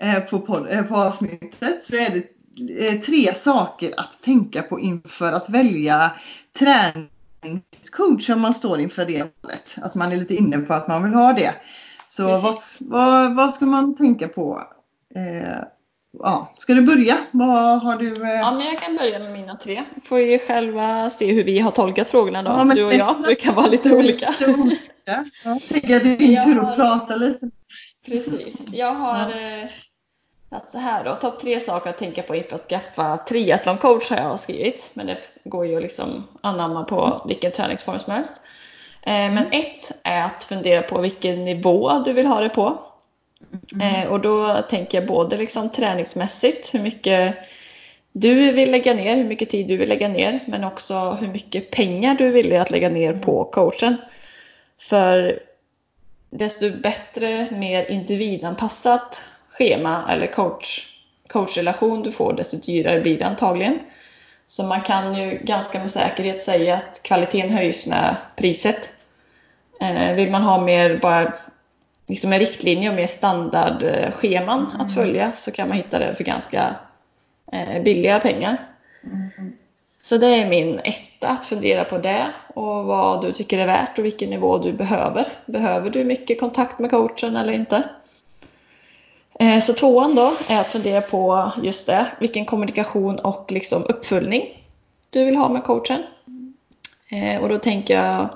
eh, 0.00 0.20
på, 0.20 0.40
podd, 0.40 0.68
eh, 0.70 0.82
på 0.82 0.96
avsnittet. 0.96 1.84
Så 1.84 1.96
är 1.96 2.10
det 2.10 2.88
eh, 2.88 3.00
tre 3.00 3.34
saker 3.34 3.94
att 3.96 4.22
tänka 4.22 4.62
på 4.62 4.80
inför 4.80 5.32
att 5.32 5.48
välja 5.48 6.10
träningscoach 6.58 8.30
om 8.30 8.40
man 8.40 8.54
står 8.54 8.80
inför 8.80 9.06
det 9.06 9.32
valet. 9.42 9.76
Att 9.82 9.94
man 9.94 10.12
är 10.12 10.16
lite 10.16 10.34
inne 10.34 10.58
på 10.58 10.74
att 10.74 10.88
man 10.88 11.02
vill 11.02 11.14
ha 11.14 11.32
det. 11.32 11.54
Så 12.08 12.26
vad, 12.26 12.54
vad, 12.80 13.34
vad, 13.34 13.54
ska 13.54 13.66
man 13.66 13.96
tänka 13.96 14.28
på? 14.28 14.62
Eh, 15.14 15.62
ja, 16.18 16.52
ska 16.56 16.74
du 16.74 16.82
börja? 16.82 17.18
Vad 17.30 17.82
har 17.82 17.96
du? 17.96 18.22
Eh... 18.22 18.30
Ja, 18.30 18.50
men 18.50 18.66
jag 18.66 18.78
kan 18.78 18.96
börja 18.96 19.18
med 19.18 19.32
mina 19.32 19.56
tre. 19.56 19.84
Får 20.04 20.20
ju 20.20 20.38
själva 20.38 21.10
se 21.10 21.32
hur 21.32 21.44
vi 21.44 21.58
har 21.58 21.70
tolkat 21.70 22.08
frågorna 22.08 22.42
då, 22.42 22.50
ja, 22.50 22.74
du 22.74 22.84
och 22.84 22.92
jag. 22.92 23.16
Det 23.28 23.34
kan 23.34 23.54
vara 23.54 23.66
lite 23.66 23.96
olika. 23.96 24.34
Ja, 25.04 25.24
jag 25.44 25.62
tänker 25.62 25.96
att 25.96 26.02
det 26.02 26.12
är 26.12 26.18
din 26.18 26.44
tur 26.44 26.68
att 26.68 26.76
prata 26.76 27.16
lite. 27.16 27.50
Precis. 28.06 28.54
Jag 28.72 28.94
har 28.94 29.30
ja. 29.30 29.60
eh, 30.50 30.60
så 30.66 30.78
här 30.78 31.04
då. 31.04 31.14
Topp 31.14 31.40
tre 31.40 31.60
saker 31.60 31.90
att 31.90 31.98
tänka 31.98 32.22
på 32.22 32.36
inför 32.36 32.54
att 32.54 32.68
skaffa 32.68 33.16
triathloncoach 33.16 34.10
har 34.10 34.16
jag 34.16 34.40
skrivit. 34.40 34.90
Men 34.94 35.06
det 35.06 35.18
går 35.44 35.66
ju 35.66 35.76
att 35.76 35.82
liksom 35.82 36.24
anamma 36.40 36.84
på 36.84 37.24
vilken 37.28 37.52
träningsform 37.52 37.98
som 37.98 38.12
helst. 38.12 38.32
Eh, 39.02 39.32
men 39.32 39.46
ett 39.52 39.92
är 40.02 40.22
att 40.22 40.44
fundera 40.44 40.82
på 40.82 41.00
vilken 41.00 41.44
nivå 41.44 42.02
du 42.04 42.12
vill 42.12 42.26
ha 42.26 42.40
det 42.40 42.48
på. 42.48 42.78
Mm. 43.72 43.94
Eh, 43.94 44.08
och 44.12 44.20
då 44.20 44.62
tänker 44.70 44.98
jag 44.98 45.08
både 45.08 45.36
liksom 45.36 45.70
träningsmässigt, 45.70 46.74
hur 46.74 46.80
mycket 46.80 47.36
du 48.12 48.52
vill 48.52 48.70
lägga 48.70 48.94
ner, 48.94 49.16
hur 49.16 49.24
mycket 49.24 49.50
tid 49.50 49.66
du 49.68 49.76
vill 49.76 49.88
lägga 49.88 50.08
ner, 50.08 50.44
men 50.46 50.64
också 50.64 51.10
hur 51.20 51.28
mycket 51.28 51.70
pengar 51.70 52.14
du 52.14 52.30
vill 52.30 52.56
att 52.56 52.70
lägga 52.70 52.88
ner 52.88 53.12
på 53.14 53.44
coachen. 53.44 53.96
För 54.78 55.42
desto 56.30 56.70
bättre, 56.70 57.50
mer 57.50 57.90
individanpassat 57.90 59.24
schema 59.50 60.12
eller 60.12 60.26
coach, 60.26 60.86
coachrelation 61.28 62.02
du 62.02 62.12
får, 62.12 62.32
desto 62.32 62.56
dyrare 62.56 63.00
blir 63.00 63.18
det 63.18 63.26
antagligen. 63.26 63.78
Så 64.50 64.64
man 64.64 64.80
kan 64.80 65.14
ju 65.14 65.38
ganska 65.42 65.78
med 65.78 65.90
säkerhet 65.90 66.40
säga 66.40 66.76
att 66.76 67.02
kvaliteten 67.02 67.50
höjs 67.50 67.86
med 67.86 68.16
priset. 68.36 68.92
Eh, 69.80 70.14
vill 70.14 70.30
man 70.30 70.42
ha 70.42 70.60
mer 70.60 70.98
bara 71.02 71.32
liksom 72.06 72.32
en 72.32 72.38
riktlinje 72.38 72.90
och 72.90 72.96
mer 72.96 73.06
standardscheman 73.06 74.66
mm. 74.66 74.80
att 74.80 74.94
följa 74.94 75.32
så 75.32 75.50
kan 75.50 75.68
man 75.68 75.76
hitta 75.76 75.98
det 75.98 76.14
för 76.14 76.24
ganska 76.24 76.76
eh, 77.52 77.82
billiga 77.82 78.20
pengar. 78.20 78.66
Mm. 79.04 79.52
Så 80.02 80.16
det 80.16 80.26
är 80.26 80.48
min 80.48 80.78
etta, 80.78 81.28
att 81.28 81.44
fundera 81.44 81.84
på 81.84 81.98
det 81.98 82.26
och 82.54 82.84
vad 82.84 83.22
du 83.22 83.32
tycker 83.32 83.58
är 83.58 83.66
värt 83.66 83.98
och 83.98 84.04
vilken 84.04 84.30
nivå 84.30 84.58
du 84.58 84.72
behöver. 84.72 85.28
Behöver 85.46 85.90
du 85.90 86.04
mycket 86.04 86.40
kontakt 86.40 86.78
med 86.78 86.90
coachen 86.90 87.36
eller 87.36 87.52
inte? 87.52 87.88
Eh, 89.40 89.60
så 89.60 89.74
tvåan 89.74 90.14
då 90.14 90.36
är 90.48 90.60
att 90.60 90.66
fundera 90.66 91.00
på 91.00 91.52
just 91.62 91.86
det, 91.86 92.06
vilken 92.20 92.44
kommunikation 92.44 93.18
och 93.18 93.52
liksom 93.52 93.84
uppföljning 93.88 94.64
du 95.10 95.24
vill 95.24 95.36
ha 95.36 95.48
med 95.48 95.64
coachen. 95.64 96.02
Eh, 97.10 97.42
och 97.42 97.48
då 97.48 97.58
tänker 97.58 98.04
jag 98.04 98.28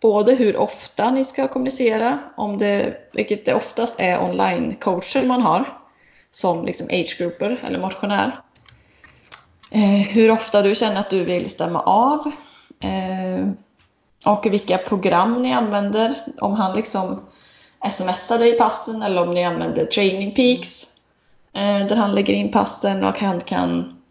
både 0.00 0.34
hur 0.34 0.56
ofta 0.56 1.10
ni 1.10 1.24
ska 1.24 1.48
kommunicera, 1.48 2.18
om 2.36 2.58
det, 2.58 2.96
vilket 3.12 3.44
det 3.44 3.54
oftast 3.54 4.00
är 4.00 4.18
online-coacher 4.18 5.26
man 5.26 5.42
har, 5.42 5.78
som 6.32 6.64
liksom 6.64 6.86
age-grupper 6.86 7.60
eller 7.66 7.78
motionär. 7.78 8.40
Eh, 9.70 10.08
hur 10.08 10.30
ofta 10.30 10.62
du 10.62 10.74
känner 10.74 11.00
att 11.00 11.10
du 11.10 11.24
vill 11.24 11.50
stämma 11.50 11.80
av. 11.80 12.32
och 14.26 14.46
vilka 14.46 14.78
program 14.78 15.42
ni 15.42 15.52
använder. 15.52 16.14
Om 16.40 16.52
han 16.52 16.76
liksom 16.76 17.20
smsar 17.90 18.38
dig 18.38 18.58
passen 18.58 19.02
eller 19.02 19.22
om 19.22 19.34
ni 19.34 19.44
använder 19.44 19.86
Training 19.86 20.34
Peaks 20.34 20.84
eh, 21.52 21.86
där 21.86 21.96
han 21.96 22.14
lägger 22.14 22.34
in 22.34 22.52
passen 22.52 23.04
och 23.04 23.18
han 23.18 23.40
kan 23.40 24.02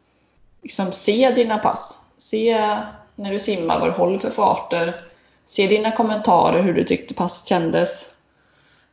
liksom 0.62 0.92
se 0.92 1.32
dina 1.32 1.58
pass. 1.58 2.02
Se 2.18 2.78
när 3.16 3.32
du 3.32 3.40
simmar 3.40 3.80
vad 3.80 3.90
du 3.90 3.94
håller 3.94 4.20
för 4.20 4.30
farter. 4.30 5.02
Se 5.46 5.68
dina 5.68 5.92
kommentarer, 5.92 6.62
hur 6.62 6.74
du 6.74 6.84
tyckte 6.84 7.14
passet 7.14 7.48
kändes. 7.48 8.12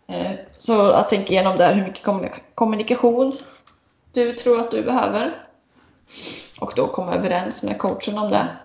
Eh, 0.06 0.32
så 0.56 0.90
att 0.90 1.08
tänka 1.08 1.32
igenom 1.32 1.56
där 1.56 1.74
hur 1.74 1.84
mycket 1.84 2.06
kommunikation 2.54 3.36
du 4.12 4.32
tror 4.32 4.60
att 4.60 4.70
du 4.70 4.82
behöver. 4.82 5.46
Och 6.60 6.72
då 6.76 6.86
komma 6.86 7.14
överens 7.14 7.62
med 7.62 7.78
coachen 7.78 8.18
om 8.18 8.30
det. 8.30 8.56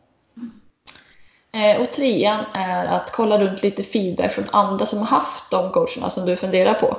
Eh, 1.51 1.81
och 1.81 1.91
trean 1.91 2.45
är 2.53 2.85
att 2.85 3.11
kolla 3.11 3.39
runt 3.39 3.63
lite 3.63 3.83
feedback 3.83 4.31
från 4.31 4.49
andra 4.51 4.85
som 4.85 4.99
har 4.99 5.05
haft 5.05 5.51
de 5.51 5.71
coacherna 5.71 6.09
som 6.09 6.25
du 6.25 6.35
funderar 6.35 6.73
på. 6.73 6.97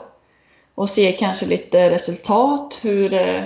Och 0.74 0.88
se 0.88 1.12
kanske 1.12 1.46
lite 1.46 1.90
resultat. 1.90 2.80
Hur 2.82 3.12
eh, 3.12 3.42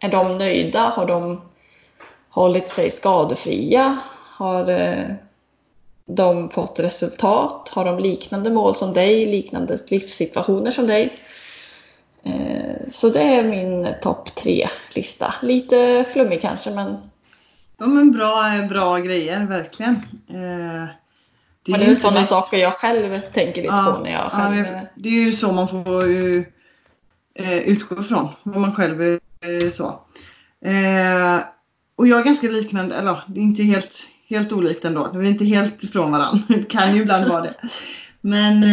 är 0.00 0.08
de 0.08 0.38
nöjda? 0.38 0.80
Har 0.80 1.06
de 1.06 1.42
hållit 2.30 2.68
sig 2.68 2.90
skadefria? 2.90 3.98
Har 4.36 4.70
eh, 4.70 5.06
de 6.06 6.48
fått 6.48 6.80
resultat? 6.80 7.68
Har 7.68 7.84
de 7.84 7.98
liknande 7.98 8.50
mål 8.50 8.74
som 8.74 8.92
dig? 8.92 9.26
Liknande 9.26 9.78
livssituationer 9.88 10.70
som 10.70 10.86
dig? 10.86 11.20
Eh, 12.22 12.90
så 12.90 13.08
det 13.08 13.22
är 13.22 13.42
min 13.42 13.94
topp 14.02 14.34
tre-lista. 14.34 15.34
Lite 15.42 16.04
flummig 16.12 16.40
kanske 16.40 16.70
men 16.70 16.96
Ja 17.78 17.86
men 17.86 18.12
bra, 18.12 18.66
bra 18.68 18.98
grejer, 18.98 19.46
verkligen. 19.46 19.94
Eh, 20.28 20.88
det 21.62 21.72
är, 21.72 21.78
det 21.78 21.84
är 21.84 21.88
ju 21.88 21.96
sådana 21.96 22.18
lätt. 22.18 22.28
saker 22.28 22.56
jag 22.56 22.74
själv 22.74 23.20
tänker 23.20 23.62
lite 23.62 23.74
ja, 23.74 23.94
på 23.96 24.02
när 24.02 24.12
jag 24.12 24.32
själv... 24.32 24.66
Ja, 24.72 24.80
det 24.94 25.08
är 25.08 25.24
ju 25.24 25.32
så 25.32 25.52
man 25.52 25.68
får 25.68 26.08
uh, 26.08 26.42
utgå 27.64 28.00
ifrån, 28.00 28.28
vad 28.42 28.60
man 28.60 28.74
själv 28.74 29.02
är 29.02 29.20
uh, 29.64 29.70
så. 29.70 29.86
Uh, 30.66 31.40
och 31.96 32.08
jag 32.08 32.20
är 32.20 32.24
ganska 32.24 32.48
liknande, 32.48 32.96
eller 32.96 33.22
det 33.26 33.40
är 33.40 33.44
inte 33.44 33.62
helt, 33.62 34.08
helt 34.28 34.52
olikt 34.52 34.84
ändå. 34.84 35.10
Vi 35.14 35.26
är 35.26 35.30
inte 35.30 35.44
helt 35.44 35.84
ifrån 35.84 36.12
varandra. 36.12 36.42
Det 36.48 36.70
kan 36.70 36.94
ju 36.94 37.02
ibland 37.02 37.28
vara 37.28 37.42
det. 37.42 37.54
Men 38.20 38.64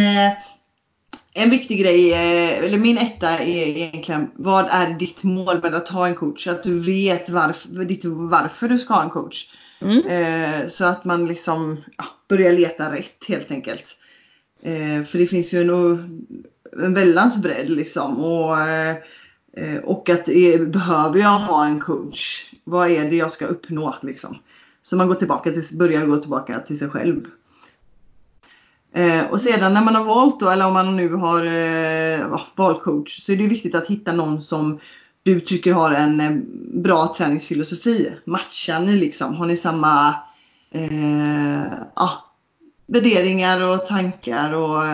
en 1.34 1.50
viktig 1.50 1.80
grej, 1.80 2.12
eller 2.12 2.78
min 2.78 2.98
etta 2.98 3.28
är 3.28 3.66
egentligen 3.66 4.30
vad 4.34 4.66
är 4.70 4.98
ditt 4.98 5.22
mål 5.22 5.62
med 5.62 5.74
att 5.74 5.88
ha 5.88 6.06
en 6.06 6.14
coach? 6.14 6.46
Att 6.46 6.62
du 6.62 6.80
vet 6.80 7.28
varför, 7.28 7.84
ditt, 7.84 8.04
varför 8.04 8.68
du 8.68 8.78
ska 8.78 8.94
ha 8.94 9.02
en 9.02 9.10
coach. 9.10 9.46
Mm. 9.80 10.06
Eh, 10.06 10.68
så 10.68 10.84
att 10.84 11.04
man 11.04 11.26
liksom 11.26 11.76
ja, 11.96 12.04
börjar 12.28 12.52
leta 12.52 12.92
rätt 12.92 13.24
helt 13.28 13.50
enkelt. 13.50 13.96
Eh, 14.62 15.04
för 15.04 15.18
det 15.18 15.26
finns 15.26 15.54
ju 15.54 15.60
en, 15.60 16.26
en 16.84 16.94
väldans 16.94 17.42
bredd 17.42 17.70
liksom. 17.70 18.24
Och, 18.24 18.58
eh, 18.60 18.96
och 19.84 20.10
att 20.10 20.24
behöver 20.72 21.20
jag 21.20 21.38
ha 21.38 21.66
en 21.66 21.80
coach? 21.80 22.52
Vad 22.64 22.90
är 22.90 23.10
det 23.10 23.16
jag 23.16 23.32
ska 23.32 23.46
uppnå 23.46 23.96
liksom? 24.02 24.38
Så 24.82 24.96
man 24.96 25.08
går 25.08 25.14
tillbaka 25.14 25.50
till, 25.50 25.78
börjar 25.78 26.06
gå 26.06 26.18
tillbaka 26.18 26.60
till 26.60 26.78
sig 26.78 26.88
själv. 26.88 27.24
Eh, 28.94 29.26
och 29.30 29.40
sedan 29.40 29.74
när 29.74 29.84
man 29.84 29.94
har 29.94 30.04
valt 30.04 30.40
då, 30.40 30.48
eller 30.48 30.66
om 30.66 30.72
man 30.72 30.96
nu 30.96 31.14
har 31.14 31.46
eh, 31.46 32.40
valcoach, 32.54 33.22
så 33.22 33.32
är 33.32 33.36
det 33.36 33.46
viktigt 33.46 33.74
att 33.74 33.86
hitta 33.86 34.12
någon 34.12 34.42
som 34.42 34.78
du 35.22 35.40
tycker 35.40 35.72
har 35.72 35.90
en 35.90 36.20
eh, 36.20 36.30
bra 36.82 37.14
träningsfilosofi. 37.16 38.12
Matchar 38.24 38.80
ni 38.80 38.92
liksom? 38.92 39.34
Har 39.34 39.46
ni 39.46 39.56
samma 39.56 40.14
eh, 40.70 42.10
värderingar 42.86 43.62
och 43.62 43.86
tankar 43.86 44.52
och 44.52 44.86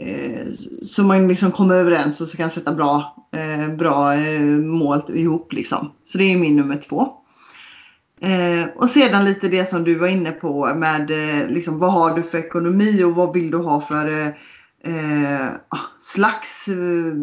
eh, 0.00 0.46
så 0.82 1.02
man 1.02 1.28
liksom 1.28 1.52
kommer 1.52 1.74
överens 1.74 2.20
och 2.20 2.28
så 2.28 2.36
kan 2.36 2.50
sätta 2.50 2.72
bra, 2.72 3.16
eh, 3.32 3.74
bra 3.74 4.14
eh, 4.14 4.40
mål 4.60 5.02
ihop 5.08 5.52
liksom. 5.52 5.92
Så 6.04 6.18
det 6.18 6.24
är 6.24 6.38
min 6.38 6.56
nummer 6.56 6.76
två. 6.88 7.12
Eh, 8.20 8.66
och 8.76 8.90
sedan 8.90 9.24
lite 9.24 9.48
det 9.48 9.68
som 9.68 9.84
du 9.84 9.94
var 9.94 10.08
inne 10.08 10.32
på 10.32 10.74
med 10.74 11.10
eh, 11.10 11.48
liksom, 11.48 11.78
vad 11.78 11.92
har 11.92 12.16
du 12.16 12.22
för 12.22 12.38
ekonomi 12.38 13.04
och 13.04 13.14
vad 13.14 13.34
vill 13.34 13.50
du 13.50 13.56
ha 13.56 13.80
för 13.80 14.20
eh, 14.20 14.26
eh 14.84 15.48
ah, 15.68 15.78
slags 16.00 16.68
eh, 16.68 17.14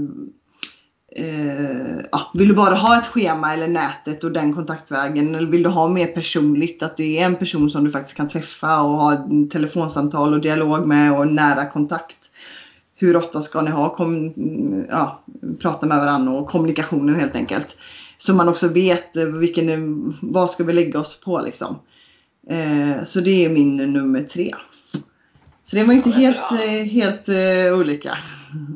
eh, 1.26 1.98
ah, 2.12 2.32
vill 2.34 2.48
du 2.48 2.54
bara 2.54 2.76
ha 2.76 2.98
ett 2.98 3.08
schema 3.08 3.54
eller 3.54 3.68
nätet 3.68 4.24
och 4.24 4.32
den 4.32 4.54
kontaktvägen 4.54 5.36
eller 5.36 5.48
vill 5.48 5.64
du 5.64 5.70
ha 5.70 5.88
mer 5.88 6.08
personligt 6.08 6.84
att 6.84 6.98
du 6.98 7.14
är 7.14 7.26
en 7.26 7.36
person 7.36 7.70
som 7.70 7.84
du 7.84 7.92
faktiskt 7.92 8.18
kan 8.18 8.30
träffa 8.30 8.82
och 8.82 8.94
ha 8.94 9.28
telefonsamtal 9.52 10.34
och 10.34 10.42
dialog 10.42 10.88
med 10.88 11.18
och 11.18 11.28
nära 11.28 11.66
kontakt. 11.66 12.18
Hur 12.98 13.16
ofta 13.16 13.42
ska 13.42 13.62
ni 13.62 13.72
ha 13.72 13.96
kom, 13.96 14.16
mm, 14.16 14.86
ja, 14.90 15.24
prata 15.62 15.86
med 15.86 15.98
varandra 15.98 16.32
och 16.32 16.48
kommunikationen 16.48 17.16
helt 17.16 17.36
enkelt. 17.36 17.78
Så 18.18 18.34
man 18.34 18.50
också 18.50 18.68
vet 18.68 19.16
eh, 19.16 19.26
vilken, 19.26 20.18
vad 20.22 20.50
ska 20.50 20.64
vi 20.64 20.74
lägga 20.74 21.00
oss 21.00 21.20
på 21.20 21.40
liksom. 21.40 21.80
Eh, 22.50 23.04
så 23.04 23.20
det 23.20 23.46
är 23.46 23.50
min 23.50 23.78
nummer 23.78 24.24
tre. 24.24 24.52
Så 25.66 25.76
det 25.76 25.84
var 25.84 25.94
inte 25.94 26.10
ja, 26.10 26.16
helt, 26.16 26.52
eh, 26.52 26.92
helt 26.92 27.30
uh, 27.30 27.80
olika. 27.80 28.18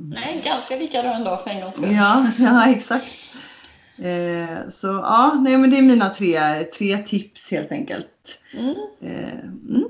Nej, 0.09 0.41
ganska 0.45 0.75
lika 0.75 1.01
då 1.01 1.09
ändå 1.09 1.37
för 1.37 1.49
en 1.49 1.61
gångs 1.61 1.75
skull. 1.75 1.95
Ja, 1.95 2.27
ja 2.37 2.69
exakt. 2.69 3.05
Eh, 3.97 4.69
så 4.69 4.87
ja, 4.87 5.37
nej 5.39 5.57
men 5.57 5.69
det 5.69 5.77
är 5.77 5.81
mina 5.81 6.09
tre, 6.09 6.63
tre 6.63 6.97
tips 6.97 7.51
helt 7.51 7.71
enkelt. 7.71 8.07
Mm. 8.53 8.75
Eh, 9.01 9.39
mm. 9.69 9.83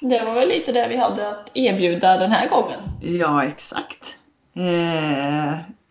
Det 0.00 0.24
var 0.24 0.34
väl 0.34 0.48
lite 0.48 0.72
det 0.72 0.88
vi 0.88 0.96
hade 0.96 1.28
att 1.28 1.50
erbjuda 1.54 2.18
den 2.18 2.32
här 2.32 2.48
gången. 2.48 2.80
Ja, 3.00 3.44
exakt. 3.44 4.16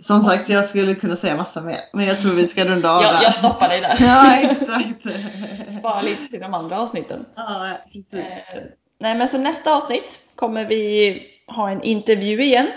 Som 0.02 0.22
sagt, 0.22 0.50
jag 0.50 0.66
skulle 0.66 0.96
kunna 0.96 1.16
säga 1.16 1.36
massa 1.36 1.62
mer. 1.62 1.80
Men 1.94 2.06
jag 2.06 2.22
tror 2.22 2.32
vi 2.32 2.48
ska 2.48 2.66
runda 2.66 2.92
av 2.92 3.04
jag, 3.04 3.24
Jag 3.24 3.36
stoppar 3.36 3.70
dig 3.70 3.82
där. 3.82 3.96
ja, 4.00 4.36
exakt. 4.36 5.76
Spara 5.80 6.02
lite 6.02 6.28
till 6.28 6.40
de 6.40 6.54
andra 6.54 6.80
avsnitten. 6.80 7.26
Ja, 7.36 7.78
precis. 7.86 8.14
Eh, 8.14 8.62
nej, 9.00 9.16
men 9.16 9.28
så 9.28 9.38
nästa 9.38 9.76
avsnitt 9.76 10.20
kommer 10.36 10.66
vi 10.66 11.22
ha 11.48 11.70
en 11.70 11.84
intervju 11.84 12.44
igen. 12.44 12.68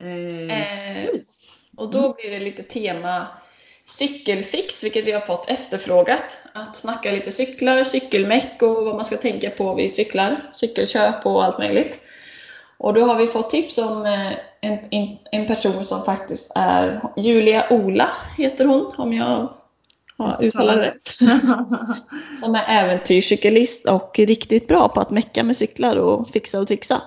Eh, 0.00 0.98
eh, 1.00 1.06
och 1.76 1.90
då 1.90 2.14
blir 2.14 2.30
det 2.30 2.38
lite 2.38 2.62
tema 2.62 3.26
cykelfix, 3.84 4.84
vilket 4.84 5.04
vi 5.04 5.12
har 5.12 5.20
fått 5.20 5.50
efterfrågat. 5.50 6.42
Att 6.52 6.76
snacka 6.76 7.12
lite 7.12 7.30
cyklar, 7.30 7.84
cykelmäck 7.84 8.62
och 8.62 8.84
vad 8.84 8.94
man 8.94 9.04
ska 9.04 9.16
tänka 9.16 9.50
på 9.50 9.74
vid 9.74 9.92
cyklar, 9.92 10.50
cykelköp 10.52 11.26
och 11.26 11.44
allt 11.44 11.58
möjligt. 11.58 12.00
Och 12.78 12.94
då 12.94 13.06
har 13.06 13.16
vi 13.16 13.26
fått 13.26 13.50
tips 13.50 13.78
om 13.78 14.06
eh, 14.06 14.32
en, 14.60 14.78
en, 14.90 15.16
en 15.32 15.46
person 15.46 15.84
som 15.84 16.04
faktiskt 16.04 16.52
är 16.54 17.00
Julia 17.16 17.66
Ola, 17.70 18.08
heter 18.36 18.64
hon, 18.64 18.92
om 18.96 19.12
jag 19.12 19.52
har 20.18 20.44
uttalat 20.44 20.76
rätt. 20.76 21.06
som 22.40 22.54
är 22.54 22.64
äventyrscyklist 22.68 23.86
och 23.88 24.18
riktigt 24.18 24.68
bra 24.68 24.88
på 24.88 25.00
att 25.00 25.10
mecka 25.10 25.44
med 25.44 25.56
cyklar 25.56 25.96
och 25.96 26.30
fixa 26.30 26.60
och 26.60 26.68
trixa. 26.68 27.02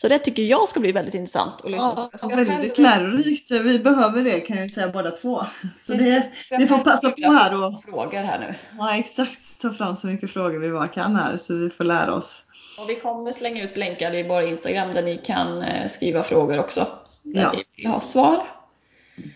Så 0.00 0.08
det 0.08 0.18
tycker 0.18 0.42
jag 0.42 0.68
ska 0.68 0.80
bli 0.80 0.92
väldigt 0.92 1.14
intressant 1.14 1.54
att 1.64 1.70
lyssna 1.70 2.08
Ja, 2.22 2.28
väldigt 2.28 2.78
lärorikt. 2.78 3.50
Vi 3.50 3.78
behöver 3.78 4.22
det 4.22 4.40
kan 4.40 4.56
jag 4.58 4.70
säga 4.70 4.88
båda 4.88 5.10
två. 5.10 5.44
Så 5.86 5.92
det, 5.92 6.32
vi 6.58 6.66
får 6.66 6.78
passa 6.78 7.10
på 7.10 7.32
här 7.32 7.64
och 7.64 7.82
frågor 7.82 8.18
här 8.18 8.38
nu. 8.38 8.54
Ja 8.78 8.96
exakt, 8.96 9.60
ta 9.60 9.72
fram 9.72 9.96
så 9.96 10.06
mycket 10.06 10.30
frågor 10.30 10.58
vi 10.58 10.70
bara 10.70 10.88
kan 10.88 11.16
här 11.16 11.36
så 11.36 11.54
vi 11.54 11.70
får 11.70 11.84
lära 11.84 12.14
oss. 12.14 12.42
Och 12.80 12.90
vi 12.90 12.94
kommer 12.94 13.32
slänga 13.32 13.64
ut 13.64 13.76
länkar 13.76 14.14
i 14.14 14.22
vår 14.22 14.42
Instagram 14.42 14.90
där 14.90 15.02
ni 15.02 15.20
kan 15.24 15.62
eh, 15.62 15.88
skriva 15.88 16.22
frågor 16.22 16.58
också. 16.58 16.86
Där 17.22 17.42
ja. 17.42 17.52
ni 17.52 17.64
vill 17.76 17.86
ha 17.86 18.00
svar. 18.00 18.48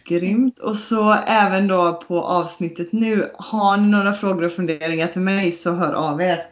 Grymt! 0.05 0.59
Och 0.59 0.77
så 0.77 1.13
även 1.27 1.67
då 1.67 2.03
på 2.09 2.23
avsnittet 2.23 2.93
nu. 2.93 3.31
Har 3.35 3.77
ni 3.77 3.91
några 3.91 4.13
frågor 4.13 4.43
och 4.45 4.53
funderingar 4.53 5.07
till 5.07 5.21
mig 5.21 5.53
så 5.53 5.73
hör 5.73 5.93
av 5.93 6.23
er. 6.23 6.47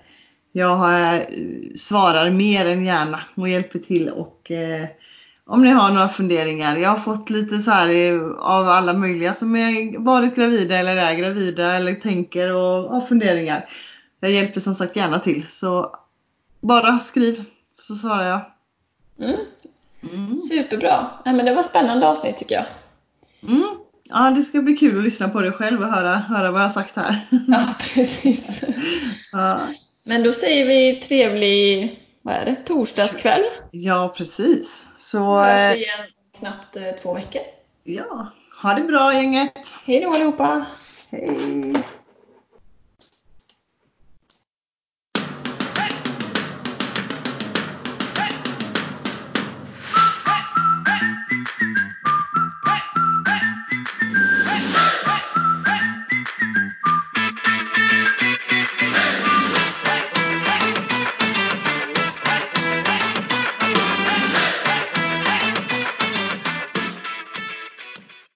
Jag 0.52 1.14
eh, 1.14 1.22
svarar 1.76 2.30
mer 2.30 2.66
än 2.66 2.84
gärna 2.84 3.20
och 3.34 3.48
hjälper 3.48 3.78
till 3.78 4.08
och 4.08 4.50
eh, 4.50 4.86
om 5.44 5.62
ni 5.62 5.70
har 5.70 5.90
några 5.90 6.08
funderingar. 6.08 6.76
Jag 6.76 6.90
har 6.90 6.96
fått 6.96 7.30
lite 7.30 7.58
så 7.58 7.70
här 7.70 8.18
av 8.38 8.68
alla 8.68 8.92
möjliga 8.92 9.34
som 9.34 9.54
har 9.54 9.98
varit 9.98 10.36
gravida 10.36 10.76
eller 10.76 10.96
är 10.96 11.14
gravida 11.14 11.74
eller 11.74 11.94
tänker 11.94 12.52
och 12.52 12.90
har 12.90 13.00
funderingar. 13.00 13.68
Jag 14.20 14.30
hjälper 14.30 14.60
som 14.60 14.74
sagt 14.74 14.96
gärna 14.96 15.18
till 15.18 15.46
så 15.48 15.96
bara 16.60 16.98
skriv 16.98 17.44
så 17.78 17.94
svarar 17.94 18.28
jag. 18.28 18.40
Mm. 19.28 19.40
Mm. 20.02 20.36
Superbra! 20.36 21.10
Ja, 21.24 21.32
men 21.32 21.46
det 21.46 21.54
var 21.54 21.62
spännande 21.62 22.08
avsnitt 22.08 22.38
tycker 22.38 22.54
jag. 22.54 22.64
Mm. 23.52 23.68
Ja, 24.04 24.32
det 24.36 24.42
ska 24.42 24.62
bli 24.62 24.76
kul 24.76 24.98
att 24.98 25.04
lyssna 25.04 25.28
på 25.28 25.40
det 25.40 25.52
själv 25.52 25.80
och 25.80 25.88
höra, 25.88 26.14
höra 26.14 26.50
vad 26.50 26.60
jag 26.60 26.66
har 26.66 26.72
sagt 26.72 26.96
här. 26.96 27.20
Ja, 27.48 27.74
precis. 27.94 28.62
ja. 29.32 29.60
Men 30.04 30.22
då 30.22 30.32
säger 30.32 30.66
vi 30.66 31.00
trevlig, 31.00 31.98
vad 32.22 32.34
är 32.34 32.44
det, 32.44 32.56
torsdagskväll? 32.56 33.42
Ja, 33.70 34.14
precis. 34.16 34.82
Så, 34.96 35.16
så 35.16 35.40
hörs 35.40 35.76
vi 35.76 35.82
igen 35.82 36.06
knappt 36.38 36.76
eh, 36.76 36.90
två 37.02 37.14
veckor. 37.14 37.42
Ja, 37.84 38.32
ha 38.62 38.74
det 38.74 38.82
bra 38.82 39.14
gänget. 39.14 39.52
Hej 39.84 40.00
då 40.00 40.10
allihopa. 40.10 40.66
Hej. 41.10 41.79